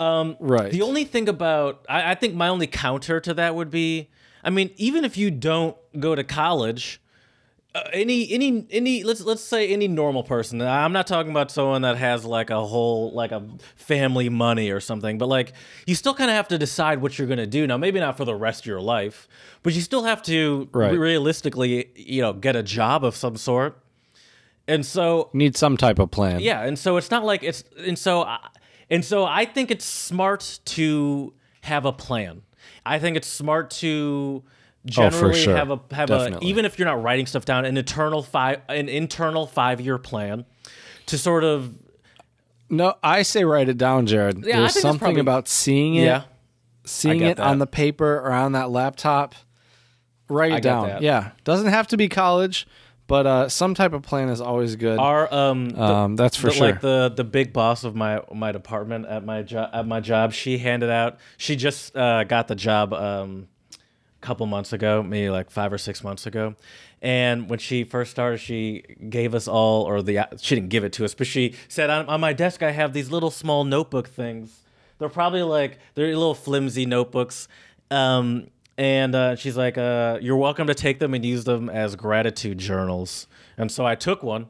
Um, 0.00 0.36
right. 0.40 0.70
The 0.72 0.82
only 0.82 1.04
thing 1.04 1.28
about 1.28 1.84
I, 1.88 2.12
I 2.12 2.14
think 2.14 2.34
my 2.34 2.48
only 2.48 2.66
counter 2.66 3.20
to 3.20 3.34
that 3.34 3.54
would 3.54 3.70
be, 3.70 4.10
I 4.42 4.50
mean, 4.50 4.70
even 4.76 5.04
if 5.04 5.16
you 5.16 5.30
don't 5.30 5.76
go 5.98 6.14
to 6.14 6.24
college, 6.24 7.00
uh, 7.74 7.82
any 7.92 8.30
any 8.32 8.66
any 8.70 9.02
let's 9.02 9.20
let's 9.22 9.42
say 9.42 9.68
any 9.72 9.88
normal 9.88 10.22
person. 10.22 10.62
I'm 10.62 10.92
not 10.92 11.06
talking 11.06 11.30
about 11.32 11.50
someone 11.50 11.82
that 11.82 11.96
has 11.96 12.24
like 12.24 12.50
a 12.50 12.64
whole 12.64 13.10
like 13.12 13.32
a 13.32 13.42
family 13.76 14.28
money 14.28 14.70
or 14.70 14.78
something, 14.80 15.18
but 15.18 15.26
like 15.28 15.52
you 15.86 15.94
still 15.94 16.14
kind 16.14 16.30
of 16.30 16.36
have 16.36 16.48
to 16.48 16.58
decide 16.58 17.02
what 17.02 17.18
you're 17.18 17.26
gonna 17.26 17.46
do. 17.46 17.66
Now, 17.66 17.76
maybe 17.76 17.98
not 17.98 18.16
for 18.16 18.24
the 18.24 18.34
rest 18.36 18.62
of 18.62 18.66
your 18.66 18.80
life, 18.80 19.26
but 19.64 19.72
you 19.74 19.80
still 19.80 20.04
have 20.04 20.22
to 20.24 20.68
Right. 20.72 20.96
realistically, 20.96 21.90
you 21.96 22.22
know, 22.22 22.32
get 22.32 22.54
a 22.56 22.62
job 22.62 23.04
of 23.04 23.16
some 23.16 23.36
sort. 23.36 23.80
And 24.68 24.86
so 24.86 25.30
Need 25.32 25.56
some 25.56 25.76
type 25.76 25.98
of 25.98 26.10
plan. 26.10 26.40
yeah, 26.40 26.62
and 26.62 26.78
so 26.78 26.96
it's 26.96 27.10
not 27.10 27.24
like 27.24 27.42
it's 27.42 27.64
and 27.86 27.98
so 27.98 28.22
I- 28.22 28.38
and 28.90 29.04
so 29.04 29.24
I 29.24 29.44
think 29.46 29.70
it's 29.70 29.84
smart 29.84 30.60
to 30.66 31.32
have 31.62 31.84
a 31.84 31.92
plan. 31.92 32.42
I 32.86 32.98
think 32.98 33.16
it's 33.16 33.26
smart 33.28 33.70
to 33.82 34.42
generally 34.86 35.40
sure. 35.40 35.56
have 35.56 35.70
a 35.70 35.80
have 35.94 36.08
Definitely. 36.08 36.46
a 36.46 36.50
even 36.50 36.64
if 36.64 36.78
you're 36.78 36.86
not 36.88 37.02
writing 37.02 37.26
stuff 37.26 37.44
down 37.44 37.64
an 37.64 37.76
internal 37.76 38.22
five 38.22 38.60
an 38.68 38.88
internal 38.88 39.46
5-year 39.46 39.98
plan 39.98 40.44
to 41.06 41.16
sort 41.18 41.44
of 41.44 41.74
No, 42.70 42.94
I 43.02 43.22
say 43.22 43.44
write 43.44 43.68
it 43.68 43.78
down, 43.78 44.06
Jared. 44.06 44.44
Yeah, 44.44 44.60
There's 44.60 44.80
something 44.80 44.98
probably- 44.98 45.20
about 45.20 45.48
seeing 45.48 45.94
it, 45.96 46.04
yeah. 46.04 46.22
seeing 46.84 47.20
it 47.20 47.38
on 47.40 47.58
the 47.58 47.66
paper 47.66 48.16
or 48.18 48.32
on 48.32 48.52
that 48.52 48.70
laptop. 48.70 49.34
Write 50.28 50.52
it 50.52 50.62
down. 50.62 50.88
that. 50.88 51.02
Yeah, 51.02 51.32
doesn't 51.44 51.68
have 51.68 51.86
to 51.88 51.98
be 51.98 52.08
college, 52.08 52.66
but 53.06 53.26
uh, 53.26 53.48
some 53.50 53.74
type 53.74 53.92
of 53.92 54.00
plan 54.02 54.30
is 54.30 54.40
always 54.40 54.74
good. 54.76 54.98
Our 54.98 55.32
um, 55.32 55.68
the- 55.68 55.82
um, 55.82 56.16
that's 56.16 56.36
for 56.36 56.46
the, 56.48 56.52
sure. 56.54 56.66
Like 56.68 56.80
the 56.80 57.12
the 57.14 57.24
big 57.24 57.52
boss 57.52 57.84
of 57.84 57.94
my 57.94 58.22
my 58.32 58.50
department 58.50 59.04
at 59.06 59.22
my 59.24 59.42
job 59.42 59.68
at 59.74 59.86
my 59.86 60.00
job, 60.00 60.32
she 60.32 60.56
handed 60.56 60.88
out. 60.90 61.18
She 61.36 61.56
just 61.56 61.94
uh, 61.94 62.24
got 62.24 62.48
the 62.48 62.54
job 62.54 62.94
um, 62.94 63.48
couple 64.24 64.46
months 64.46 64.72
ago, 64.72 65.02
maybe 65.02 65.30
like 65.30 65.50
five 65.50 65.72
or 65.72 65.78
six 65.78 66.02
months 66.02 66.26
ago. 66.26 66.54
And 67.02 67.50
when 67.50 67.58
she 67.58 67.84
first 67.84 68.10
started, 68.10 68.38
she 68.38 68.82
gave 69.08 69.34
us 69.34 69.46
all, 69.46 69.84
or 69.84 70.02
the 70.02 70.26
she 70.40 70.54
didn't 70.54 70.70
give 70.70 70.84
it 70.84 70.92
to 70.94 71.04
us, 71.04 71.14
but 71.14 71.26
she 71.26 71.54
said, 71.68 71.90
"On, 71.90 72.06
on 72.06 72.20
my 72.20 72.32
desk, 72.32 72.62
I 72.62 72.70
have 72.70 72.92
these 72.92 73.10
little 73.10 73.30
small 73.30 73.64
notebook 73.64 74.08
things. 74.08 74.62
They're 74.98 75.08
probably 75.08 75.42
like 75.42 75.78
they're 75.94 76.06
little 76.06 76.34
flimsy 76.34 76.86
notebooks." 76.86 77.46
Um, 77.90 78.48
and 78.78 79.14
uh, 79.14 79.36
she's 79.36 79.56
like, 79.56 79.76
uh, 79.76 80.18
"You're 80.22 80.36
welcome 80.36 80.66
to 80.66 80.74
take 80.74 80.98
them 80.98 81.14
and 81.14 81.24
use 81.24 81.44
them 81.44 81.68
as 81.68 81.94
gratitude 81.94 82.58
journals." 82.58 83.26
And 83.58 83.70
so 83.70 83.84
I 83.84 83.94
took 83.94 84.22
one, 84.22 84.46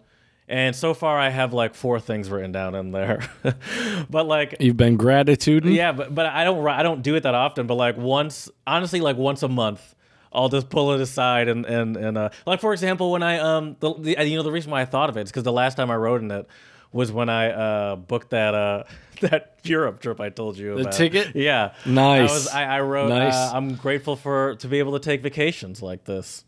and 0.48 0.74
so 0.76 0.92
far 0.94 1.18
I 1.18 1.30
have 1.30 1.52
like 1.52 1.74
four 1.74 2.00
things 2.00 2.28
written 2.30 2.52
down 2.52 2.74
in 2.74 2.90
there. 2.92 3.20
but 4.10 4.26
like, 4.26 4.56
You've 4.60 4.76
been 4.76 4.96
gratitude. 4.96 5.64
yeah, 5.64 5.92
but 5.92 6.14
but 6.14 6.26
I 6.26 6.44
don't 6.44 6.66
I 6.68 6.82
don't 6.82 7.02
do 7.02 7.14
it 7.14 7.22
that 7.22 7.34
often. 7.34 7.66
But 7.66 7.74
like 7.76 7.96
once, 7.96 8.50
honestly, 8.66 9.00
like 9.00 9.16
once 9.16 9.42
a 9.42 9.48
month, 9.48 9.94
I'll 10.32 10.48
just 10.48 10.68
pull 10.68 10.92
it 10.92 11.00
aside 11.00 11.48
and 11.48 11.64
and 11.66 11.96
and 11.96 12.18
uh, 12.18 12.28
like 12.46 12.60
for 12.60 12.72
example, 12.72 13.10
when 13.12 13.22
I 13.22 13.38
um 13.38 13.76
the, 13.80 13.94
the 13.94 14.26
you 14.28 14.36
know 14.36 14.42
the 14.42 14.52
reason 14.52 14.70
why 14.70 14.80
I 14.82 14.84
thought 14.84 15.08
of 15.10 15.16
it 15.16 15.22
is 15.22 15.30
because 15.30 15.44
the 15.44 15.52
last 15.52 15.76
time 15.76 15.90
I 15.90 15.96
wrote 15.96 16.20
in 16.22 16.30
it 16.30 16.46
was 16.92 17.10
when 17.10 17.28
I 17.28 17.50
uh 17.50 17.96
booked 17.96 18.30
that 18.30 18.54
uh 18.54 18.84
that 19.20 19.58
Europe 19.64 20.00
trip 20.00 20.20
I 20.20 20.28
told 20.28 20.58
you 20.58 20.74
The 20.74 20.82
about. 20.82 20.92
ticket? 20.92 21.34
Yeah, 21.34 21.72
Nice. 21.86 22.20
I 22.30 22.32
was 22.34 22.48
I, 22.48 22.64
I 22.64 22.80
wrote. 22.82 23.08
Nice. 23.08 23.34
Uh, 23.34 23.52
I'm 23.54 23.74
grateful 23.76 24.16
for 24.16 24.56
to 24.56 24.68
be 24.68 24.78
able 24.80 24.92
to 24.92 24.98
take 25.00 25.22
vacations 25.22 25.80
like 25.82 26.04
this. 26.04 26.44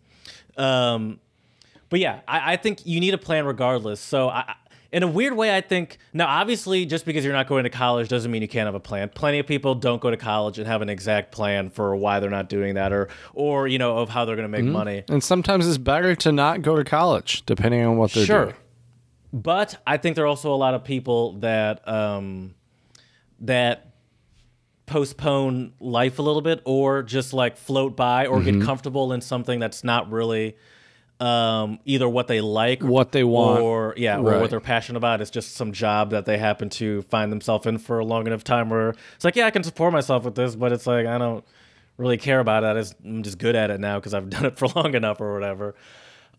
Um, 0.56 1.20
but 1.88 2.00
yeah, 2.00 2.20
I, 2.26 2.52
I 2.54 2.56
think 2.56 2.84
you 2.86 3.00
need 3.00 3.14
a 3.14 3.18
plan 3.18 3.44
regardless. 3.46 4.00
So 4.00 4.28
I, 4.28 4.54
in 4.92 5.02
a 5.02 5.06
weird 5.08 5.34
way, 5.36 5.54
I 5.54 5.60
think 5.60 5.98
now 6.12 6.26
obviously 6.28 6.86
just 6.86 7.04
because 7.04 7.24
you're 7.24 7.34
not 7.34 7.48
going 7.48 7.64
to 7.64 7.70
college 7.70 8.08
doesn't 8.08 8.30
mean 8.30 8.40
you 8.42 8.48
can't 8.48 8.66
have 8.66 8.74
a 8.74 8.80
plan. 8.80 9.08
Plenty 9.10 9.40
of 9.40 9.46
people 9.46 9.74
don't 9.74 10.00
go 10.00 10.10
to 10.10 10.16
college 10.16 10.58
and 10.58 10.66
have 10.66 10.80
an 10.80 10.88
exact 10.88 11.32
plan 11.32 11.70
for 11.70 11.94
why 11.96 12.20
they're 12.20 12.30
not 12.30 12.48
doing 12.48 12.74
that 12.74 12.92
or 12.92 13.08
or 13.34 13.66
you 13.68 13.78
know 13.78 13.98
of 13.98 14.08
how 14.08 14.24
they're 14.24 14.36
going 14.36 14.50
to 14.50 14.62
make 14.62 14.64
money. 14.64 15.04
And 15.08 15.22
sometimes 15.22 15.66
it's 15.68 15.76
better 15.78 16.14
to 16.16 16.32
not 16.32 16.62
go 16.62 16.76
to 16.76 16.84
college, 16.84 17.44
depending 17.46 17.82
on 17.84 17.96
what 17.98 18.12
they're 18.12 18.24
Sure. 18.24 18.44
doing. 18.44 18.56
But 19.32 19.82
I 19.86 19.96
think 19.98 20.14
there 20.16 20.24
are 20.24 20.28
also 20.28 20.54
a 20.54 20.56
lot 20.56 20.74
of 20.74 20.82
people 20.84 21.32
that 21.40 21.86
um, 21.86 22.54
that 23.40 23.92
postpone 24.86 25.72
life 25.80 26.18
a 26.18 26.22
little 26.22 26.42
bit, 26.42 26.62
or 26.64 27.02
just 27.02 27.32
like 27.32 27.56
float 27.56 27.96
by, 27.96 28.26
or 28.26 28.38
Mm-hmm. 28.38 28.58
get 28.60 28.66
comfortable 28.66 29.12
in 29.12 29.20
something 29.20 29.58
that's 29.58 29.82
not 29.82 30.10
really 30.10 30.56
um, 31.18 31.78
either 31.86 32.08
what 32.08 32.26
they 32.28 32.40
like, 32.40 32.82
What 32.82 33.12
they 33.12 33.24
want. 33.24 33.60
or 33.62 33.94
yeah, 33.96 34.18
or 34.18 34.38
what 34.40 34.50
they're 34.50 34.60
passionate 34.60 34.98
about. 34.98 35.20
It's 35.20 35.30
just 35.30 35.54
some 35.54 35.72
job 35.72 36.10
that 36.10 36.26
they 36.26 36.36
happen 36.38 36.68
to 36.70 37.02
find 37.02 37.32
themselves 37.32 37.66
in 37.66 37.78
for 37.78 37.98
a 37.98 38.04
long 38.04 38.26
enough 38.26 38.44
time 38.44 38.68
where 38.68 38.90
it's 39.14 39.24
like, 39.24 39.36
yeah, 39.36 39.46
I 39.46 39.50
can 39.50 39.62
support 39.62 39.92
myself 39.92 40.24
with 40.24 40.34
this, 40.34 40.54
but 40.56 40.72
it's 40.72 40.86
like 40.86 41.06
I 41.06 41.16
don't 41.18 41.44
really 41.96 42.18
care 42.18 42.40
about 42.40 42.64
it. 42.64 42.94
I'm 43.04 43.22
just 43.22 43.38
good 43.38 43.56
at 43.56 43.70
it 43.70 43.80
now 43.80 43.98
because 43.98 44.12
I've 44.12 44.28
done 44.36 44.44
it 44.44 44.58
for 44.58 44.68
long 44.68 44.94
enough 44.94 45.20
or 45.20 45.32
whatever. 45.32 45.74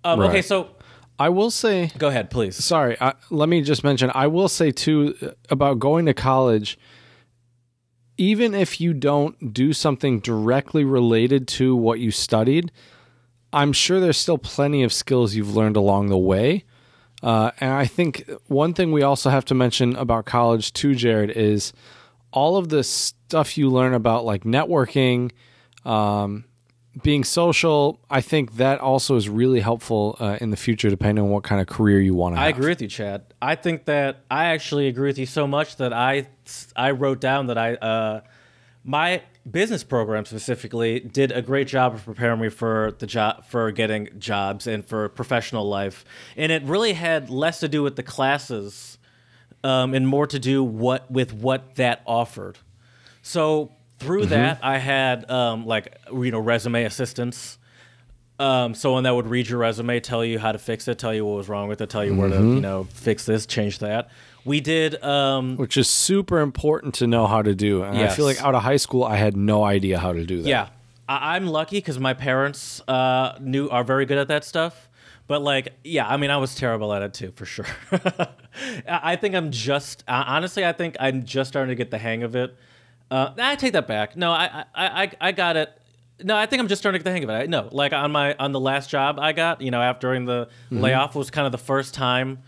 Um, 0.04 0.20
Okay, 0.20 0.44
so 0.44 0.70
I 1.18 1.30
will 1.30 1.50
say, 1.50 1.90
go 1.98 2.10
ahead, 2.10 2.30
please. 2.30 2.56
sorry, 2.64 2.96
I, 3.02 3.14
let 3.32 3.50
me 3.50 3.62
just 3.64 3.84
mention, 3.84 4.12
I 4.14 4.28
will 4.28 4.48
say 4.48 4.70
too 4.70 5.16
uh, 5.24 5.30
about 5.50 5.80
going 5.80 6.06
to 6.06 6.14
college. 6.14 6.78
Even 8.20 8.54
if 8.56 8.82
you 8.82 8.94
don't 8.94 9.54
do 9.54 9.74
something 9.74 10.20
directly 10.20 10.84
related 10.84 11.48
to 11.50 11.76
what 11.76 12.00
you 12.00 12.10
studied, 12.12 12.72
I'm 13.54 13.74
sure 13.74 14.00
there's 14.00 14.18
still 14.18 14.38
plenty 14.38 14.84
of 14.84 14.92
skills 14.92 15.36
you've 15.36 15.56
learned 15.56 15.78
along 15.78 16.08
the 16.08 16.18
way. 16.18 16.66
Uh, 17.24 17.52
and 17.60 17.72
I 17.72 17.86
think 17.86 18.30
one 18.48 18.74
thing 18.74 18.92
we 18.92 19.02
also 19.02 19.30
have 19.30 19.46
to 19.46 19.56
mention 19.56 19.96
about 19.96 20.26
college 20.26 20.74
too, 20.74 20.94
Jared, 20.94 21.32
is 21.32 21.74
all 22.32 22.58
of 22.58 22.70
the 22.70 22.84
stuff 22.84 23.58
you 23.58 23.70
learn 23.70 23.94
about 23.94 24.26
like 24.26 24.44
networking, 24.44 25.32
um, 25.86 26.46
being 27.02 27.24
social. 27.24 28.00
I 28.10 28.22
think 28.22 28.58
that 28.58 28.80
also 28.80 29.16
is 29.16 29.30
really 29.30 29.60
helpful 29.62 30.18
uh, 30.20 30.38
in 30.40 30.52
the 30.52 30.58
future, 30.58 30.90
depending 30.90 31.24
on 31.24 31.32
what 31.32 31.44
kind 31.44 31.62
of 31.62 31.68
career 31.68 32.00
you 32.00 32.14
want 32.14 32.36
to 32.36 32.40
have. 32.40 32.46
I 32.46 32.50
agree 32.50 32.70
with 32.70 32.82
you, 32.82 32.88
Chad. 32.88 33.34
I 33.42 33.56
think 33.56 33.86
that 33.86 34.24
I 34.30 34.46
actually 34.46 34.88
agree 34.88 35.10
with 35.10 35.18
you 35.18 35.26
so 35.26 35.48
much 35.48 35.78
that 35.78 35.94
I 35.94 36.28
I 36.76 36.92
wrote 36.92 37.22
down 37.22 37.48
that 37.48 37.58
I 37.58 37.76
uh, 37.76 38.22
my 38.84 39.22
business 39.52 39.84
program 39.84 40.26
specifically 40.26 41.00
did 41.00 41.32
a 41.32 41.42
great 41.42 41.68
job 41.68 41.96
of 41.96 42.04
preparing 42.06 42.42
me 42.42 42.50
for 42.50 42.94
the 43.00 43.08
job 43.08 43.46
for 43.46 43.72
getting 43.72 44.10
jobs 44.20 44.68
and 44.68 44.86
for 44.86 45.10
professional 45.10 45.68
life, 45.68 46.04
and 46.36 46.52
it 46.52 46.64
really 46.64 46.94
had 46.94 47.30
less 47.30 47.60
to 47.62 47.68
do 47.68 47.84
with 47.84 47.96
the 47.96 48.04
classes 48.04 48.98
um, 49.64 49.94
and 49.94 50.08
more 50.08 50.28
to 50.28 50.40
do 50.40 50.64
what 50.64 51.10
with 51.10 51.34
what 51.34 51.76
that 51.76 52.02
offered. 52.06 52.58
So 53.22 53.72
through 54.00 54.28
that, 54.28 54.60
I 54.64 54.78
had 54.78 55.30
um, 55.32 55.66
like 55.66 55.98
you 56.12 56.32
know 56.32 56.40
resume 56.40 56.84
assistance 56.84 57.58
Um, 58.40 58.76
someone 58.76 59.02
that 59.04 59.16
would 59.16 59.26
read 59.28 59.50
your 59.50 59.58
resume, 59.58 60.00
tell 60.00 60.24
you 60.24 60.38
how 60.38 60.52
to 60.52 60.60
fix 60.60 60.88
it, 60.88 61.00
tell 61.00 61.12
you 61.12 61.26
what 61.26 61.38
was 61.38 61.50
wrong 61.50 61.68
with 61.70 61.82
it, 61.82 61.90
tell 61.90 62.06
you 62.06 62.14
where 62.16 62.30
to 62.30 62.36
you 62.56 62.62
know 62.62 62.84
fix 62.94 63.26
this, 63.26 63.48
change 63.48 63.80
that. 63.80 64.10
We 64.48 64.62
did. 64.62 65.04
Um, 65.04 65.58
which 65.58 65.78
is 65.78 65.90
super 65.90 66.40
important 66.40 66.96
to 66.96 67.06
know 67.08 67.28
how 67.28 67.42
to 67.42 67.54
do. 67.54 67.84
And 67.84 67.98
I 67.98 68.08
feel 68.08 68.26
like 68.26 68.42
out 68.42 68.56
of 68.56 68.64
high 68.64 68.78
school, 68.78 69.04
I 69.04 69.18
had 69.18 69.36
no 69.38 69.64
idea 69.64 70.00
how 70.00 70.14
to 70.14 70.26
do 70.26 70.42
that. 70.42 70.50
yeah, 70.50 70.70
I- 71.08 71.36
I'm 71.36 71.46
lucky 71.48 71.78
because 71.78 72.00
my 72.00 72.14
parents 72.14 72.82
uh, 72.88 73.38
knew 73.40 73.70
are 73.70 73.84
very 73.84 74.06
good 74.06 74.18
at 74.18 74.30
that 74.30 74.44
stuff. 74.46 74.90
But 75.28 75.42
like, 75.42 75.74
yeah, 75.84 76.08
I 76.08 76.16
mean, 76.16 76.32
I 76.32 76.38
was 76.38 76.56
terrible 76.56 76.94
at 76.94 77.02
it 77.02 77.14
too, 77.14 77.32
for 77.32 77.46
sure. 77.46 77.66
I 78.88 79.16
think 79.18 79.36
I'm 79.36 79.52
just 79.52 80.04
honestly, 80.08 80.66
I 80.66 80.72
think 80.72 80.96
I'm 81.00 81.26
just 81.26 81.50
starting 81.50 81.70
to 81.70 81.76
get 81.76 81.92
the 81.92 81.98
hang 81.98 82.24
of 82.24 82.36
it. 82.36 82.56
Uh, 83.12 83.32
I 83.38 83.56
take 83.56 83.74
that 83.74 83.88
back. 83.88 84.16
No, 84.16 84.32
I, 84.32 84.64
I, 84.74 85.04
I, 85.04 85.12
I 85.22 85.32
got 85.34 85.58
it. 85.58 85.70
No, 86.24 86.36
I 86.36 86.46
think 86.46 86.62
I'm 86.62 86.68
just 86.68 86.82
starting 86.82 87.00
to 87.00 87.04
get 87.04 87.10
the 87.10 87.14
hang 87.14 87.24
of 87.26 87.30
it. 87.30 87.34
I, 87.34 87.46
no, 87.46 87.70
like 87.72 87.94
on 87.94 88.12
my 88.12 88.36
on 88.40 88.52
the 88.54 88.60
last 88.60 88.90
job 88.90 89.20
I 89.20 89.34
got, 89.34 89.62
you 89.62 89.70
know, 89.72 89.82
after 89.82 90.08
during 90.08 90.26
the 90.26 90.48
layoff 90.72 91.14
was 91.16 91.30
kind 91.30 91.46
of 91.46 91.52
the 91.52 91.58
first 91.58 91.94
time 91.94 92.40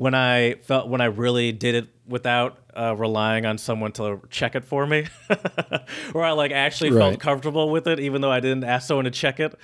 when 0.00 0.14
I 0.14 0.54
felt 0.62 0.88
when 0.88 1.02
I 1.02 1.04
really 1.04 1.52
did 1.52 1.74
it 1.74 1.88
without 2.06 2.56
uh, 2.74 2.96
relying 2.96 3.44
on 3.44 3.58
someone 3.58 3.92
to 3.92 4.22
check 4.30 4.54
it 4.54 4.64
for 4.64 4.86
me, 4.86 5.06
where 6.12 6.24
I 6.24 6.30
like 6.30 6.52
actually 6.52 6.90
felt 6.92 7.20
comfortable 7.20 7.68
with 7.68 7.86
it, 7.86 8.00
even 8.00 8.22
though 8.22 8.30
I 8.30 8.40
didn't 8.40 8.64
ask 8.64 8.88
someone 8.88 9.04
to 9.04 9.10
check 9.10 9.40
it. 9.40 9.54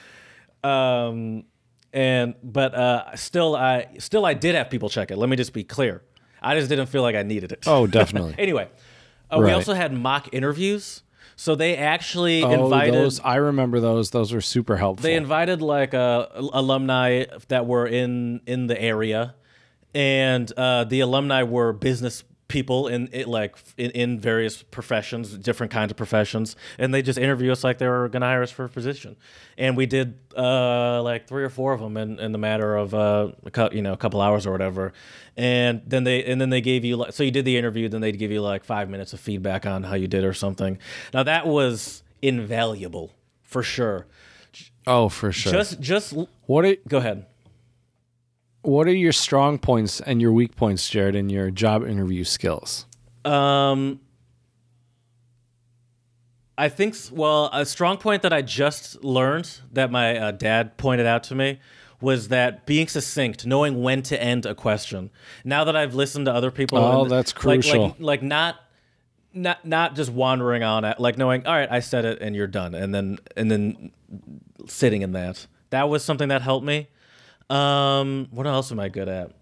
Um, 0.62 1.45
and 1.91 2.34
but 2.43 2.74
uh, 2.74 3.16
still, 3.16 3.57
I 3.57 3.87
still 3.97 4.26
I 4.26 4.34
did 4.34 4.55
have 4.57 4.68
people 4.68 4.91
check 4.91 5.11
it. 5.11 5.16
Let 5.16 5.30
me 5.30 5.37
just 5.37 5.55
be 5.55 5.64
clear. 5.64 6.03
I 6.43 6.55
just 6.55 6.68
didn't 6.68 6.89
feel 6.89 7.01
like 7.01 7.16
I 7.16 7.22
needed 7.22 7.53
it. 7.53 7.64
Oh, 7.66 7.87
definitely. 7.87 8.34
anyway, 8.37 8.68
uh, 9.30 9.41
we 9.43 9.53
also 9.53 9.72
had 9.72 9.95
mock 9.95 10.28
interviews. 10.32 11.03
So 11.37 11.55
they 11.55 11.78
actually 11.78 12.43
oh, 12.43 12.64
invited 12.64 12.93
those 12.93 13.20
I 13.20 13.37
remember 13.37 13.80
those. 13.80 14.11
Those 14.11 14.34
were 14.34 14.43
super 14.43 14.76
helpful. 14.76 15.03
they 15.03 15.14
invited 15.14 15.62
like 15.62 15.95
uh, 15.95 16.26
alumni 16.34 17.24
that 17.49 17.64
were 17.66 17.87
in 17.87 18.43
in 18.47 18.66
the 18.66 18.78
area, 18.78 19.34
and 19.97 20.53
uh, 20.59 20.84
the 20.84 21.01
alumni 21.01 21.42
were 21.42 21.72
business 21.72 22.22
people 22.49 22.86
in 22.86 23.09
it 23.12 23.26
like 23.26 23.57
in, 23.78 23.90
in 23.92 24.20
various 24.20 24.62
professions, 24.62 25.36
different 25.38 25.72
kinds 25.72 25.90
of 25.90 25.97
professions, 25.97 26.55
and 26.78 26.92
they 26.92 27.01
just 27.01 27.18
interview 27.18 27.51
us 27.51 27.64
like 27.64 27.78
they 27.78 27.88
were 27.88 28.09
gonna 28.11 28.26
hire 28.26 28.42
us 28.42 28.51
for 28.51 28.66
a 28.66 28.68
position, 28.68 29.16
and 29.57 29.74
we 29.74 29.86
did 29.86 30.18
uh, 30.36 31.03
like 31.03 31.26
three 31.26 31.42
or 31.42 31.49
four 31.49 31.72
of 31.72 31.80
them 31.80 31.97
in, 31.97 32.20
in 32.20 32.32
the 32.32 32.38
matter 32.38 32.76
of 32.76 32.94
uh, 32.94 33.32
a 33.42 33.74
you 33.74 33.80
know 33.80 33.94
a 33.94 33.97
couple 33.97 34.20
hours 34.20 34.47
or 34.47 34.53
whatever, 34.53 34.92
and 35.34 35.80
then 35.86 36.05
they 36.05 36.22
and 36.24 36.38
then 36.38 36.51
they 36.51 36.61
gave 36.61 36.84
you 36.84 36.99
like 36.99 37.14
so 37.14 37.22
you 37.22 37.30
did 37.30 37.47
the 37.47 37.57
interview, 37.57 37.88
then 37.88 38.03
they'd 38.03 38.18
give 38.18 38.30
you 38.30 38.42
like 38.42 38.64
five 38.64 38.90
minutes 38.90 39.14
of 39.14 39.20
feedback 39.20 39.64
on 39.64 39.82
how 39.82 39.94
you 39.94 40.07
did 40.07 40.24
or 40.24 40.34
something. 40.34 40.78
Now 41.14 41.22
that 41.22 41.47
was 41.47 42.03
invaluable 42.20 43.14
for 43.42 43.62
sure. 43.62 44.07
oh, 44.86 45.09
for 45.09 45.32
sure. 45.32 45.53
Just, 45.53 45.80
just 45.80 46.14
what 46.44 46.66
are 46.66 46.76
go 46.86 46.99
ahead. 46.99 47.24
What 48.66 48.86
are 48.88 48.94
your 48.94 49.12
strong 49.12 49.58
points 49.58 50.00
and 50.00 50.20
your 50.20 50.32
weak 50.32 50.56
points, 50.56 50.88
Jared, 50.88 51.14
in 51.14 51.28
your 51.28 51.50
job 51.50 51.86
interview 51.86 52.24
skills? 52.24 52.86
Um, 53.24 54.00
I 56.58 56.68
think. 56.68 56.96
Well, 57.12 57.50
a 57.52 57.66
strong 57.66 57.96
point 57.98 58.22
that 58.22 58.32
I 58.32 58.42
just 58.42 59.02
learned 59.04 59.60
that 59.72 59.90
my 59.90 60.16
uh, 60.18 60.30
dad 60.32 60.76
pointed 60.76 61.06
out 61.06 61.22
to 61.24 61.34
me 61.34 61.60
was 62.00 62.28
that 62.28 62.66
being 62.66 62.88
succinct, 62.88 63.46
knowing 63.46 63.82
when 63.82 64.02
to 64.02 64.22
end 64.22 64.44
a 64.46 64.54
question. 64.54 65.10
Now 65.44 65.64
that 65.64 65.76
I've 65.76 65.94
listened 65.94 66.26
to 66.26 66.32
other 66.32 66.50
people, 66.50 66.78
Oh, 66.78 67.02
and- 67.02 67.10
that's 67.10 67.34
like- 67.34 67.40
crucial. 67.40 67.82
Like, 67.88 68.00
like 68.00 68.22
not. 68.22 68.56
Not 69.34 69.66
not 69.66 69.94
just 69.96 70.10
wandering 70.10 70.62
on 70.62 70.86
it, 70.86 70.98
like 70.98 71.18
knowing, 71.18 71.46
all 71.46 71.52
right, 71.52 71.70
I 71.70 71.80
said 71.80 72.06
it 72.06 72.22
and 72.22 72.34
you're 72.34 72.46
done, 72.46 72.74
and 72.74 72.94
then 72.94 73.18
and 73.36 73.50
then 73.50 73.92
sitting 74.66 75.02
in 75.02 75.12
that. 75.12 75.46
That 75.68 75.90
was 75.90 76.02
something 76.02 76.28
that 76.28 76.40
helped 76.40 76.64
me. 76.64 76.88
Um, 77.51 78.28
what 78.30 78.47
else 78.47 78.72
am 78.72 78.80
I 78.80 78.88
good 78.88 79.09
at? 79.09 79.32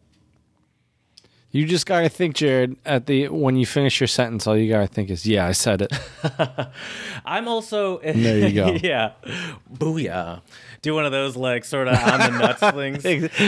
You 1.54 1.66
just 1.66 1.86
gotta 1.86 2.08
think, 2.08 2.34
Jared, 2.34 2.76
at 2.84 3.06
the 3.06 3.28
when 3.28 3.54
you 3.54 3.64
finish 3.64 4.00
your 4.00 4.08
sentence, 4.08 4.44
all 4.44 4.56
you 4.56 4.68
gotta 4.68 4.88
think 4.88 5.08
is, 5.08 5.24
"Yeah, 5.24 5.46
I 5.46 5.52
said 5.52 5.82
it." 5.82 5.92
I'm 7.24 7.46
also 7.46 7.98
there 8.04 8.48
you 8.48 8.52
go. 8.52 8.76
yeah, 8.82 9.12
booyah. 9.72 10.42
Do 10.82 10.94
one 10.96 11.06
of 11.06 11.12
those 11.12 11.36
like 11.36 11.64
sort 11.64 11.86
of 11.86 11.96
on 11.96 12.18
the 12.18 12.38
nuts 12.40 12.60
things. 13.04 13.06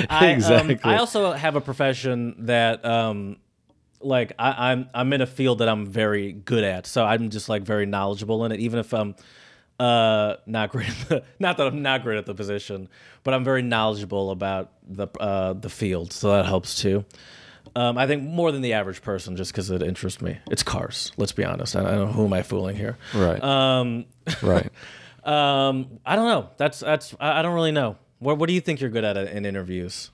I, 0.08 0.30
um, 0.30 0.36
exactly. 0.36 0.78
I 0.84 0.98
also 0.98 1.32
have 1.32 1.56
a 1.56 1.60
profession 1.60 2.46
that 2.46 2.84
um, 2.84 3.38
like 4.00 4.34
I, 4.38 4.70
I'm 4.70 4.88
I'm 4.94 5.12
in 5.12 5.20
a 5.20 5.26
field 5.26 5.58
that 5.58 5.68
I'm 5.68 5.84
very 5.84 6.30
good 6.30 6.62
at, 6.62 6.86
so 6.86 7.04
I'm 7.04 7.28
just 7.28 7.48
like 7.48 7.62
very 7.62 7.86
knowledgeable 7.86 8.44
in 8.44 8.52
it. 8.52 8.60
Even 8.60 8.78
if 8.78 8.94
I'm 8.94 9.16
Uh, 9.78 10.36
not 10.46 10.70
great. 10.70 10.88
At 10.88 11.08
the, 11.08 11.24
not 11.38 11.56
that 11.58 11.66
I'm 11.66 11.82
not 11.82 12.02
great 12.02 12.16
at 12.18 12.26
the 12.26 12.34
position, 12.34 12.88
but 13.24 13.34
I'm 13.34 13.44
very 13.44 13.62
knowledgeable 13.62 14.30
about 14.30 14.72
the 14.88 15.06
uh, 15.20 15.52
the 15.52 15.68
field, 15.68 16.12
so 16.12 16.30
that 16.30 16.46
helps 16.46 16.80
too. 16.80 17.04
Um, 17.74 17.98
I 17.98 18.06
think 18.06 18.22
more 18.22 18.52
than 18.52 18.62
the 18.62 18.72
average 18.72 19.02
person, 19.02 19.36
just 19.36 19.52
because 19.52 19.70
it 19.70 19.82
interests 19.82 20.22
me. 20.22 20.38
It's 20.50 20.62
cars. 20.62 21.12
Let's 21.18 21.32
be 21.32 21.44
honest. 21.44 21.76
I, 21.76 21.80
I 21.80 21.90
don't 21.94 22.06
know 22.06 22.12
who 22.12 22.24
am 22.24 22.32
I 22.32 22.42
fooling 22.42 22.76
here. 22.76 22.96
Right. 23.14 23.42
Um, 23.42 24.06
right. 24.42 24.70
um, 25.24 25.98
I 26.06 26.16
don't 26.16 26.26
know. 26.28 26.48
That's 26.56 26.80
that's. 26.80 27.14
I, 27.20 27.40
I 27.40 27.42
don't 27.42 27.54
really 27.54 27.72
know. 27.72 27.96
What 28.18 28.38
What 28.38 28.46
do 28.48 28.54
you 28.54 28.62
think 28.62 28.80
you're 28.80 28.88
good 28.88 29.04
at 29.04 29.18
in 29.18 29.44
interviews? 29.44 30.10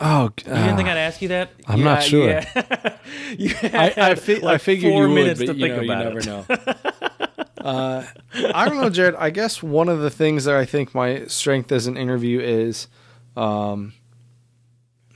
Oh, 0.00 0.30
You 0.38 0.44
didn't 0.44 0.76
think 0.76 0.88
I'd 0.88 0.96
ask 0.96 1.20
you 1.22 1.28
that? 1.28 1.50
I'm 1.66 1.82
not 1.82 2.04
sure. 2.04 2.28
Yeah. 2.28 2.96
you 3.36 3.52
I, 3.64 3.92
I, 3.96 4.14
fi- 4.14 4.46
I 4.46 4.58
figured 4.58 4.92
four 4.92 5.02
you 5.02 5.08
would, 5.08 5.14
minutes 5.14 5.40
but 5.40 5.46
to 5.46 5.54
you, 5.54 5.60
think 5.60 5.74
know, 5.76 5.82
you 5.82 5.90
about 5.92 6.04
never 6.04 6.18
it. 6.20 6.26
know. 6.26 6.44
Uh, 7.68 8.04
I 8.54 8.68
don't 8.68 8.78
know, 8.80 8.90
Jared. 8.90 9.14
I 9.16 9.30
guess 9.30 9.62
one 9.62 9.88
of 9.88 10.00
the 10.00 10.10
things 10.10 10.44
that 10.44 10.54
I 10.56 10.64
think 10.64 10.94
my 10.94 11.26
strength 11.26 11.70
as 11.72 11.86
an 11.86 11.96
interview 11.96 12.40
is, 12.40 12.88
um, 13.36 13.92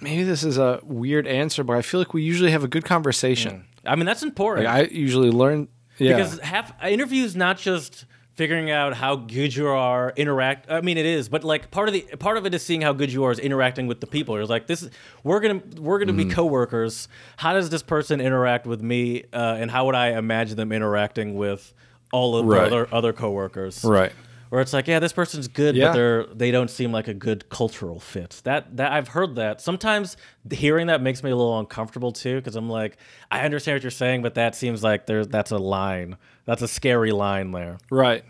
maybe 0.00 0.22
this 0.24 0.42
is 0.44 0.58
a 0.58 0.80
weird 0.82 1.26
answer, 1.26 1.64
but 1.64 1.76
I 1.76 1.82
feel 1.82 2.00
like 2.00 2.14
we 2.14 2.22
usually 2.22 2.50
have 2.50 2.64
a 2.64 2.68
good 2.68 2.84
conversation. 2.84 3.64
I 3.84 3.96
mean, 3.96 4.06
that's 4.06 4.22
important. 4.22 4.66
Like 4.66 4.90
I 4.90 4.92
usually 4.92 5.30
learn. 5.30 5.68
Yeah. 5.98 6.16
Because 6.16 6.38
half 6.40 6.72
interviews 6.84 7.36
not 7.36 7.58
just 7.58 8.06
figuring 8.34 8.70
out 8.70 8.94
how 8.94 9.14
good 9.14 9.54
you 9.54 9.68
are 9.68 10.10
interact 10.16 10.70
I 10.70 10.80
mean 10.80 10.96
it 10.96 11.04
is, 11.04 11.28
but 11.28 11.44
like 11.44 11.70
part 11.70 11.88
of 11.88 11.92
the 11.92 12.00
part 12.18 12.38
of 12.38 12.46
it 12.46 12.54
is 12.54 12.62
seeing 12.64 12.80
how 12.80 12.94
good 12.94 13.12
you 13.12 13.24
are 13.24 13.30
is 13.30 13.38
interacting 13.38 13.86
with 13.86 14.00
the 14.00 14.06
people. 14.06 14.36
You're 14.36 14.46
like 14.46 14.66
this 14.66 14.82
is 14.82 14.90
we're 15.22 15.40
going 15.40 15.60
to 15.60 15.80
we're 15.82 15.98
to 15.98 16.06
Mm-hmm. 16.12 16.28
be 16.28 16.34
coworkers. 16.34 17.08
How 17.36 17.52
does 17.52 17.68
this 17.70 17.82
person 17.82 18.20
interact 18.20 18.66
with 18.66 18.80
me 18.82 19.24
uh, 19.34 19.56
and 19.60 19.70
how 19.70 19.84
would 19.86 19.94
I 19.94 20.16
imagine 20.18 20.56
them 20.56 20.72
interacting 20.72 21.34
with 21.34 21.74
all 22.12 22.36
of 22.36 22.46
Right. 22.46 22.60
the 22.60 22.66
other 22.76 22.88
other 22.92 23.12
coworkers? 23.12 23.82
right. 23.84 24.12
Where 24.50 24.60
it's 24.60 24.74
like, 24.74 24.86
yeah, 24.86 24.98
this 24.98 25.14
person's 25.14 25.48
good, 25.48 25.74
Yeah. 25.74 25.86
but 25.88 25.92
they're 25.94 26.24
they 26.26 26.50
don't 26.50 26.68
seem 26.70 26.92
like 26.92 27.08
a 27.08 27.14
good 27.14 27.48
cultural 27.48 27.98
fit. 27.98 28.42
That 28.44 28.76
that 28.76 28.92
I've 28.92 29.08
heard 29.08 29.34
that. 29.36 29.62
Sometimes 29.62 30.16
hearing 30.50 30.88
that 30.88 31.00
makes 31.00 31.22
me 31.22 31.30
a 31.30 31.36
little 31.36 31.58
uncomfortable 31.58 32.12
too, 32.12 32.36
because 32.36 32.54
I'm 32.54 32.68
like, 32.68 32.98
I 33.30 33.40
understand 33.40 33.76
what 33.76 33.82
you're 33.82 33.90
saying, 33.90 34.20
but 34.20 34.34
that 34.34 34.54
seems 34.54 34.82
like 34.84 35.06
there's 35.06 35.26
that's 35.28 35.50
a 35.52 35.56
line. 35.58 36.18
That's 36.44 36.60
a 36.60 36.68
scary 36.68 37.12
line 37.12 37.50
there. 37.52 37.78
Right. 37.90 38.24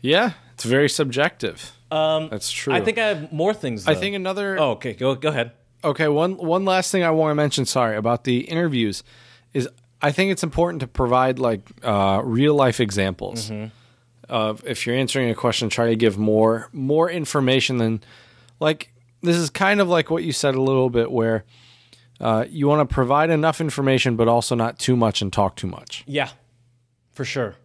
Yeah. 0.00 0.32
It's 0.54 0.64
very 0.64 0.88
subjective. 0.88 1.72
Um, 1.92 2.28
That's 2.28 2.50
true. 2.50 2.72
I 2.74 2.80
think 2.80 2.98
I 2.98 3.06
have 3.06 3.32
more 3.32 3.54
things. 3.54 3.86
I 3.86 3.94
think 3.94 4.16
another. 4.16 4.58
Oh, 4.58 4.70
okay. 4.72 4.94
Go 4.94 5.14
go 5.14 5.28
ahead. 5.28 5.52
Okay, 5.84 6.08
one 6.08 6.36
one 6.38 6.64
last 6.64 6.90
thing 6.90 7.04
I 7.04 7.10
want 7.12 7.30
to 7.30 7.34
mention. 7.36 7.64
Sorry 7.66 7.96
about 7.96 8.24
the 8.24 8.40
interviews, 8.40 9.04
is 9.54 9.68
I 10.00 10.12
think 10.12 10.30
it's 10.32 10.42
important 10.42 10.80
to 10.80 10.86
provide 10.86 11.38
like 11.38 11.60
uh, 11.82 12.20
real 12.24 12.54
life 12.54 12.80
examples 12.80 13.50
of 14.28 14.64
if 14.66 14.86
you're 14.86 14.96
answering 14.96 15.30
a 15.30 15.34
question, 15.34 15.68
try 15.68 15.88
to 15.88 15.96
give 15.96 16.18
more 16.18 16.68
more 16.72 17.10
information 17.10 17.78
than 17.78 18.02
like 18.60 18.92
this 19.22 19.36
is 19.36 19.50
kind 19.50 19.80
of 19.80 19.88
like 19.88 20.10
what 20.10 20.22
you 20.22 20.32
said 20.32 20.54
a 20.54 20.62
little 20.62 20.90
bit 20.90 21.10
where 21.10 21.44
uh, 22.20 22.44
you 22.48 22.68
want 22.68 22.88
to 22.88 22.92
provide 22.92 23.30
enough 23.30 23.60
information 23.60 24.16
but 24.16 24.28
also 24.28 24.54
not 24.54 24.78
too 24.78 24.96
much 24.96 25.22
and 25.22 25.32
talk 25.32 25.56
too 25.56 25.66
much. 25.66 26.04
Yeah, 26.06 26.30
for 27.12 27.24
sure. 27.24 27.56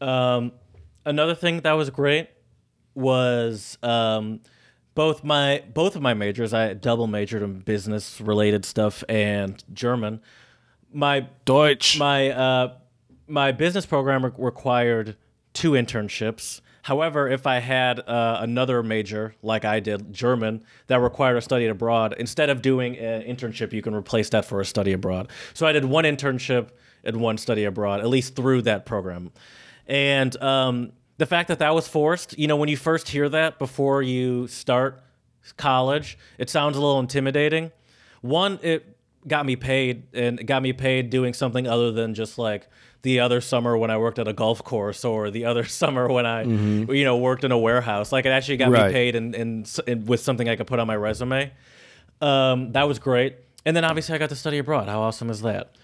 Um, 0.00 0.52
another 1.04 1.34
thing 1.34 1.60
that 1.60 1.72
was 1.72 1.90
great 1.90 2.28
was 2.94 3.78
um, 3.82 4.40
both 4.94 5.24
my 5.24 5.62
both 5.72 5.96
of 5.96 6.02
my 6.02 6.14
majors. 6.14 6.54
I 6.54 6.74
double 6.74 7.06
majored 7.06 7.42
in 7.42 7.60
business 7.60 8.20
related 8.20 8.64
stuff 8.64 9.04
and 9.08 9.62
German. 9.72 10.20
My 10.92 11.26
Deutsch. 11.44 11.98
my 11.98 12.30
uh, 12.30 12.74
my 13.26 13.52
business 13.52 13.86
program 13.86 14.24
re- 14.24 14.32
required 14.38 15.16
two 15.52 15.72
internships. 15.72 16.60
However, 16.82 17.28
if 17.28 17.46
I 17.46 17.58
had 17.58 18.00
uh, 18.00 18.38
another 18.40 18.82
major 18.82 19.34
like 19.42 19.64
I 19.64 19.80
did, 19.80 20.12
German, 20.12 20.64
that 20.86 21.00
required 21.00 21.36
a 21.36 21.40
study 21.42 21.66
abroad, 21.66 22.14
instead 22.18 22.50
of 22.50 22.62
doing 22.62 22.96
an 22.98 23.22
internship, 23.22 23.72
you 23.72 23.82
can 23.82 23.94
replace 23.94 24.30
that 24.30 24.44
for 24.44 24.60
a 24.60 24.64
study 24.64 24.92
abroad. 24.92 25.28
So 25.52 25.66
I 25.66 25.72
did 25.72 25.84
one 25.84 26.04
internship 26.04 26.70
and 27.04 27.18
one 27.18 27.38
study 27.38 27.64
abroad, 27.64 28.00
at 28.00 28.08
least 28.08 28.34
through 28.34 28.62
that 28.62 28.86
program. 28.86 29.30
And 29.86 30.40
um, 30.42 30.92
the 31.18 31.26
fact 31.26 31.48
that 31.48 31.58
that 31.58 31.74
was 31.74 31.86
forced, 31.86 32.38
you 32.38 32.46
know, 32.46 32.56
when 32.56 32.68
you 32.68 32.76
first 32.76 33.08
hear 33.08 33.28
that 33.28 33.58
before 33.58 34.02
you 34.02 34.46
start 34.48 35.02
college, 35.56 36.16
it 36.38 36.48
sounds 36.48 36.76
a 36.76 36.80
little 36.80 36.98
intimidating. 36.98 37.72
One, 38.22 38.58
it 38.62 38.96
got 39.26 39.44
me 39.46 39.56
paid 39.56 40.04
and 40.14 40.46
got 40.46 40.62
me 40.62 40.72
paid 40.72 41.10
doing 41.10 41.34
something 41.34 41.66
other 41.66 41.92
than 41.92 42.14
just 42.14 42.38
like 42.38 42.68
the 43.02 43.20
other 43.20 43.40
summer 43.40 43.76
when 43.76 43.90
I 43.90 43.96
worked 43.98 44.18
at 44.18 44.28
a 44.28 44.32
golf 44.32 44.62
course 44.64 45.04
or 45.04 45.30
the 45.30 45.44
other 45.44 45.64
summer 45.80 46.08
when 46.08 46.26
I, 46.26 46.42
you 46.44 47.04
know, 47.04 47.16
worked 47.18 47.44
in 47.44 47.52
a 47.52 47.58
warehouse. 47.58 48.12
Like 48.12 48.26
it 48.26 48.30
actually 48.30 48.58
got 48.58 48.70
Right. 48.70 48.86
me 48.88 48.92
paid 48.92 49.16
and, 49.16 49.34
and, 49.34 50.08
with 50.08 50.20
something 50.20 50.48
I 50.48 50.56
could 50.56 50.66
put 50.66 50.78
on 50.78 50.86
my 50.86 50.96
resume. 50.96 51.52
Um, 52.20 52.72
that 52.72 52.86
was 52.88 52.98
great. 52.98 53.36
And 53.64 53.76
then 53.76 53.84
obviously 53.84 54.14
I 54.14 54.18
got 54.18 54.28
to 54.30 54.36
study 54.36 54.58
abroad. 54.58 54.88
How 54.88 55.00
awesome 55.02 55.30
is 55.30 55.42
that? 55.42 55.74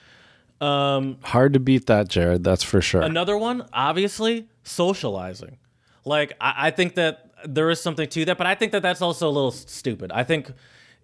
Hard 0.61 1.53
to 1.53 1.61
beat 1.61 1.87
that, 1.87 2.09
Jared. 2.09 2.45
That's 2.45 2.63
for 2.63 2.81
sure. 2.81 3.03
Another 3.03 3.37
one, 3.37 3.67
obviously, 3.73 4.49
socializing. 4.63 5.59
Like 6.05 6.33
I, 6.41 6.69
I 6.69 6.71
think 6.71 6.95
that 6.95 7.31
there 7.45 7.69
is 7.71 7.81
something 7.81 8.09
to 8.09 8.25
that, 8.27 8.39
but 8.39 8.47
I 8.47 8.55
think 8.55 8.73
that 8.73 8.83
that's 8.83 9.03
also 9.03 9.29
a 9.29 9.31
little 9.31 9.51
stupid. 9.51 10.11
I 10.13 10.25
think 10.25 10.51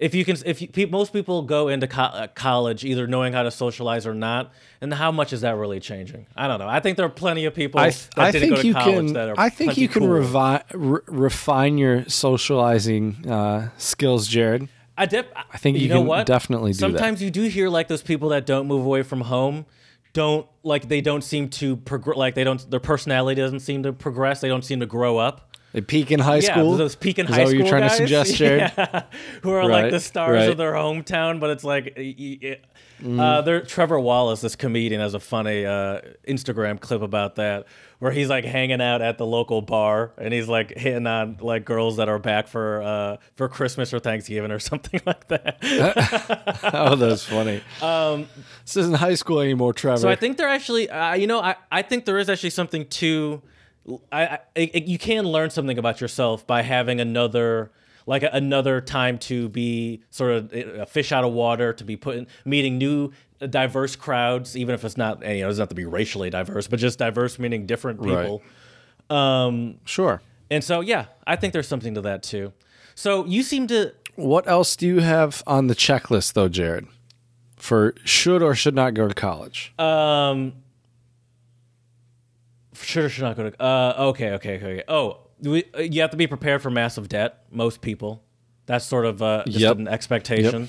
if 0.03 0.15
you 0.15 0.25
can, 0.25 0.37
if 0.45 0.61
you, 0.61 0.69
pe- 0.69 0.87
most 0.87 1.13
people 1.13 1.43
go 1.43 1.69
into 1.69 1.87
co- 1.87 2.03
uh, 2.03 2.27
college 2.29 2.85
either 2.85 3.07
knowing 3.07 3.33
how 3.33 3.43
to 3.43 3.51
socialize 3.51 4.07
or 4.07 4.15
not, 4.15 4.53
and 4.81 4.93
how 4.93 5.13
much 5.13 5.33
is 5.33 5.43
that 5.43 5.57
really 5.57 5.81
changing? 5.81 6.27
I 6.37 6.49
don't 6.49 6.59
know. 6.59 6.69
I 6.69 6.81
think 6.81 6.97
there 6.97 7.07
are 7.07 7.11
plenty 7.11 7.45
of 7.45 7.55
people 7.55 7.81
I, 7.81 7.91
that 7.91 8.09
I 8.17 8.31
didn't 8.31 8.43
think 8.43 8.57
go 8.57 8.63
to 8.63 8.69
you 8.69 8.75
college 8.75 9.07
can. 9.07 9.13
that 9.15 9.29
are 9.31 9.35
I 9.39 9.49
think 9.49 9.79
you 9.79 9.89
can 9.89 10.03
revi- 10.03 10.65
re- 10.75 11.01
refine 11.07 11.79
your 11.79 12.05
socializing 12.09 13.29
uh, 13.31 13.71
skills, 13.79 14.27
Jared. 14.27 14.69
I, 14.99 15.05
I 15.53 15.59
think 15.59 15.79
you 15.79 15.89
know 15.89 16.01
can 16.01 16.07
what? 16.07 16.27
definitely 16.27 16.73
do 16.73 16.77
that. 16.77 16.81
Sometimes 16.81 17.23
you 17.23 17.31
do 17.31 17.43
hear 17.45 17.69
like 17.69 17.89
those 17.89 18.03
people 18.03 18.31
that 18.31 18.45
don't 18.45 18.67
move 18.67 18.85
away 18.85 19.03
from 19.03 19.23
home 19.23 19.67
don't 20.13 20.47
like 20.63 20.89
they 20.89 21.01
don't 21.01 21.23
seem 21.23 21.49
to 21.49 21.77
progress 21.77 22.17
like 22.19 22.35
they 22.35 22.45
don't 22.45 22.71
their 22.71 22.81
personality 22.81 23.41
doesn't 23.41 23.61
seem 23.61 23.83
to 23.83 23.93
progress 23.93 24.41
they 24.41 24.49
don't 24.49 24.65
seem 24.65 24.81
to 24.81 24.87
grow 24.87 25.19
up 25.19 25.52
They 25.73 25.81
peak 25.81 26.11
in 26.11 26.21
high 26.21 26.37
yeah 26.37 26.53
school. 26.53 26.77
those 26.77 26.95
peak 26.97 27.19
in 27.19 27.27
Is 27.27 27.31
high 27.31 27.39
that 27.39 27.45
what 27.45 27.51
school 27.51 27.61
you're 27.61 27.69
trying 27.69 27.83
guys? 27.83 27.91
to 27.93 27.97
suggest, 28.07 28.35
Jared? 28.37 28.73
yeah. 28.77 29.03
who 29.43 29.51
are 29.53 29.67
like 29.69 29.91
the 29.91 30.01
stars 30.01 30.37
right. 30.37 30.51
of 30.51 30.57
their 30.59 30.73
hometown 30.75 31.41
but 31.41 31.51
it's 31.51 31.65
like 31.65 31.97
Mm. 33.03 33.19
uh, 33.19 33.41
there, 33.41 33.61
Trevor 33.63 33.99
Wallace, 33.99 34.43
this 34.43 34.55
comedian, 34.55 35.01
has 35.01 35.15
a 35.15 35.19
funny 35.19 35.67
uh, 35.67 36.03
Instagram 36.29 36.79
clip 36.79 37.03
about 37.03 37.35
that, 37.35 37.67
where 37.99 38.13
he's 38.13 38.29
like 38.29 38.45
hanging 38.45 38.81
out 38.81 39.03
at 39.03 39.19
the 39.19 39.27
local 39.27 39.61
bar 39.61 40.13
and 40.19 40.33
he's 40.33 40.47
like 40.47 40.71
hitting 40.79 41.09
on 41.09 41.37
like 41.41 41.65
girls 41.65 41.97
that 41.97 42.09
are 42.09 42.21
back 42.21 42.47
for 42.47 42.81
uh, 42.81 43.17
for 43.35 43.49
Christmas 43.49 43.93
or 43.93 43.99
Thanksgiving 43.99 44.53
or 44.53 44.59
something 44.71 45.01
like 45.05 45.27
that. 45.29 45.59
oh, 46.73 46.95
that's 46.95 47.25
funny. 47.25 47.61
Um, 47.81 48.29
this 48.65 48.77
isn't 48.77 48.95
high 48.95 49.15
school 49.15 49.41
anymore, 49.41 49.73
Trevor. 49.73 49.99
So 49.99 50.09
I 50.09 50.15
think 50.15 50.37
they're 50.37 50.47
actually, 50.49 50.89
uh, 50.89 51.15
you 51.15 51.27
know, 51.27 51.41
I, 51.41 51.57
I 51.73 51.83
think 51.83 52.05
there 52.05 52.19
is 52.19 52.31
actually 52.31 52.51
something 52.51 52.87
to, 52.87 53.43
I, 54.13 54.39
I 54.57 54.61
you 54.87 54.99
can 54.99 55.25
learn 55.25 55.51
something 55.51 55.79
about 55.79 56.01
yourself 56.01 56.47
by 56.47 56.63
having 56.63 57.01
another, 57.01 57.73
like 58.07 58.23
another 58.23 58.81
time 58.81 59.19
to 59.21 59.49
be 59.49 60.03
sort 60.11 60.33
of 60.33 60.53
a 60.53 60.87
fish 60.87 61.11
out 61.13 61.25
of 61.25 61.33
water, 61.33 61.73
to 61.73 61.85
be 61.85 61.97
put 61.97 62.17
in, 62.17 62.27
meeting 62.45 62.79
new 62.79 63.13
diverse 63.51 63.97
crowds, 63.97 64.57
even 64.57 64.75
if 64.75 64.85
it's 64.85 64.97
not, 64.97 65.21
you 65.23 65.27
know, 65.29 65.33
it 65.35 65.43
doesn't 65.43 65.63
have 65.63 65.69
to 65.71 65.75
be 65.75 65.85
racially 65.85 66.31
diverse, 66.31 66.69
but 66.69 66.79
just 66.79 66.99
diverse 66.99 67.39
meaning 67.41 67.67
different 67.67 68.01
Right. 68.01 68.23
people. 68.23 68.43
sure. 69.85 70.23
And 70.51 70.63
so, 70.63 70.81
yeah, 70.81 71.07
I 71.27 71.37
think 71.37 71.53
there's 71.53 71.69
something 71.69 71.95
to 71.95 72.01
that 72.03 72.23
too. 72.23 72.53
So 72.95 73.25
you 73.27 73.43
seem 73.43 73.67
to, 73.69 73.93
What 74.17 74.47
else 74.47 74.77
do 74.77 74.87
you 74.87 75.01
have 75.01 75.43
on 75.47 75.67
the 75.67 75.75
checklist, 75.75 76.35
though, 76.35 76.49
Jared? 76.49 76.87
For 77.57 77.95
should 78.05 78.43
or 78.43 78.55
should 78.55 78.75
not 78.75 78.93
go 78.95 79.09
to 79.09 79.15
college? 79.15 79.73
Um, 79.79 80.53
or 82.97 83.09
should 83.09 83.23
not 83.23 83.37
go 83.37 83.51
to. 83.51 83.63
Uh, 83.63 83.95
okay, 84.11 84.31
okay, 84.33 84.57
okay. 84.57 84.83
Oh, 84.89 85.19
we, 85.41 85.65
uh, 85.75 85.81
you 85.81 86.01
have 86.01 86.11
to 86.11 86.17
be 86.17 86.27
prepared 86.27 86.63
for 86.63 86.71
massive 86.71 87.09
debt. 87.09 87.45
Most 87.51 87.81
people, 87.81 88.23
that's 88.67 88.85
sort 88.85 89.05
of 89.07 89.23
uh, 89.23 89.45
just 89.47 89.59
Yep. 89.59 89.79
an 89.79 89.89
expectation. 89.89 90.69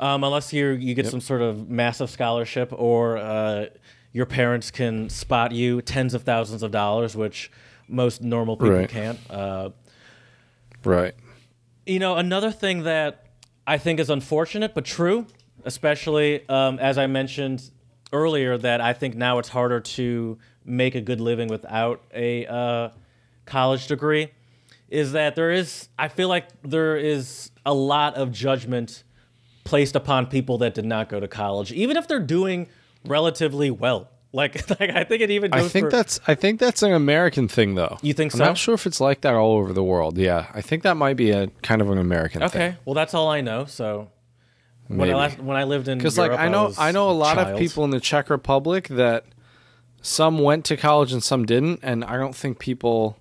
Um, 0.00 0.22
unless 0.22 0.52
you 0.52 0.68
you 0.68 0.94
get 0.94 1.06
some 1.06 1.20
sort 1.20 1.42
of 1.42 1.68
massive 1.68 2.08
scholarship 2.08 2.72
or 2.72 3.16
uh, 3.18 3.66
your 4.12 4.26
parents 4.26 4.70
can 4.70 5.08
spot 5.08 5.50
you 5.52 5.82
tens 5.82 6.14
of 6.14 6.22
thousands 6.22 6.62
of 6.62 6.70
dollars, 6.70 7.16
which 7.16 7.50
most 7.88 8.22
normal 8.22 8.56
people 8.56 8.76
Right. 8.76 8.88
can't. 8.88 9.18
Uh, 9.28 9.70
right. 10.84 11.14
you 11.86 11.98
know, 11.98 12.16
another 12.16 12.50
thing 12.52 12.84
that 12.84 13.26
I 13.66 13.78
think 13.78 13.98
is 13.98 14.08
unfortunate 14.10 14.74
but 14.74 14.84
true, 14.84 15.26
especially 15.64 16.48
um, 16.48 16.78
as 16.78 16.96
I 16.98 17.06
mentioned 17.06 17.70
earlier, 18.12 18.56
that 18.58 18.80
I 18.80 18.92
think 18.92 19.16
now 19.16 19.38
it's 19.38 19.48
harder 19.48 19.80
to 19.80 20.38
make 20.64 20.94
a 20.94 21.00
good 21.00 21.20
living 21.20 21.48
without 21.48 22.02
a 22.14 22.46
uh, 22.46 22.90
college 23.46 23.86
degree, 23.86 24.28
is 24.88 25.12
that 25.12 25.36
there 25.36 25.50
is, 25.50 25.88
I 25.98 26.08
feel 26.08 26.28
like 26.28 26.48
there 26.62 26.96
is 26.96 27.50
a 27.64 27.74
lot 27.74 28.14
of 28.14 28.32
judgment 28.32 29.04
placed 29.64 29.96
upon 29.96 30.26
people 30.26 30.58
that 30.58 30.74
did 30.74 30.86
not 30.86 31.08
go 31.08 31.20
to 31.20 31.28
college, 31.28 31.72
even 31.72 31.96
if 31.96 32.08
they're 32.08 32.20
doing 32.20 32.68
relatively 33.04 33.70
well 33.70 34.10
Like, 34.34 34.68
like 34.78 34.90
I 34.90 35.04
think 35.04 35.22
it 35.22 35.30
even. 35.30 35.54
I 35.54 35.66
think 35.66 35.86
for, 35.86 35.90
that's 35.90 36.20
I 36.26 36.34
think 36.34 36.60
that's 36.60 36.82
an 36.82 36.92
American 36.92 37.48
thing 37.48 37.76
though. 37.76 37.96
You 38.02 38.12
think 38.12 38.32
so? 38.32 38.44
I'm 38.44 38.50
not 38.50 38.58
sure 38.58 38.74
if 38.74 38.86
it's 38.86 39.00
like 39.00 39.22
that 39.22 39.32
all 39.32 39.52
over 39.52 39.72
the 39.72 39.82
world. 39.82 40.18
Yeah, 40.18 40.48
I 40.52 40.60
think 40.60 40.82
that 40.82 40.98
might 40.98 41.16
be 41.16 41.30
a 41.30 41.46
kind 41.62 41.80
of 41.80 41.88
an 41.88 41.96
American 41.96 42.40
thing. 42.40 42.48
okay. 42.48 42.76
Well, 42.84 42.92
that's 42.92 43.14
all 43.14 43.30
I 43.30 43.40
know. 43.40 43.64
So 43.64 44.10
when 44.88 45.10
I 45.10 45.14
last, 45.14 45.38
when 45.38 45.56
I 45.56 45.64
lived 45.64 45.88
in 45.88 45.96
Because 45.96 46.18
like 46.18 46.32
I 46.32 46.48
know 46.48 46.66
was 46.66 46.78
I 46.78 46.92
know 46.92 47.08
a 47.08 47.12
lot 47.12 47.38
of 47.38 47.58
people 47.58 47.84
in 47.84 47.90
the 47.90 48.00
Czech 48.00 48.28
Republic 48.28 48.88
that 48.88 49.24
some 50.02 50.38
went 50.38 50.64
to 50.66 50.76
college 50.76 51.12
and 51.12 51.22
some 51.22 51.44
didn't, 51.46 51.80
and 51.82 52.04
I 52.04 52.16
don't 52.16 52.34
think 52.34 52.58
people 52.58 53.18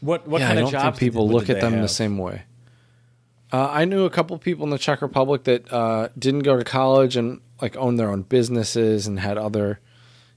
What 0.00 0.26
what 0.26 0.40
yeah, 0.40 0.48
kind 0.48 0.58
I 0.58 0.62
don't 0.62 0.70
jobs 0.72 0.98
think 0.98 1.12
people 1.12 1.26
did, 1.28 1.34
look 1.34 1.50
at 1.50 1.60
them 1.60 1.80
the 1.80 1.88
same 1.88 2.18
way. 2.18 2.42
Uh, 3.52 3.68
I 3.70 3.84
knew 3.84 4.04
a 4.04 4.10
couple 4.10 4.34
of 4.34 4.42
people 4.42 4.64
in 4.64 4.70
the 4.70 4.78
Czech 4.78 5.02
Republic 5.02 5.44
that 5.44 5.72
uh, 5.72 6.08
didn't 6.18 6.40
go 6.40 6.56
to 6.56 6.64
college 6.64 7.16
and 7.16 7.40
like 7.62 7.76
owned 7.76 7.98
their 7.98 8.10
own 8.10 8.22
businesses 8.22 9.06
and 9.06 9.20
had 9.20 9.38
other, 9.38 9.78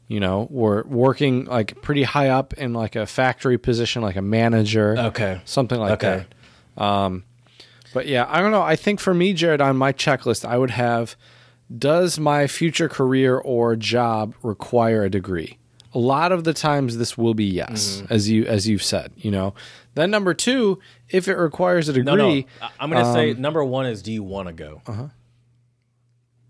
you 0.08 0.20
know, 0.20 0.48
were 0.52 0.84
working 0.88 1.46
like 1.46 1.82
pretty 1.82 2.04
high 2.04 2.30
up 2.30 2.54
in 2.54 2.74
like 2.74 2.96
a 2.96 3.06
factory 3.08 3.58
position, 3.58 4.02
like 4.04 4.16
a 4.16 4.22
manager, 4.22 4.96
Okay. 4.98 5.42
something 5.46 5.80
like 5.80 5.94
Okay. 6.04 6.26
that. 6.78 6.82
Um, 6.84 7.24
but 7.94 8.06
yeah, 8.08 8.26
I 8.30 8.40
don't 8.42 8.52
know. 8.52 8.62
I 8.62 8.76
think 8.76 9.00
for 9.00 9.14
me, 9.16 9.34
Jared, 9.34 9.60
on 9.62 9.76
my 9.76 9.92
checklist, 9.92 10.46
I 10.48 10.58
would 10.60 10.72
have: 10.72 11.16
Does 11.76 12.20
my 12.20 12.46
future 12.46 12.88
career 12.88 13.38
or 13.38 13.76
job 13.76 14.36
require 14.44 15.04
a 15.04 15.10
degree? 15.10 15.58
A 15.94 16.00
lot 16.00 16.32
of 16.32 16.44
the 16.44 16.54
times, 16.54 16.98
this 16.98 17.18
will 17.18 17.34
be 17.34 17.46
yes, 17.46 18.02
Mm-hmm. 18.04 18.14
as 18.14 18.30
you 18.30 18.46
as 18.46 18.68
you've 18.68 18.84
said. 18.84 19.12
You 19.18 19.32
know. 19.32 19.54
Then 19.96 20.12
number 20.12 20.34
two, 20.36 20.80
if 21.10 21.28
it 21.28 21.36
requires 21.36 21.90
a 21.90 21.94
degree, 21.94 22.06
No, 22.06 22.16
no. 22.16 22.44
I'm 22.80 22.92
going 22.92 23.04
to 23.04 23.12
say 23.14 23.32
um, 23.32 23.42
number 23.42 23.64
one 23.64 23.86
is 23.88 24.02
do 24.04 24.12
you 24.12 24.22
want 24.24 24.48
to 24.48 24.54
go? 24.54 24.82
Uh 24.86 24.94
huh. 24.94 25.08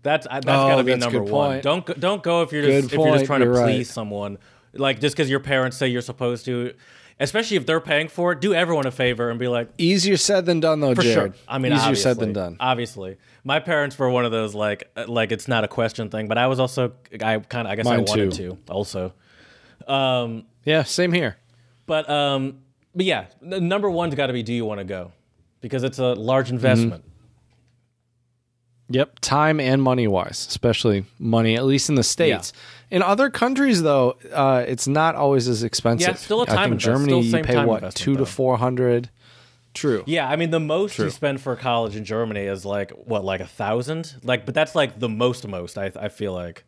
That's 0.02 0.26
that's 0.26 0.46
Uh-huh. 0.46 0.64
Oh, 0.64 0.68
got 0.68 0.76
to 0.76 0.84
be 0.84 0.94
number 0.96 1.22
one. 1.22 1.30
point. 1.30 1.62
Don't 1.62 1.84
go, 1.86 1.94
don't 1.94 2.22
go 2.22 2.42
if 2.42 2.52
you're 2.52 2.62
Good 2.62 2.82
just 2.82 2.92
if 2.94 2.98
you're 2.98 3.12
just 3.14 3.26
trying 3.26 3.40
to 3.40 3.46
you're 3.46 3.54
please 3.62 3.76
right. 3.78 3.86
someone. 3.86 4.38
Like 4.72 5.00
just 5.00 5.16
because 5.16 5.28
your 5.28 5.40
parents 5.40 5.76
say 5.76 5.88
you're 5.88 6.00
supposed 6.00 6.44
to, 6.44 6.74
especially 7.18 7.56
if 7.56 7.66
they're 7.66 7.80
paying 7.80 8.08
for 8.08 8.32
it, 8.32 8.40
do 8.40 8.54
everyone 8.54 8.86
a 8.86 8.90
favor 8.92 9.28
and 9.30 9.38
be 9.38 9.48
like, 9.48 9.68
easier 9.78 10.16
said 10.16 10.46
than 10.46 10.60
done, 10.60 10.80
though. 10.80 10.94
for 10.94 11.02
Jared. 11.02 11.34
sure. 11.34 11.44
I 11.48 11.58
mean, 11.58 11.72
easier 11.72 11.94
said 11.96 12.18
than 12.18 12.32
done. 12.32 12.56
Obviously, 12.60 13.16
my 13.42 13.58
parents 13.58 13.98
were 13.98 14.08
one 14.08 14.24
of 14.24 14.30
those 14.32 14.54
like 14.54 14.88
like 15.08 15.32
it's 15.32 15.48
not 15.48 15.64
a 15.64 15.68
question 15.68 16.08
thing, 16.08 16.28
but 16.28 16.38
I 16.38 16.46
was 16.46 16.60
also 16.60 16.92
I 17.14 17.38
kind 17.40 17.66
of 17.66 17.72
I 17.72 17.74
guess 17.76 17.86
I 17.86 17.98
wanted 17.98 18.32
too. 18.32 18.50
to 18.52 18.58
also. 18.72 19.12
Um, 19.88 20.44
Yeah, 20.64 20.82
same 20.84 21.12
here. 21.12 21.36
but 21.86 22.08
um, 22.10 22.60
but 22.94 23.04
yeah, 23.06 23.26
n- 23.42 23.68
number 23.68 23.90
one's 23.90 24.14
got 24.14 24.26
to 24.28 24.32
be 24.32 24.42
do 24.42 24.52
you 24.52 24.64
want 24.64 24.78
to 24.78 24.84
go, 24.84 25.12
because 25.60 25.82
it's 25.84 25.98
a 25.98 26.14
large 26.14 26.46
Mm-hmm. 26.46 26.54
investment. 26.56 27.04
Yep, 28.92 29.20
time 29.20 29.60
and 29.60 29.80
money 29.80 30.08
wise, 30.08 30.46
especially 30.48 31.04
money, 31.20 31.54
at 31.54 31.64
least 31.64 31.88
in 31.88 31.94
the 31.94 32.02
states. 32.02 32.52
In 32.90 33.02
other 33.02 33.30
countries, 33.30 33.82
though, 33.82 34.16
uh, 34.32 34.64
it's 34.66 34.88
not 34.88 35.14
always 35.14 35.46
as 35.46 35.62
expensive. 35.62 36.08
Yeah, 36.08 36.14
still 36.14 36.40
a 36.40 36.42
I 36.42 36.46
time 36.46 36.56
think 36.56 36.64
invest- 36.72 36.84
Germany, 36.86 37.22
still 37.22 37.38
you 37.38 37.44
pay 37.44 37.54
time 37.54 37.66
what 37.68 37.76
investment, 37.76 37.96
two 38.04 38.16
to 38.16 38.26
four 38.26 38.56
hundred. 38.58 39.08
True. 39.74 40.02
Yeah, 40.06 40.28
I 40.28 40.34
mean 40.34 40.50
the 40.50 40.58
most 40.58 40.98
you 40.98 41.08
spend 41.10 41.40
for 41.40 41.54
college 41.54 41.94
in 41.94 42.04
Germany 42.04 42.40
is 42.46 42.64
like 42.64 42.90
what, 42.90 43.24
like 43.24 43.38
a 43.40 43.46
thousand? 43.46 44.16
Like, 44.24 44.44
but 44.44 44.56
that's 44.56 44.74
like 44.74 44.98
the 44.98 45.08
most 45.08 45.46
most. 45.46 45.78
I 45.78 45.92
I 45.94 46.08
feel 46.08 46.32
like. 46.32 46.64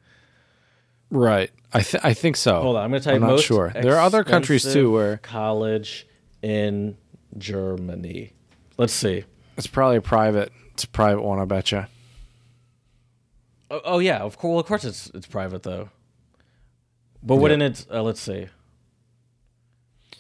Right. 1.13 1.51
I 1.75 1.83
th- 1.83 2.03
I 2.03 2.15
think 2.15 2.37
so. 2.37 2.61
Hold 2.63 2.77
on, 2.77 2.85
I'm 2.85 2.91
gonna 2.91 3.01
tell 3.01 3.15
you. 3.15 3.23
I'm 3.23 3.29
not 3.29 3.41
sure. 3.41 3.71
There 3.71 3.95
are 3.95 4.01
other 4.01 4.25
countries 4.25 4.65
too 4.71 4.91
where 4.91 5.19
college 5.19 6.07
in 6.41 6.97
Germany. 7.37 8.33
Let's 8.79 8.95
see. 8.95 9.25
it's 9.59 9.67
probably 9.67 9.99
a 9.99 10.03
private. 10.03 10.51
It's 10.73 10.85
a 10.85 10.89
private 10.89 11.23
one, 11.23 11.39
I 11.39 11.45
bet 11.45 11.71
you. 11.71 11.85
Oh, 13.71 13.81
oh 13.85 13.99
yeah, 13.99 14.19
of 14.21 14.39
course. 14.39 14.51
Well, 14.53 14.61
of 14.61 14.67
course 14.67 14.85
it's 14.85 15.11
it's 15.15 15.27
private 15.27 15.63
though. 15.63 15.91
But 17.23 17.37
wouldn't 17.37 17.63
it? 17.63 17.87
Uh, 17.93 18.03
let's 18.03 18.21
see. 18.21 18.49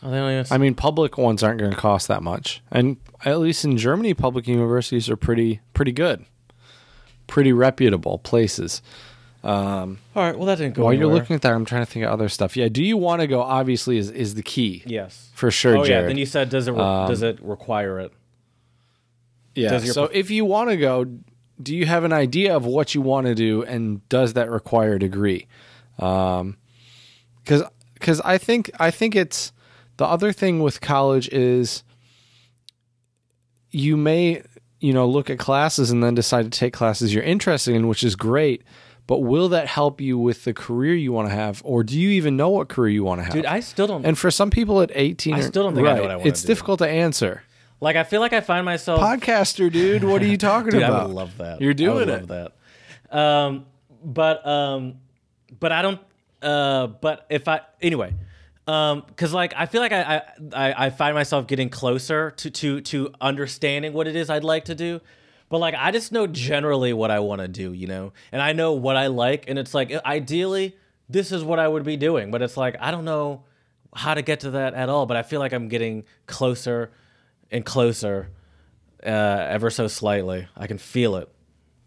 Oh, 0.05 0.45
I 0.51 0.59
mean, 0.59 0.74
public 0.74 1.16
ones 1.16 1.43
aren't 1.45 1.61
going 1.61 1.70
to 1.70 1.76
cost 1.76 2.09
that 2.09 2.24
much, 2.24 2.61
and 2.72 2.97
at 3.24 3.38
least 3.38 3.64
in 3.64 3.78
Germany, 3.78 4.14
public 4.14 4.49
universities 4.49 5.09
are 5.09 5.16
pretty 5.16 5.61
pretty 5.74 5.93
good, 5.93 6.26
pretty 7.28 7.53
reputable 7.53 8.18
places. 8.18 8.82
All 9.45 9.97
right. 10.14 10.36
Well, 10.36 10.47
that 10.47 10.59
didn't 10.59 10.74
go. 10.74 10.84
While 10.84 10.93
you're 10.95 11.07
looking 11.12 11.34
at 11.34 11.43
that, 11.43 11.53
I'm 11.53 11.64
trying 11.64 11.82
to 11.84 11.90
think 11.90 12.05
of 12.05 12.12
other 12.12 12.28
stuff. 12.28 12.57
Yeah, 12.57 12.68
do 12.68 12.82
you 12.82 12.97
want 12.97 13.20
to 13.22 13.26
go? 13.26 13.40
Obviously, 13.43 13.99
is 13.99 14.11
is 14.11 14.34
the 14.34 14.43
key 14.43 14.82
Yes. 14.86 15.30
for 15.34 15.51
sure, 15.51 15.78
Oh 15.78 15.84
yeah. 15.84 16.03
Then 16.03 16.16
you 16.18 16.26
said 16.26 16.49
does 16.49 16.68
it 16.68 16.72
re- 16.72 16.78
does 16.78 17.22
it 17.22 17.40
require 17.43 17.99
it? 18.01 18.12
yeah. 19.55 19.70
does 19.70 19.93
So 19.93 20.07
prof- 20.07 20.16
if 20.16 20.30
you 20.30 20.45
want 20.45 20.70
to 20.70 20.76
go, 20.76 21.07
do 21.62 21.74
you 21.76 21.86
have 21.86 22.05
an 22.05 22.12
idea 22.12 22.55
of 22.57 22.64
what 22.64 22.95
you 22.95 23.01
want 23.01 23.26
to 23.26 23.34
do, 23.34 23.62
and 23.64 24.07
does 24.09 24.34
that 24.34 24.49
require 24.51 24.95
a 24.95 24.99
degree? 25.01 25.47
Um, 25.99 26.57
because 27.43 27.62
because 27.95 28.20
I 28.20 28.38
think 28.38 28.70
I 28.78 28.90
think 28.93 29.16
it's 29.16 29.53
the 29.97 30.07
other 30.07 30.32
thing 30.32 30.61
with 30.61 30.80
college 30.80 31.28
is 31.30 31.82
you 33.70 33.97
may 33.97 34.43
you 34.80 34.93
know 34.93 35.07
look 35.09 35.30
at 35.30 35.38
classes 35.38 35.90
and 35.90 36.03
then 36.03 36.14
decide 36.14 36.45
to 36.51 36.59
take 36.59 36.72
classes 36.72 37.12
you're 37.12 37.22
interested 37.24 37.74
in, 37.74 37.88
which 37.88 38.05
is 38.05 38.16
great. 38.16 38.62
But 39.07 39.19
will 39.19 39.49
that 39.51 39.67
help 39.67 40.01
you 40.01 40.17
with 40.17 40.45
the 40.45 40.55
career 40.55 40.95
you 40.95 41.13
want 41.13 41.29
to 41.29 41.35
have, 41.35 41.61
or 41.65 41.83
do 41.83 41.99
you 41.99 42.11
even 42.11 42.37
know 42.37 42.49
what 42.51 42.69
career 42.69 42.91
you 42.91 43.05
want 43.05 43.19
to 43.19 43.25
have? 43.25 43.33
Dude, 43.33 43.47
I 43.47 43.61
still 43.61 43.87
don't. 43.89 44.07
And 44.07 44.17
for 44.17 44.31
some 44.31 44.49
people 44.51 44.81
at 44.81 44.93
18, 44.95 45.35
I 45.35 45.41
still 45.41 45.65
don't 45.65 45.75
think 45.75 45.87
I 45.89 45.95
know 45.95 46.03
what 46.03 46.11
I 46.13 46.17
wanna 46.17 46.29
It's 46.29 46.43
do. 46.43 46.47
difficult 46.49 46.79
to 46.79 46.89
answer. 46.89 47.43
like 47.81 47.97
I 47.97 48.05
feel 48.05 48.21
like 48.21 48.33
I 48.33 48.41
find 48.41 48.65
myself. 48.65 49.01
Podcaster, 49.01 49.71
dude, 49.73 50.05
what 50.05 50.23
are 50.23 50.27
you 50.27 50.37
talking 50.39 50.71
Dude, 50.71 50.83
about? 50.83 51.03
I 51.03 51.07
would 51.07 51.15
love 51.15 51.37
that. 51.39 51.61
You're 51.61 51.75
doing 51.75 52.09
I 52.09 52.17
would 52.17 52.31
love 52.31 52.53
that. 53.11 53.17
Um, 53.19 53.67
but 54.05 54.47
um, 54.47 54.95
but 55.59 55.73
I 55.73 55.83
don't. 55.83 56.01
Uh, 56.41 56.87
but 56.87 57.27
if 57.29 57.49
I 57.49 57.61
anyway, 57.81 58.15
um, 58.69 59.03
because 59.09 59.33
like 59.35 59.53
I 59.57 59.67
feel 59.67 59.81
like 59.81 59.93
I, 59.93 60.03
I 60.03 60.23
I 60.55 60.87
I 60.87 60.91
find 60.91 61.15
myself 61.15 61.47
getting 61.49 61.69
closer 61.69 62.31
to 62.31 62.51
to 62.51 62.81
to 62.83 63.13
understanding 63.21 63.93
what 63.93 64.07
it 64.07 64.15
is 64.17 64.31
I'd 64.31 64.45
like 64.45 64.65
to 64.67 64.75
do. 64.77 65.01
But 65.53 65.59
like 65.59 65.75
I 65.77 65.91
just 65.91 66.13
know 66.13 66.27
generally 66.27 66.95
what 66.95 67.11
I 67.11 67.19
want 67.21 67.43
to 67.43 67.47
do, 67.47 67.75
you 67.75 67.87
know, 67.87 68.15
and 68.33 68.41
I 68.41 68.55
know 68.55 68.73
what 68.73 68.97
I 68.97 69.09
like, 69.09 69.51
and 69.51 69.59
it's 69.59 69.75
like 69.75 69.93
ideally 69.93 70.75
this 71.11 71.31
is 71.31 71.45
what 71.45 71.59
I 71.59 71.69
would 71.69 71.85
be 71.85 71.99
doing. 71.99 72.31
But 72.31 72.41
it's 72.41 72.57
like 72.57 72.77
I 72.81 72.91
don't 72.91 73.05
know 73.05 73.45
how 73.95 74.15
to 74.15 74.23
get 74.23 74.41
to 74.41 74.53
that 74.53 74.73
at 74.73 74.89
all. 74.89 75.05
But 75.05 75.19
I 75.19 75.23
feel 75.23 75.41
like 75.41 75.53
I'm 75.53 75.69
getting 75.69 76.05
closer 76.25 76.91
and 77.51 77.67
closer, 77.67 78.31
uh, 79.05 79.11
ever 79.11 79.69
so 79.69 79.89
slightly. 79.89 80.49
I 80.57 80.67
can 80.67 80.79
feel 80.79 81.17
it. 81.17 81.29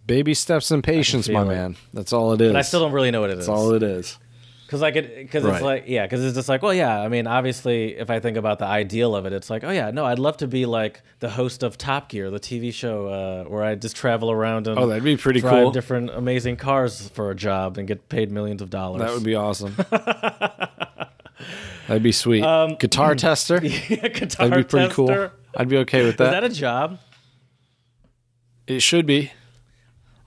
Baby 0.05 0.36
steps 0.36 0.70
and 0.70 0.84
patience, 0.84 1.28
my 1.28 1.41
it. 1.41 1.45
man. 1.45 1.76
That's 1.91 2.13
all 2.13 2.34
it 2.34 2.41
is. 2.41 2.51
But 2.51 2.59
I 2.59 2.61
still 2.61 2.82
don't 2.82 2.91
really 2.91 3.09
know 3.09 3.22
what 3.22 3.32
it 3.32 3.39
is. 3.39 3.47
That's 3.47 3.57
all 3.57 3.74
it 3.74 3.82
is. 3.82 4.20
Cause 4.68 4.82
like 4.82 4.95
it, 4.95 5.30
cause 5.32 5.43
Right. 5.43 5.53
it's 5.53 5.61
like 5.63 5.84
yeah, 5.88 6.07
cause 6.07 6.24
it's 6.24 6.34
just 6.36 6.49
like 6.49 6.63
well 6.63 6.74
yeah. 6.74 6.99
I 6.99 7.07
mean 7.07 7.28
obviously 7.28 7.95
if 7.97 8.09
I 8.09 8.20
think 8.20 8.36
about 8.36 8.57
the 8.57 8.66
ideal 8.66 9.16
of 9.16 9.28
it, 9.28 9.32
it's 9.34 9.49
like 9.49 9.63
oh 9.63 9.70
yeah 9.70 9.91
no 9.91 10.05
I'd 10.05 10.18
love 10.18 10.38
to 10.38 10.47
be 10.47 10.66
like 10.66 11.03
the 11.20 11.30
host 11.30 11.61
of 11.61 11.78
Top 11.78 12.09
Gear, 12.09 12.32
the 12.32 12.39
TV 12.39 12.74
show 12.74 13.05
uh, 13.07 13.43
where 13.43 13.63
I 13.63 13.76
just 13.76 13.95
travel 13.95 14.32
around 14.32 14.68
and 14.68 14.80
Oh, 14.80 14.88
that'd 14.88 15.03
be 15.03 15.18
pretty 15.18 15.39
drive 15.41 15.53
cool. 15.66 15.72
different 15.72 16.09
amazing 16.09 16.55
cars 16.57 17.09
for 17.09 17.30
a 17.30 17.36
job 17.36 17.78
and 17.78 17.88
get 17.88 18.09
paid 18.09 18.32
millions 18.32 18.61
of 18.63 18.72
dollars. 18.72 19.01
That 19.03 19.13
would 19.13 19.24
be 19.24 19.36
awesome. 19.36 19.76
That'd 21.88 22.01
be 22.01 22.11
sweet. 22.11 22.41
Guitar 22.80 23.13
tester. 23.16 23.59
yeah, 23.63 24.07
guitar 24.07 24.49
That'd 24.49 24.66
be 24.66 24.70
pretty 24.70 24.93
cool. 24.93 25.30
I'd 25.55 25.70
be 25.70 25.78
okay 25.78 26.01
with 26.03 26.13
Is 26.13 26.18
that. 26.18 26.32
that 26.32 26.43
a 26.43 26.49
job? 26.49 26.99
it 28.68 28.80
should 28.82 29.05
be. 29.05 29.32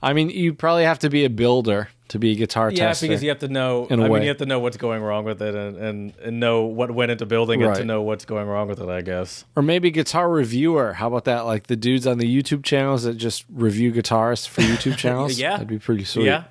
I 0.01 0.13
mean, 0.13 0.29
you 0.29 0.53
probably 0.53 0.85
have 0.85 0.99
to 0.99 1.09
be 1.09 1.25
a 1.25 1.29
builder 1.29 1.89
to 2.09 2.19
be 2.19 2.31
a 2.31 2.35
guitar 2.35 2.69
Yeah, 2.71 2.87
tester. 2.87 3.07
because 3.07 3.23
you 3.23 3.29
have 3.29 3.39
to 3.39 3.47
know. 3.47 3.87
I 3.89 3.95
mean, 3.95 4.21
you 4.21 4.27
have 4.27 4.37
to 4.37 4.45
know 4.45 4.59
what's 4.59 4.77
going 4.77 5.01
wrong 5.01 5.23
with 5.25 5.41
it 5.41 5.55
and, 5.55 5.77
and, 5.77 6.13
and 6.17 6.39
know 6.39 6.63
what 6.63 6.91
went 6.91 7.11
into 7.11 7.25
building 7.25 7.61
it 7.61 7.75
to 7.75 7.85
know 7.85 8.01
what's 8.01 8.25
going 8.25 8.47
wrong 8.47 8.67
with 8.67 8.79
it. 8.81 8.89
I 8.89 9.01
guess. 9.01 9.45
or 9.55 9.63
maybe 9.63 9.89
guitar 9.91 10.29
reviewer. 10.29 10.93
How 10.93 11.07
about 11.07 11.25
that? 11.25 11.41
Like 11.45 11.67
the 11.67 11.75
dudes 11.75 12.05
on 12.05 12.17
the 12.17 12.25
YouTube 12.41 12.63
channels 12.63 13.03
that 13.03 13.13
just 13.13 13.45
review 13.49 13.91
guitars 13.91 14.45
for 14.45 14.61
YouTube 14.61 14.97
channels. 15.03 15.39
Yeah. 15.39 15.51
that'd 15.53 15.67
be 15.67 15.79
pretty 15.79 16.03
sweet. 16.03 16.25
Yeah. 16.25 16.43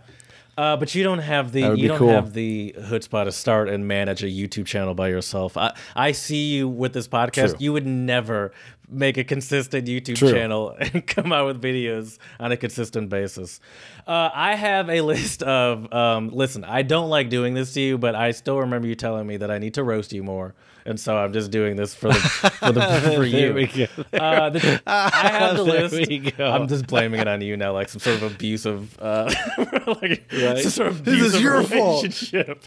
Uh, 0.56 0.76
but 0.76 0.92
you 0.92 1.04
don't 1.04 1.20
have 1.20 1.52
the 1.52 1.76
you 1.76 1.86
don't 1.86 1.98
cool. 1.98 2.09
have 2.11 2.32
the 2.32 2.74
chutzpah 2.76 3.24
to 3.24 3.30
start 3.30 3.68
and 3.68 3.86
manage 3.86 4.24
a 4.24 4.26
YouTube 4.26 4.66
channel 4.66 4.92
by 4.92 5.06
yourself. 5.09 5.56
I, 5.56 5.72
I 5.94 6.11
see 6.11 6.52
you 6.54 6.68
with 6.68 6.92
this 6.92 7.06
podcast. 7.06 7.50
True. 7.50 7.56
You 7.61 7.72
would 7.74 7.86
never 7.86 8.50
make 8.91 9.16
a 9.16 9.24
consistent 9.24 9.86
YouTube 9.86 10.16
True. 10.16 10.32
channel 10.32 10.74
and 10.78 11.07
come 11.07 11.32
out 11.32 11.47
with 11.47 11.62
videos 11.62 12.18
on 12.41 12.53
a 12.53 12.57
consistent 12.57 13.09
basis. 13.09 13.61
Uh, 14.07 14.30
I 14.32 14.55
have 14.55 14.89
a 14.89 15.01
list 15.01 15.43
of 15.43 15.93
um, 15.93 16.30
listen. 16.30 16.64
I 16.64 16.82
don't 16.82 17.09
like 17.09 17.28
doing 17.28 17.55
this 17.55 17.74
to 17.74 17.80
you, 17.80 17.99
but 17.99 18.14
I 18.14 18.30
still 18.30 18.59
remember 18.59 18.89
you 18.89 18.95
telling 18.95 19.26
me 19.26 19.36
that 19.39 19.51
I 19.51 19.59
need 19.59 19.74
to 19.74 19.82
roast 19.82 20.12
you 20.12 20.22
more, 20.22 20.55
and 20.86 20.98
so 20.98 21.16
I'm 21.16 21.32
just 21.32 21.50
doing 21.50 21.76
this 21.76 21.94
for 21.94 22.08
the 22.08 22.14
for 22.14 22.72
the 22.72 23.12
for 23.16 23.24
you. 23.24 23.30
There 23.32 23.54
we 23.54 23.66
go. 23.66 23.86
Uh, 24.12 24.50
the, 24.50 24.82
I 24.86 25.08
have 25.28 25.56
the 25.56 25.62
list. 25.64 26.40
I'm 26.40 26.68
just 26.68 26.86
blaming 26.86 27.20
it 27.20 27.28
on 27.28 27.40
you 27.40 27.56
now, 27.56 27.72
like 27.72 27.88
some 27.88 28.00
sort 28.00 28.16
of 28.22 28.34
abusive, 28.34 28.98
uh, 29.00 29.32
like 30.00 30.30
Right. 30.32 30.58
some 30.58 30.70
sort 30.70 30.88
of 30.88 31.04
This 31.04 31.14
is 31.20 31.34
abusive 31.34 31.40
your 31.40 31.62
fault. 31.62 32.02
relationship. 32.04 32.64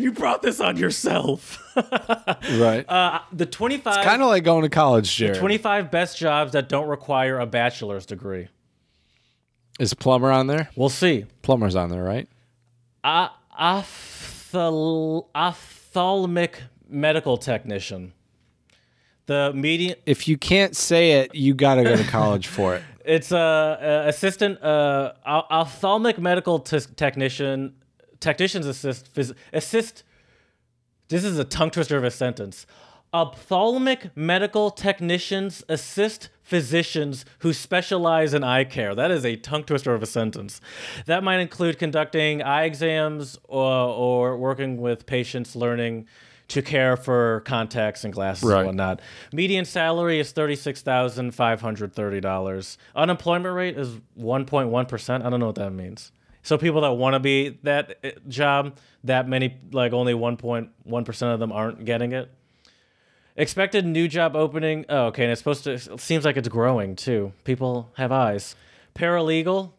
you 0.00 0.12
brought 0.12 0.42
this 0.42 0.60
on 0.60 0.76
yourself. 0.76 1.58
Right. 1.76 2.84
Uh, 2.88 3.20
the 3.32 3.46
25, 3.46 4.04
kind 4.04 4.22
of 4.22 4.28
like 4.28 4.44
going 4.44 4.62
to 4.62 4.68
college, 4.68 5.14
Jared. 5.16 5.38
25 5.38 5.90
best 5.90 6.18
jobs 6.18 6.52
that 6.52 6.68
don't 6.68 6.88
require 6.88 7.38
a 7.38 7.46
bachelor's 7.46 8.06
degree. 8.06 8.48
Is 9.78 9.94
plumber 9.94 10.30
on 10.32 10.48
there? 10.48 10.70
We'll 10.74 10.88
see. 10.88 11.24
Plumber's 11.42 11.76
on 11.76 11.90
there, 11.90 12.02
right? 12.02 12.28
I 13.04 13.30
Ophthal- 13.60 15.26
ophthalmic 15.34 16.62
medical 16.88 17.36
technician. 17.36 18.12
The 19.26 19.52
median 19.54 19.96
If 20.06 20.26
you 20.26 20.38
can't 20.38 20.74
say 20.74 21.20
it, 21.20 21.34
you 21.34 21.54
got 21.54 21.74
to 21.76 21.84
go 21.84 21.96
to 21.96 22.04
college 22.10 22.46
for 22.46 22.76
it. 22.76 22.82
It's 23.04 23.30
a 23.30 23.36
uh, 23.36 23.40
uh, 23.40 24.08
assistant 24.08 24.62
uh, 24.62 25.12
ophthalmic 25.24 26.18
medical 26.18 26.58
t- 26.58 26.80
technician. 26.96 27.74
Technicians 28.20 28.66
assist 28.66 29.14
phys- 29.14 29.34
assist. 29.52 30.02
This 31.08 31.24
is 31.24 31.38
a 31.38 31.44
tongue 31.44 31.70
twister 31.70 31.96
of 31.96 32.04
a 32.04 32.10
sentence. 32.10 32.66
Ophthalmic 33.14 34.14
medical 34.14 34.70
technicians 34.70 35.64
assist 35.70 36.28
physicians 36.42 37.24
who 37.38 37.54
specialize 37.54 38.34
in 38.34 38.44
eye 38.44 38.64
care. 38.64 38.94
That 38.94 39.10
is 39.10 39.24
a 39.24 39.36
tongue 39.36 39.64
twister 39.64 39.94
of 39.94 40.02
a 40.02 40.06
sentence. 40.06 40.60
That 41.06 41.22
might 41.22 41.40
include 41.40 41.78
conducting 41.78 42.42
eye 42.42 42.64
exams 42.64 43.38
or, 43.44 43.72
or 43.72 44.36
working 44.36 44.78
with 44.78 45.06
patients 45.06 45.56
learning 45.56 46.06
to 46.48 46.62
care 46.62 46.96
for 46.96 47.40
contacts 47.44 48.04
and 48.04 48.12
glasses 48.12 48.44
Right. 48.48 48.58
and 48.60 48.66
whatnot. 48.68 49.00
Median 49.32 49.64
salary 49.64 50.18
is 50.18 50.32
thirty-six 50.32 50.82
thousand 50.82 51.32
five 51.34 51.60
hundred 51.60 51.92
thirty 51.94 52.20
dollars. 52.20 52.78
Unemployment 52.96 53.54
rate 53.54 53.76
is 53.78 53.98
one 54.14 54.44
point 54.46 54.68
one 54.70 54.86
percent. 54.86 55.24
I 55.24 55.30
don't 55.30 55.40
know 55.40 55.46
what 55.46 55.56
that 55.56 55.72
means. 55.72 56.10
So 56.42 56.56
people 56.56 56.80
that 56.82 56.92
want 56.92 57.14
to 57.14 57.20
be 57.20 57.58
that 57.64 57.98
uh, 58.02 58.10
job, 58.28 58.78
that 59.04 59.28
many 59.28 59.58
like 59.72 59.92
only 59.92 60.14
one 60.14 60.36
point 60.38 60.70
one 60.84 61.04
percent 61.04 61.32
of 61.32 61.40
them 61.40 61.52
aren't 61.52 61.84
getting 61.84 62.12
it. 62.12 62.30
Expected 63.36 63.86
new 63.86 64.08
job 64.08 64.34
opening. 64.34 64.84
Oh, 64.88 65.06
okay, 65.06 65.22
and 65.24 65.30
it's 65.32 65.40
supposed 65.40 65.64
to. 65.64 65.72
It 65.72 66.00
seems 66.00 66.24
like 66.24 66.36
it's 66.36 66.48
growing 66.48 66.96
too. 66.96 67.32
People 67.44 67.90
have 67.96 68.10
eyes. 68.10 68.56
Paralegal. 68.94 69.72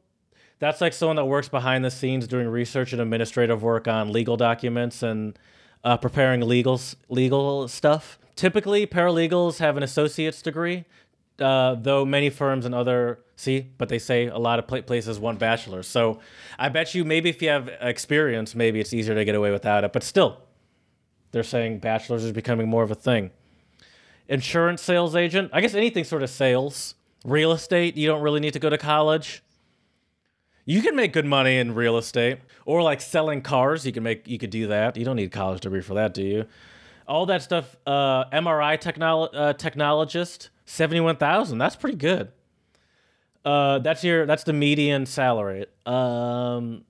That's 0.59 0.81
like 0.81 0.93
someone 0.93 1.15
that 1.15 1.25
works 1.25 1.49
behind 1.49 1.83
the 1.83 1.91
scenes 1.91 2.27
doing 2.27 2.47
research 2.47 2.91
and 2.93 3.01
administrative 3.01 3.63
work 3.63 3.87
on 3.87 4.11
legal 4.11 4.37
documents 4.37 5.01
and 5.03 5.37
uh, 5.83 5.97
preparing 5.97 6.41
legal 6.41 6.79
legal 7.09 7.67
stuff. 7.67 8.19
Typically, 8.35 8.87
paralegals 8.87 9.59
have 9.59 9.75
an 9.77 9.83
associate's 9.83 10.41
degree, 10.41 10.85
uh, 11.39 11.75
though 11.75 12.05
many 12.05 12.29
firms 12.29 12.65
and 12.65 12.73
other 12.73 13.19
see, 13.35 13.67
but 13.77 13.89
they 13.89 13.99
say 13.99 14.27
a 14.27 14.37
lot 14.37 14.59
of 14.59 14.85
places 14.85 15.19
want 15.19 15.39
bachelors. 15.39 15.87
So 15.87 16.19
I 16.57 16.69
bet 16.69 16.93
you 16.93 17.05
maybe 17.05 17.29
if 17.29 17.41
you 17.41 17.49
have 17.49 17.69
experience, 17.81 18.53
maybe 18.53 18.79
it's 18.79 18.93
easier 18.93 19.15
to 19.15 19.25
get 19.25 19.35
away 19.35 19.51
without 19.51 19.83
it. 19.83 19.93
But 19.93 20.03
still, 20.03 20.41
they're 21.31 21.43
saying 21.43 21.79
bachelors 21.79 22.23
is 22.23 22.31
becoming 22.31 22.67
more 22.69 22.83
of 22.83 22.91
a 22.91 22.95
thing. 22.95 23.31
Insurance 24.27 24.81
sales 24.81 25.15
agent. 25.15 25.49
I 25.53 25.61
guess 25.61 25.73
anything 25.73 26.03
sort 26.03 26.23
of 26.23 26.29
sales. 26.29 26.95
Real 27.25 27.51
estate. 27.51 27.97
You 27.97 28.07
don't 28.07 28.21
really 28.21 28.39
need 28.39 28.53
to 28.53 28.59
go 28.59 28.69
to 28.69 28.77
college. 28.77 29.41
You 30.69 30.83
can 30.83 30.95
make 30.95 31.13
good 31.13 31.25
money 31.25 31.57
in 31.57 31.73
real 31.73 31.97
estate 31.97 32.37
or 32.63 32.83
like 32.83 33.01
selling 33.01 33.41
cars. 33.41 33.87
You 33.87 33.91
can 33.91 34.03
make 34.03 34.27
you 34.27 34.37
could 34.37 34.51
do 34.51 34.67
that. 34.67 34.97
You 34.97 35.03
don't 35.03 35.15
need 35.15 35.25
a 35.25 35.29
college 35.29 35.61
degree 35.61 35.81
for 35.81 35.95
that, 35.95 36.13
do 36.13 36.21
you? 36.21 36.45
All 37.07 37.25
that 37.25 37.41
stuff. 37.41 37.75
Uh, 37.87 38.25
MRI 38.25 38.79
technolo- 38.79 39.31
uh, 39.33 39.53
technologist, 39.55 40.49
seventy 40.67 40.99
one 40.99 41.15
thousand. 41.15 41.57
That's 41.57 41.75
pretty 41.75 41.97
good. 41.97 42.31
Uh, 43.43 43.79
that's 43.79 44.03
your 44.03 44.27
that's 44.27 44.43
the 44.43 44.53
median 44.53 45.07
salary. 45.07 45.65
Um, 45.87 46.83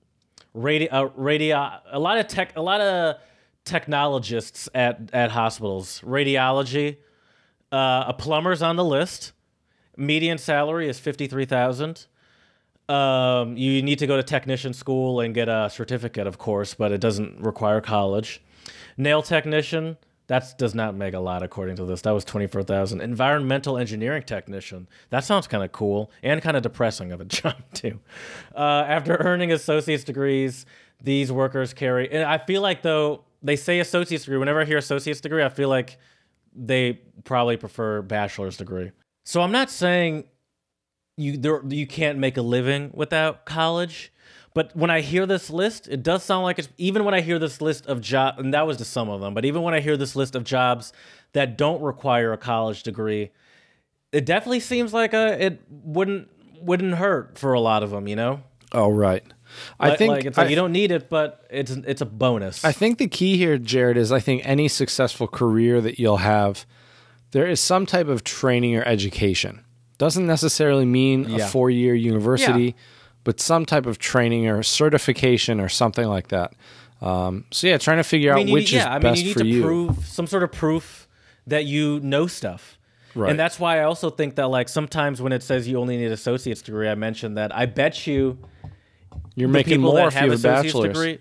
radio, 0.52 0.90
uh, 0.92 1.10
radio, 1.16 1.78
a 1.90 1.98
lot 1.98 2.18
of 2.18 2.26
tech, 2.28 2.52
a 2.56 2.62
lot 2.62 2.82
of 2.82 3.16
technologists 3.64 4.68
at 4.74 5.08
at 5.14 5.30
hospitals. 5.30 6.02
Radiology, 6.04 6.98
uh, 7.72 8.04
a 8.08 8.12
plumber's 8.12 8.60
on 8.60 8.76
the 8.76 8.84
list. 8.84 9.32
Median 9.96 10.36
salary 10.36 10.86
is 10.86 10.98
fifty 10.98 11.26
three 11.26 11.46
thousand. 11.46 12.04
Um, 12.90 13.56
you 13.56 13.82
need 13.82 14.00
to 14.00 14.06
go 14.06 14.16
to 14.16 14.22
technician 14.22 14.72
school 14.72 15.20
and 15.20 15.32
get 15.34 15.48
a 15.48 15.70
certificate, 15.70 16.26
of 16.26 16.38
course, 16.38 16.74
but 16.74 16.90
it 16.90 17.00
doesn't 17.00 17.40
require 17.40 17.80
college. 17.80 18.42
Nail 18.96 19.22
technician, 19.22 19.96
that 20.26 20.58
does 20.58 20.74
not 20.74 20.94
make 20.94 21.14
a 21.14 21.20
lot 21.20 21.42
according 21.42 21.76
to 21.76 21.84
this. 21.84 22.02
That 22.02 22.10
was 22.10 22.24
twenty 22.24 22.46
four 22.46 22.62
thousand. 22.62 23.00
Environmental 23.00 23.78
engineering 23.78 24.24
technician, 24.24 24.88
that 25.10 25.24
sounds 25.24 25.46
kind 25.46 25.62
of 25.62 25.72
cool 25.72 26.10
and 26.22 26.42
kind 26.42 26.56
of 26.56 26.62
depressing 26.62 27.12
of 27.12 27.20
a 27.20 27.24
job 27.36 27.56
too. 27.72 28.00
Uh, 28.54 28.84
after 28.86 29.16
earning 29.16 29.52
associate's 29.52 30.04
degrees, 30.04 30.66
these 31.02 31.30
workers 31.30 31.72
carry. 31.72 32.10
And 32.10 32.24
I 32.24 32.38
feel 32.38 32.60
like 32.60 32.82
though 32.82 33.24
they 33.42 33.56
say 33.56 33.80
associate's 33.80 34.24
degree. 34.24 34.38
Whenever 34.38 34.60
I 34.60 34.64
hear 34.64 34.78
associate's 34.78 35.20
degree, 35.20 35.42
I 35.42 35.48
feel 35.48 35.68
like 35.68 35.98
they 36.54 37.00
probably 37.24 37.56
prefer 37.56 38.02
bachelor's 38.02 38.56
degree. 38.56 38.90
So 39.24 39.40
I'm 39.40 39.52
not 39.52 39.70
saying 39.70 40.24
you 41.20 41.36
there 41.36 41.62
you 41.68 41.86
can't 41.86 42.18
make 42.18 42.36
a 42.36 42.42
living 42.42 42.90
without 42.94 43.44
college. 43.44 44.12
But 44.52 44.74
when 44.74 44.90
I 44.90 45.00
hear 45.00 45.26
this 45.26 45.48
list, 45.48 45.86
it 45.86 46.02
does 46.02 46.24
sound 46.24 46.42
like 46.42 46.58
it's 46.58 46.68
even 46.76 47.04
when 47.04 47.14
I 47.14 47.20
hear 47.20 47.38
this 47.38 47.60
list 47.60 47.86
of 47.86 48.00
job 48.00 48.38
and 48.40 48.52
that 48.52 48.66
was 48.66 48.78
just 48.78 48.92
some 48.92 49.08
of 49.08 49.20
them, 49.20 49.32
but 49.32 49.44
even 49.44 49.62
when 49.62 49.74
I 49.74 49.80
hear 49.80 49.96
this 49.96 50.16
list 50.16 50.34
of 50.34 50.42
jobs 50.42 50.92
that 51.34 51.56
don't 51.56 51.80
require 51.80 52.32
a 52.32 52.36
college 52.36 52.82
degree, 52.82 53.30
it 54.12 54.26
definitely 54.26 54.58
seems 54.60 54.92
like 54.92 55.14
a 55.14 55.44
it 55.44 55.60
wouldn't 55.70 56.28
wouldn't 56.60 56.94
hurt 56.94 57.38
for 57.38 57.52
a 57.52 57.60
lot 57.60 57.82
of 57.84 57.90
them, 57.90 58.08
you 58.08 58.16
know? 58.16 58.40
Oh, 58.72 58.90
right. 58.90 59.22
I 59.78 59.90
Like- 59.90 59.98
think 59.98 60.10
like 60.12 60.24
it's 60.24 60.36
like 60.38 60.46
I- 60.48 60.50
you 60.50 60.56
don't 60.56 60.72
need 60.72 60.90
it, 60.90 61.08
but 61.08 61.44
it's 61.50 61.70
it's 61.70 62.00
a 62.00 62.06
bonus. 62.06 62.64
I 62.64 62.72
think 62.72 62.98
the 62.98 63.08
key 63.08 63.36
here, 63.36 63.56
Jared, 63.56 63.96
is 63.96 64.10
I 64.10 64.18
think 64.20 64.42
any 64.44 64.66
successful 64.68 65.28
career 65.28 65.80
that 65.80 65.98
you'll 66.00 66.18
have, 66.18 66.66
there 67.30 67.46
is 67.46 67.60
some 67.60 67.86
type 67.86 68.08
of 68.08 68.24
training 68.24 68.74
or 68.76 68.82
education. 68.84 69.64
Doesn't 70.00 70.26
necessarily 70.26 70.86
mean 70.86 71.26
Yeah. 71.28 71.44
a 71.44 71.48
four 71.48 71.68
year 71.68 71.94
university, 71.94 72.64
Yeah. 72.64 72.72
but 73.22 73.38
some 73.38 73.66
type 73.66 73.84
of 73.84 73.98
training 73.98 74.48
or 74.48 74.62
certification 74.62 75.60
or 75.60 75.68
something 75.68 76.06
like 76.08 76.28
that. 76.28 76.54
Um, 77.02 77.44
so 77.50 77.66
yeah, 77.66 77.76
trying 77.76 77.98
to 77.98 78.02
figure 78.02 78.30
I 78.30 78.32
out 78.32 78.36
mean, 78.38 78.48
you 78.48 78.54
which 78.54 78.72
need, 78.72 78.78
is 78.78 78.84
yeah, 78.84 78.88
I 78.90 78.94
mean, 78.94 79.02
best 79.02 79.18
you 79.20 79.26
need 79.26 79.32
for 79.34 79.38
to 79.40 79.46
you. 79.46 79.62
prove 79.62 80.06
some 80.06 80.26
sort 80.26 80.42
of 80.42 80.52
proof 80.52 81.06
that 81.46 81.66
you 81.66 82.00
know 82.00 82.26
stuff. 82.26 82.78
Right. 83.14 83.28
And 83.30 83.38
that's 83.38 83.58
why 83.60 83.80
I 83.80 83.84
also 83.84 84.08
think 84.08 84.36
that 84.36 84.48
like 84.48 84.70
sometimes 84.70 85.20
when 85.20 85.32
it 85.32 85.42
says 85.42 85.68
you 85.68 85.78
only 85.78 85.98
need 85.98 86.06
an 86.06 86.12
associate's 86.12 86.62
degree, 86.62 86.88
I 86.88 86.94
mentioned 86.94 87.36
that 87.36 87.54
I 87.54 87.66
bet 87.66 88.06
you 88.06 88.38
You're 89.34 89.48
the 89.48 89.52
making 89.52 89.78
people 89.78 89.90
more 89.92 89.96
that 90.00 90.06
if 90.08 90.14
have 90.14 90.24
you 90.26 90.30
have 90.30 90.44
a 90.44 90.48
associate's 90.48 90.72
bachelor's. 90.74 90.92
degree. 90.94 91.18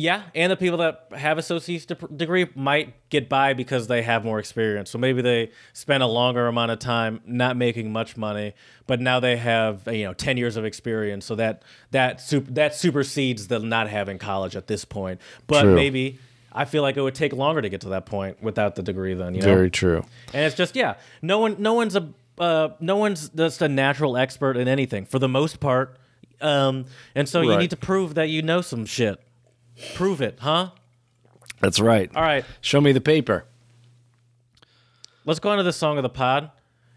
Yeah, 0.00 0.22
and 0.34 0.50
the 0.50 0.56
people 0.56 0.78
that 0.78 1.08
have 1.14 1.36
associate's 1.36 1.84
de- 1.84 1.94
degree 1.94 2.48
might 2.54 2.94
get 3.10 3.28
by 3.28 3.52
because 3.52 3.86
they 3.86 4.00
have 4.00 4.24
more 4.24 4.38
experience. 4.38 4.88
So 4.88 4.96
maybe 4.96 5.20
they 5.20 5.50
spend 5.74 6.02
a 6.02 6.06
longer 6.06 6.46
amount 6.46 6.70
of 6.70 6.78
time 6.78 7.20
not 7.26 7.54
making 7.58 7.92
much 7.92 8.16
money, 8.16 8.54
but 8.86 8.98
now 8.98 9.20
they 9.20 9.36
have 9.36 9.86
you 9.86 10.04
know 10.04 10.14
ten 10.14 10.38
years 10.38 10.56
of 10.56 10.64
experience. 10.64 11.26
So 11.26 11.34
that 11.34 11.64
that 11.90 12.22
super, 12.22 12.50
that 12.52 12.74
supersedes 12.74 13.48
the 13.48 13.58
not 13.58 13.90
having 13.90 14.16
college 14.16 14.56
at 14.56 14.68
this 14.68 14.86
point. 14.86 15.20
But 15.46 15.64
True. 15.64 15.74
maybe 15.74 16.18
I 16.50 16.64
feel 16.64 16.80
like 16.80 16.96
it 16.96 17.02
would 17.02 17.14
take 17.14 17.34
longer 17.34 17.60
to 17.60 17.68
get 17.68 17.82
to 17.82 17.90
that 17.90 18.06
point 18.06 18.42
without 18.42 18.76
the 18.76 18.82
degree. 18.82 19.12
Then 19.12 19.34
you 19.34 19.42
know, 19.42 19.54
Very 19.54 19.70
true. 19.70 20.02
and 20.32 20.46
it's 20.46 20.56
just 20.56 20.76
yeah, 20.76 20.94
no 21.20 21.40
one, 21.40 21.56
no 21.58 21.74
one's 21.74 21.94
a, 21.94 22.08
uh, 22.38 22.70
no 22.80 22.96
one's 22.96 23.28
just 23.28 23.60
a 23.60 23.68
natural 23.68 24.16
expert 24.16 24.56
in 24.56 24.66
anything 24.66 25.04
for 25.04 25.18
the 25.18 25.28
most 25.28 25.60
part. 25.60 25.98
Um, 26.40 26.86
and 27.14 27.28
so 27.28 27.42
you 27.42 27.58
need 27.58 27.68
to 27.68 27.76
prove 27.76 28.14
that 28.14 28.30
you 28.30 28.40
know 28.40 28.62
some 28.62 28.86
shit. 28.86 29.20
Prove 29.94 30.20
it, 30.20 30.38
huh? 30.40 30.70
That's 31.60 31.80
right. 31.80 32.10
All 32.14 32.22
right, 32.22 32.44
Show 32.60 32.80
me 32.80 32.92
the 32.92 33.00
paper. 33.00 33.44
let's 35.24 35.40
go 35.40 35.50
on 35.50 35.58
to 35.58 35.62
the 35.64 35.72
song 35.72 35.98
of 35.98 36.02
the 36.02 36.08
pod. 36.08 36.50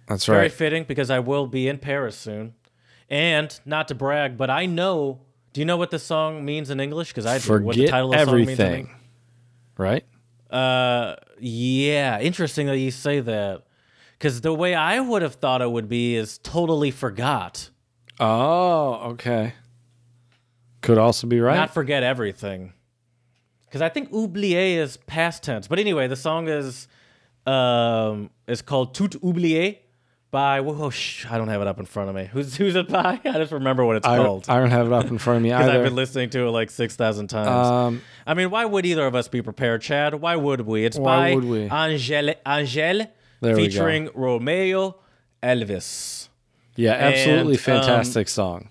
That's 0.08 0.26
Very 0.26 0.38
right. 0.38 0.42
Very 0.44 0.58
fitting 0.58 0.84
because 0.86 1.10
I 1.10 1.20
will 1.20 1.48
be 1.48 1.68
in 1.68 1.78
Paris 1.80 2.16
soon. 2.18 2.56
And 3.10 3.58
not 3.66 3.88
to 3.90 3.96
brag, 3.96 4.38
but 4.38 4.50
I 4.50 4.66
know. 4.66 5.22
Do 5.54 5.62
you 5.62 5.66
know 5.66 5.78
what 5.78 5.92
the 5.92 6.00
song 6.00 6.44
means 6.44 6.70
in 6.70 6.80
English? 6.80 7.10
Because 7.10 7.26
I 7.26 7.38
do. 7.38 7.64
what 7.64 7.76
the 7.76 7.88
title 7.88 8.14
of 8.14 8.20
the 8.20 8.56
song 8.56 8.68
means. 8.76 8.90
Right? 9.78 10.04
Uh, 10.50 11.16
yeah, 11.40 12.20
interesting 12.20 12.68
that 12.68 12.78
you 12.78 12.92
say 12.92 13.20
that. 13.20 13.64
Because 14.18 14.42
the 14.42 14.54
way 14.54 14.74
I 14.74 15.00
would 15.00 15.22
have 15.22 15.36
thought 15.36 15.62
it 15.62 15.70
would 15.72 15.90
be 15.90 16.16
is 16.16 16.38
totally 16.38 16.92
forgot. 16.92 17.70
Oh, 18.20 19.12
okay. 19.12 19.54
Could 20.84 20.98
also 20.98 21.28
be 21.28 21.40
right. 21.40 21.56
not 21.56 21.74
forget 21.74 22.04
everything. 22.04 22.74
Because 23.66 23.82
I 23.82 23.90
think 23.90 24.12
oublier 24.12 24.84
is 24.84 24.98
past 24.98 25.42
tense. 25.42 25.68
But 25.68 25.80
anyway, 25.80 26.08
the 26.08 26.16
song 26.16 26.48
is 26.48 26.88
um 27.48 28.30
is 28.48 28.62
called 28.62 28.94
Tout 28.94 29.16
oublier 29.24 29.78
by 30.30 30.62
whoa, 30.62 30.90
sh- 30.90 31.26
I 31.30 31.38
don't 31.38 31.48
have 31.48 31.62
it 31.62 31.68
up 31.68 31.80
in 31.80 31.86
front 31.86 32.10
of 32.10 32.16
me. 32.16 32.26
Who's 32.26 32.58
who's 32.58 32.76
it 32.76 32.90
by? 32.90 33.22
I 33.26 33.32
just 33.34 33.54
remember 33.54 33.86
what 33.86 33.96
it's 33.96 34.06
I, 34.06 34.18
called. 34.18 34.46
I 34.50 34.60
don't 34.60 34.72
have 34.72 34.88
it 34.88 34.94
up 34.94 35.06
in 35.06 35.18
front 35.18 35.38
of 35.38 35.44
me 35.44 35.50
Because 35.52 35.70
I've 35.70 35.84
been 35.84 35.96
listening 35.96 36.30
to 36.32 36.48
it 36.48 36.50
like 36.50 36.70
six 36.70 36.98
thousand 36.98 37.28
times. 37.28 37.68
Um, 37.68 38.02
I 38.28 38.34
mean, 38.34 38.50
why 38.50 38.66
would 38.66 38.86
either 38.86 39.08
of 39.08 39.16
us 39.16 39.30
be 39.30 39.42
prepared, 39.42 39.82
Chad? 39.82 40.16
Why 40.16 40.36
would 40.36 40.62
we? 40.62 40.84
It's 40.84 41.00
by 41.00 41.36
we? 41.36 41.70
Angèle 41.70 43.08
There 43.40 43.56
featuring 43.56 44.10
Romeo 44.14 44.98
Elvis. 45.42 46.28
yeah, 46.76 46.92
absolutely 46.92 47.54
and, 47.54 47.68
um, 47.68 47.84
fantastic 47.86 48.28
song. 48.28 48.70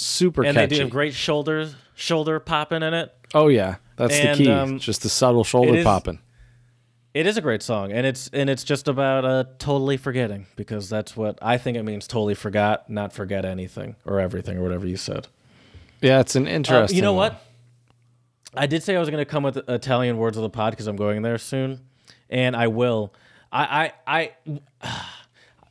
Super 0.00 0.44
And 0.44 0.56
they 0.56 0.66
do 0.66 0.80
have 0.80 0.90
great 0.90 1.14
shoulders 1.14 1.74
shoulder 1.94 2.40
popping 2.40 2.82
in 2.82 2.94
it. 2.94 3.14
oh 3.34 3.48
yeah, 3.48 3.76
that's 3.96 4.18
And, 4.18 4.38
the 4.40 4.44
key. 4.44 4.50
um, 4.50 4.78
Just 4.78 5.02
the 5.02 5.08
subtle 5.08 5.44
shoulder 5.44 5.82
popping. 5.82 6.18
It 7.12 7.26
is 7.26 7.36
a 7.36 7.40
great 7.40 7.60
song, 7.62 7.90
and 7.92 8.06
it's 8.06 8.28
and 8.32 8.48
it's 8.48 8.62
just 8.62 8.86
about 8.86 9.24
uh, 9.24 9.44
totally 9.58 9.96
forgetting 9.96 10.46
because 10.54 10.88
that's 10.88 11.16
what 11.16 11.38
I 11.42 11.58
think 11.58 11.76
it 11.76 11.82
means. 11.82 12.06
Totally 12.06 12.34
forgot, 12.36 12.88
not 12.88 13.12
forget 13.12 13.44
anything 13.44 13.96
or 14.06 14.20
everything 14.20 14.56
or 14.58 14.62
whatever 14.62 14.86
you 14.86 14.96
said. 14.96 15.26
Yeah, 16.00 16.20
it's 16.20 16.36
an 16.36 16.46
Uh, 16.46 16.50
interesting. 16.50 16.96
you 16.96 17.02
know 17.02 17.12
one. 17.12 17.32
what? 17.32 17.42
I 18.54 18.66
did 18.66 18.82
say 18.84 18.94
I 18.96 19.00
was 19.00 19.10
going 19.10 19.20
to 19.20 19.28
come 19.30 19.42
with 19.42 19.56
Italian 19.68 20.18
words 20.18 20.36
of 20.36 20.42
the 20.44 20.50
pod 20.50 20.70
because 20.72 20.86
I'm 20.86 20.96
going 20.96 21.22
there 21.22 21.36
soon, 21.38 21.80
and 22.30 22.54
I 22.56 22.68
will. 22.68 23.12
I, 23.52 23.92
I, 24.06 24.30
I, 24.84 24.90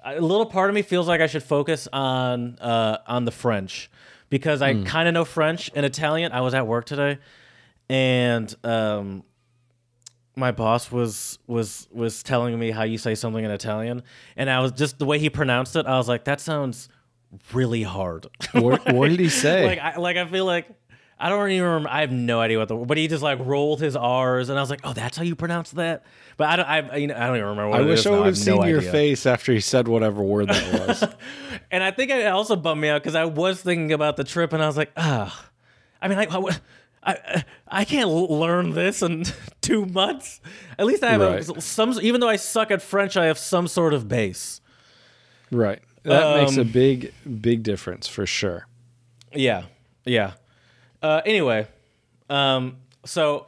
a 0.18 0.22
little 0.22 0.46
part 0.46 0.70
of 0.70 0.74
me 0.76 0.82
feels 0.82 1.08
like 1.08 1.22
I 1.22 1.28
should 1.28 1.44
focus 1.44 1.88
on 1.94 2.58
uh, 2.60 2.98
on 3.08 3.24
the 3.26 3.32
French 3.32 3.90
because 4.30 4.62
I 4.62 4.84
kind 4.84 5.08
of 5.08 5.14
know 5.14 5.26
French 5.26 5.72
and 5.76 5.86
Italian. 5.86 6.32
I 6.32 6.42
was 6.42 6.54
at 6.54 6.68
work 6.68 6.86
today, 6.86 7.18
and 7.90 8.54
um, 8.64 9.24
my 10.36 10.52
boss 10.52 10.92
was 10.92 11.40
was 11.48 11.88
was 11.92 12.24
telling 12.24 12.58
me 12.58 12.72
how 12.72 12.84
you 12.84 12.98
say 12.98 13.16
something 13.16 13.44
in 13.44 13.52
Italian, 13.52 14.04
and 14.36 14.50
I 14.50 14.60
was 14.60 14.72
just 14.72 15.00
the 15.00 15.06
way 15.06 15.20
he 15.20 15.30
pronounced 15.30 15.76
it. 15.76 15.86
I 15.86 15.98
was 15.98 16.08
like, 16.08 16.26
that 16.26 16.40
sounds 16.40 16.90
really 17.54 17.84
hard. 17.84 18.28
What, 18.54 18.92
what 18.94 19.10
did 19.10 19.20
he 19.20 19.30
say? 19.30 19.66
like 19.66 19.80
I 19.80 19.98
like 19.98 20.18
I 20.18 20.26
feel 20.26 20.46
like 20.46 20.68
I 21.22 21.28
don't 21.30 21.52
even 21.52 21.66
remember. 21.68 21.90
I 21.90 22.02
have 22.02 22.12
no 22.12 22.40
idea 22.40 22.58
what 22.60 22.70
the 22.70 22.76
but 22.76 22.98
he 22.98 23.08
just 23.10 23.22
like 23.24 23.40
rolled 23.42 23.82
his 23.82 23.96
R's, 23.96 24.48
and 24.50 24.58
I 24.58 24.62
was 24.62 24.70
like, 24.70 24.80
oh, 24.86 24.94
that's 24.94 25.18
how 25.18 25.24
you 25.24 25.36
pronounce 25.36 25.72
that. 25.72 26.04
But 26.38 26.48
I 26.48 26.56
don't. 26.56 26.66
I 26.66 26.96
you 26.98 27.08
know 27.08 27.16
I 27.16 27.28
don't 27.28 27.36
even 27.36 27.50
remember. 27.50 27.70
What 27.72 27.80
I 27.82 27.84
it 27.84 27.88
wish 27.88 28.00
is 28.00 28.08
I 28.08 28.12
would 28.12 28.26
have 28.28 28.38
seen 28.38 28.56
no 28.56 28.66
your 28.66 28.78
idea. 28.80 28.92
face 28.92 29.26
after 29.26 29.52
he 29.52 29.60
said 29.60 29.88
whatever 29.90 30.24
word 30.24 30.48
that 30.48 30.88
was. 30.88 31.04
And 31.72 31.84
I 31.84 31.92
think 31.92 32.10
it 32.10 32.26
also 32.26 32.56
bummed 32.56 32.82
me 32.82 32.88
out 32.90 33.04
because 33.04 33.14
I 33.16 33.26
was 33.26 33.62
thinking 33.62 33.92
about 33.92 34.16
the 34.18 34.24
trip, 34.24 34.54
and 34.54 34.64
I 34.64 34.66
was 34.68 34.78
like, 34.78 34.92
ah, 34.98 35.50
I 36.02 36.08
mean, 36.08 36.18
like, 36.18 36.32
I, 36.34 36.58
I, 37.04 37.44
I 37.68 37.86
can't 37.86 38.10
learn 38.10 38.72
this 38.72 39.04
in 39.04 39.26
two 39.62 39.86
months. 39.86 40.42
At 40.80 40.86
least 40.88 41.04
I 41.04 41.12
have 41.12 41.22
Right. 41.22 41.48
a, 41.48 41.62
some. 41.62 41.94
Even 42.02 42.22
though 42.22 42.30
I 42.30 42.38
suck 42.38 42.72
at 42.72 42.82
French, 42.82 43.18
I 43.18 43.26
have 43.26 43.38
some 43.38 43.68
sort 43.68 43.94
of 43.94 44.08
base. 44.08 44.62
right. 45.52 45.80
That 46.04 46.38
makes 46.42 46.58
a 46.58 46.62
Um, 46.62 46.72
big, 46.72 47.14
big 47.42 47.62
difference 47.62 48.08
for 48.08 48.26
sure. 48.26 48.66
Yeah, 49.36 49.64
yeah. 50.06 50.32
Uh, 51.02 51.22
anyway, 51.26 51.68
um, 52.30 52.78
so 53.06 53.48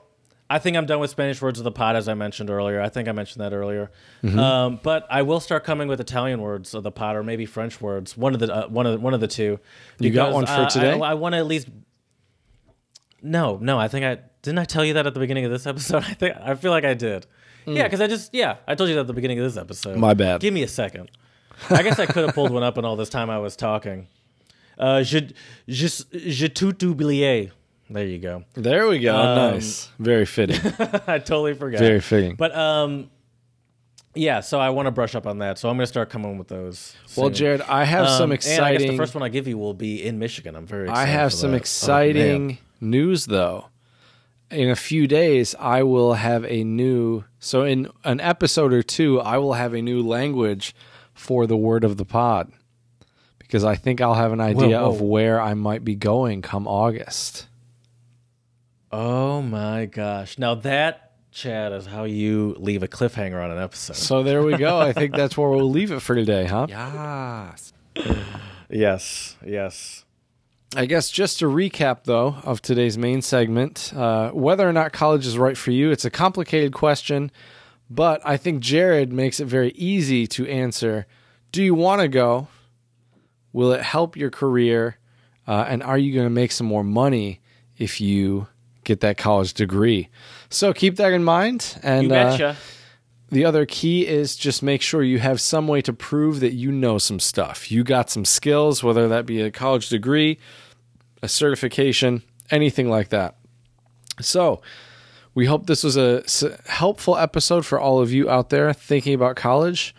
I 0.52 0.60
think 0.60 0.76
I'm 0.76 0.86
done 0.86 0.99
with 0.99 1.10
Spanish 1.10 1.41
words 1.41 1.60
of 1.60 1.64
the 1.64 1.72
pod, 1.72 1.95
as 1.95 2.10
I 2.10 2.14
mentioned 2.14 2.49
earlier. 2.49 2.82
I 2.82 2.89
think 2.89 3.08
I 3.08 3.14
mentioned 3.14 3.41
that 3.41 3.54
earlier. 3.54 3.89
Mm-hmm. 4.22 4.38
Um, 4.38 4.80
but 4.84 5.08
I 5.10 5.22
will 5.22 5.39
start 5.39 5.64
coming 5.64 5.88
with 5.88 6.02
Italian 6.02 6.41
words 6.41 6.74
of 6.74 6.84
the 6.84 6.91
pod, 6.91 7.16
or 7.16 7.24
maybe 7.24 7.45
French 7.45 7.80
words. 7.80 8.18
One 8.18 8.34
of 8.34 8.41
the 8.41 8.54
uh, 8.54 8.68
one 8.68 8.86
of 8.86 8.91
the, 8.93 8.99
one 8.99 9.14
of 9.14 9.22
the 9.22 9.30
two. 9.30 9.60
You 9.99 10.12
got 10.12 10.34
one 10.34 10.45
for 10.45 10.52
uh, 10.52 10.70
today? 10.70 10.91
I, 10.91 11.12
I 11.12 11.14
want 11.14 11.34
to 11.34 11.38
at 11.38 11.45
least. 11.45 11.70
No, 13.22 13.60
no. 13.62 13.80
I 13.80 13.88
think 13.88 14.04
I 14.04 14.20
didn't. 14.41 14.60
I 14.60 14.66
tell 14.66 14.84
you 14.84 14.95
that 14.95 15.08
at 15.08 15.14
the 15.14 15.22
beginning 15.22 15.45
of 15.45 15.52
this 15.52 15.66
episode. 15.66 16.04
I 16.08 16.14
think 16.16 16.36
I 16.38 16.56
feel 16.56 16.72
like 16.72 16.84
I 16.84 16.95
did. 16.95 17.28
Yeah, 17.66 17.84
because 17.84 18.02
I 18.02 18.08
just 18.08 18.34
yeah 18.34 18.58
I 18.68 18.76
told 18.76 18.89
you 18.89 18.95
that 18.95 19.02
at 19.02 19.08
the 19.08 19.14
beginning 19.14 19.39
of 19.39 19.45
this 19.45 19.56
episode. 19.56 19.95
Mm. 19.95 19.99
My 19.99 20.14
bad. 20.14 20.41
Give 20.41 20.54
me 20.54 20.64
a 20.64 20.68
second. 20.68 21.12
I 21.70 21.82
guess 21.82 21.97
I 21.97 22.08
could 22.08 22.26
have 22.26 22.36
pulled 22.36 22.52
one 22.52 22.64
up 22.64 22.78
in 22.78 22.84
all 22.84 22.97
this 22.97 23.10
time 23.10 23.30
I 23.30 23.39
was 23.39 23.56
talking. 23.56 24.08
Uh, 24.82 25.03
je, 25.03 25.19
je, 25.67 25.88
je 26.11 26.47
tout 26.47 26.73
oublié. 26.84 27.51
There 27.89 28.05
you 28.05 28.17
go. 28.19 28.43
There 28.55 28.88
we 28.88 28.99
go. 28.99 29.15
Um, 29.15 29.36
nice. 29.53 29.89
Very 29.99 30.25
fitting. 30.25 30.55
I 31.07 31.19
totally 31.19 31.53
forgot. 31.53 31.79
Very 31.79 31.99
fitting. 31.99 32.36
But 32.36 32.55
um, 32.55 33.09
yeah. 34.15 34.39
So 34.39 34.59
I 34.59 34.69
want 34.69 34.88
to 34.88 34.91
brush 34.91 35.13
up 35.13 35.27
on 35.27 35.39
that. 35.39 35.57
So 35.59 35.69
I'm 35.69 35.75
gonna 35.75 35.86
start 35.88 36.09
coming 36.09 36.38
with 36.38 36.47
those. 36.47 36.95
well. 37.15 37.29
Jared, 37.29 37.61
I 37.61 37.84
have 37.84 38.07
Um, 38.07 38.17
some 38.17 38.32
And 38.32 38.34
I 38.34 38.36
guess 38.38 38.47
exciting. 38.47 38.91
the 38.91 38.97
first 38.97 39.13
one 39.13 39.23
I 39.23 39.29
give 39.29 39.47
you 39.47 39.57
will 39.57 39.73
be 39.73 40.03
in 40.03 40.17
Michigan. 40.19 40.55
I'm 40.55 40.65
very. 40.65 40.89
I 40.89 41.05
have 41.05 41.32
some 41.34 41.51
that. 41.51 41.57
Oh, 41.57 41.59
exciting 41.59 42.47
man. 42.47 42.57
news 42.79 43.25
though. 43.27 43.65
In 44.49 44.69
a 44.69 44.75
few 44.75 45.07
days, 45.07 45.55
I 45.59 45.84
will 45.84 46.13
have 46.15 46.43
a 46.45 46.63
new. 46.63 47.23
So, 47.39 47.63
in 47.63 47.88
an 48.03 48.19
episode 48.19 48.73
or 48.73 48.84
two, 48.84 49.19
I 49.21 49.38
will 49.38 49.53
have 49.53 49.73
a 49.73 49.82
new 49.82 50.01
language 50.01 50.75
for 51.13 51.45
the 51.47 51.55
word 51.55 51.84
of 51.86 51.95
the 51.97 52.03
pod 52.05 52.51
because 53.52 53.66
I 53.66 53.76
think 53.76 53.99
I'll 53.99 54.14
have 54.14 54.32
an 54.32 54.39
idea 54.39 54.80
whoa. 54.80 54.91
of 54.91 55.02
where 55.02 55.41
I 55.41 55.56
might 55.56 55.84
be 55.84 55.93
going 55.93 56.41
come 56.41 56.70
August. 56.70 57.47
Oh 58.93 59.41
my 59.41 59.88
gosh! 59.88 60.38
Now 60.38 60.56
that 60.56 61.12
Chad 61.32 61.74
is 61.74 61.86
how 61.86 62.06
you 62.06 62.56
leave 62.58 62.82
a 62.82 62.88
cliffhanger 62.88 63.43
on 63.43 63.52
an 63.52 63.62
episode. 63.62 63.97
So, 63.97 64.24
there 64.24 64.41
we 64.41 64.56
go. 64.56 64.80
I 64.80 64.93
think 64.93 65.14
that's 65.14 65.38
where 65.38 65.49
we'll 65.49 65.70
leave 65.70 65.91
it 65.91 65.99
for 66.02 66.16
today, 66.16 66.45
huh? 66.45 66.68
Yes. 66.74 67.74
Yes. 68.70 69.36
Yes. 69.45 70.06
I 70.74 70.86
guess 70.86 71.10
just 71.10 71.39
to 71.39 71.45
recap, 71.45 72.06
though, 72.06 72.38
of 72.43 72.62
today's 72.62 72.97
main 72.97 73.22
segment, 73.22 73.91
uh, 73.93 74.32
whether 74.32 74.68
or 74.68 74.72
not 74.72 74.93
college 74.93 75.28
is 75.28 75.38
right 75.38 75.58
for 75.58 75.72
you, 75.72 75.91
it's 75.91 76.06
a 76.06 76.10
complicated 76.10 76.72
question, 76.72 77.32
but 77.89 78.22
I 78.24 78.38
think 78.38 78.62
Jared 78.62 79.12
makes 79.12 79.41
it 79.41 79.45
very 79.45 79.72
easy 79.72 80.26
to 80.28 80.47
answer. 80.47 81.06
Do 81.52 81.62
you 81.62 81.76
want 81.76 81.99
to 81.99 82.08
go? 82.08 82.47
Will 83.54 83.72
it 83.72 83.82
help 83.82 84.16
your 84.16 84.30
career? 84.30 84.97
Uh, 85.47 85.66
and 85.68 85.84
are 85.84 85.97
you 85.97 86.14
going 86.14 86.26
to 86.26 86.30
make 86.32 86.52
some 86.52 86.68
more 86.68 86.84
money 86.84 87.41
if 87.78 87.99
you 87.99 88.47
get 88.84 89.02
that 89.02 89.18
college 89.18 89.54
degree? 89.54 90.10
So 90.49 90.74
keep 90.74 90.97
that 90.97 91.14
in 91.14 91.24
mind. 91.24 91.80
And 91.84 92.12
uh, 92.12 92.54
the 93.30 93.45
other 93.45 93.66
key 93.66 94.06
is 94.06 94.36
just 94.36 94.62
make 94.62 94.82
sure 94.82 95.02
you 95.04 95.20
have 95.20 95.39
some 95.41 95.68
way 95.68 95.82
to 95.84 95.93
prove 95.93 96.41
that 96.41 96.54
you 96.54 96.72
know 96.72 96.97
some 96.97 97.20
stuff. 97.20 97.72
You 97.72 97.84
got 97.84 98.10
some 98.10 98.26
skills, 98.26 98.84
whether 98.84 99.08
that 99.08 99.26
be 99.26 99.41
a 99.41 99.52
college 99.52 99.89
degree, 99.89 100.38
a 101.22 101.28
certification, 101.30 102.24
anything 102.49 102.89
like 102.89 103.10
that. 103.10 103.36
So, 104.20 104.62
we 105.34 105.45
hope 105.45 105.66
this 105.66 105.84
was 105.84 105.95
a 105.95 106.24
helpful 106.66 107.18
episode 107.18 107.66
for 107.66 107.80
all 107.80 108.02
of 108.02 108.12
you 108.12 108.30
out 108.30 108.49
there 108.49 108.74
thinking 108.74 109.14
about 109.14 109.38
college 109.38 109.95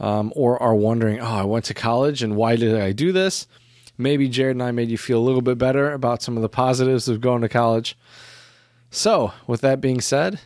um, 0.00 0.32
or 0.34 0.60
are 0.62 0.74
wondering, 0.74 1.20
oh, 1.20 1.24
I 1.24 1.44
went 1.44 1.64
to 1.66 1.74
college 1.74 2.22
and 2.22 2.36
why 2.36 2.56
did 2.56 2.80
I 2.80 2.92
do 2.92 3.12
this? 3.12 3.46
Maybe 3.96 4.28
Jared 4.28 4.56
and 4.56 4.62
I 4.62 4.72
made 4.72 4.90
you 4.90 4.98
feel 4.98 5.18
a 5.18 5.22
little 5.22 5.42
bit 5.42 5.58
better 5.58 5.92
about 5.92 6.22
some 6.22 6.36
of 6.36 6.42
the 6.42 6.48
positives 6.48 7.08
of 7.08 7.20
going 7.20 7.42
to 7.42 7.48
college. 7.48 7.96
So, 8.90 9.32
with 9.46 9.60
that 9.60 9.80
being 9.80 10.00
said, 10.00 10.40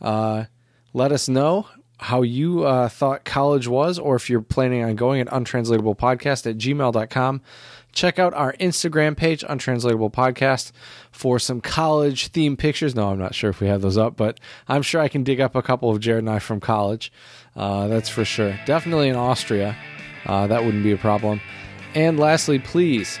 uh, 0.00 0.44
let 0.92 1.12
us 1.12 1.28
know 1.28 1.66
how 1.98 2.22
you 2.22 2.64
uh, 2.64 2.88
thought 2.88 3.24
college 3.24 3.68
was, 3.68 3.98
or 3.98 4.16
if 4.16 4.28
you're 4.28 4.42
planning 4.42 4.82
on 4.82 4.96
going 4.96 5.20
at 5.20 5.28
untranslatablepodcast 5.28 6.50
at 6.50 6.58
gmail.com. 6.58 7.42
Check 7.92 8.18
out 8.18 8.34
our 8.34 8.54
Instagram 8.54 9.16
page, 9.16 9.44
Untranslatable 9.48 10.10
Podcast, 10.10 10.72
for 11.12 11.38
some 11.38 11.60
college 11.60 12.32
themed 12.32 12.58
pictures. 12.58 12.94
No, 12.94 13.10
I'm 13.10 13.18
not 13.20 13.36
sure 13.36 13.50
if 13.50 13.60
we 13.60 13.68
have 13.68 13.82
those 13.82 13.96
up, 13.96 14.16
but 14.16 14.40
I'm 14.66 14.82
sure 14.82 15.00
I 15.00 15.06
can 15.08 15.22
dig 15.22 15.40
up 15.40 15.54
a 15.54 15.62
couple 15.62 15.90
of 15.90 16.00
Jared 16.00 16.24
and 16.24 16.30
I 16.30 16.40
from 16.40 16.58
college. 16.58 17.12
Uh, 17.56 17.88
that's 17.88 18.08
for 18.08 18.24
sure. 18.24 18.58
Definitely 18.66 19.08
in 19.08 19.16
Austria. 19.16 19.76
Uh, 20.26 20.46
that 20.46 20.64
wouldn't 20.64 20.82
be 20.82 20.92
a 20.92 20.96
problem. 20.96 21.40
And 21.94 22.18
lastly, 22.18 22.58
please, 22.58 23.18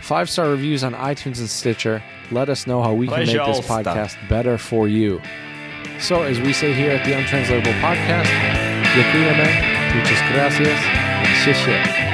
five 0.00 0.28
star 0.28 0.48
reviews 0.50 0.84
on 0.84 0.94
iTunes 0.94 1.38
and 1.38 1.48
Stitcher. 1.48 2.02
Let 2.30 2.48
us 2.48 2.66
know 2.66 2.82
how 2.82 2.92
we 2.92 3.06
can 3.08 3.26
make 3.26 3.36
this 3.56 3.66
podcast 3.66 4.28
better 4.28 4.58
for 4.58 4.88
you. 4.88 5.20
So, 5.98 6.22
as 6.22 6.38
we 6.40 6.52
say 6.52 6.72
here 6.72 6.92
at 6.92 7.04
the 7.04 7.12
Untranslatable 7.12 7.72
Podcast, 7.80 8.28
muchas 9.94 10.20
gracias, 10.32 10.78
xie. 11.44 12.09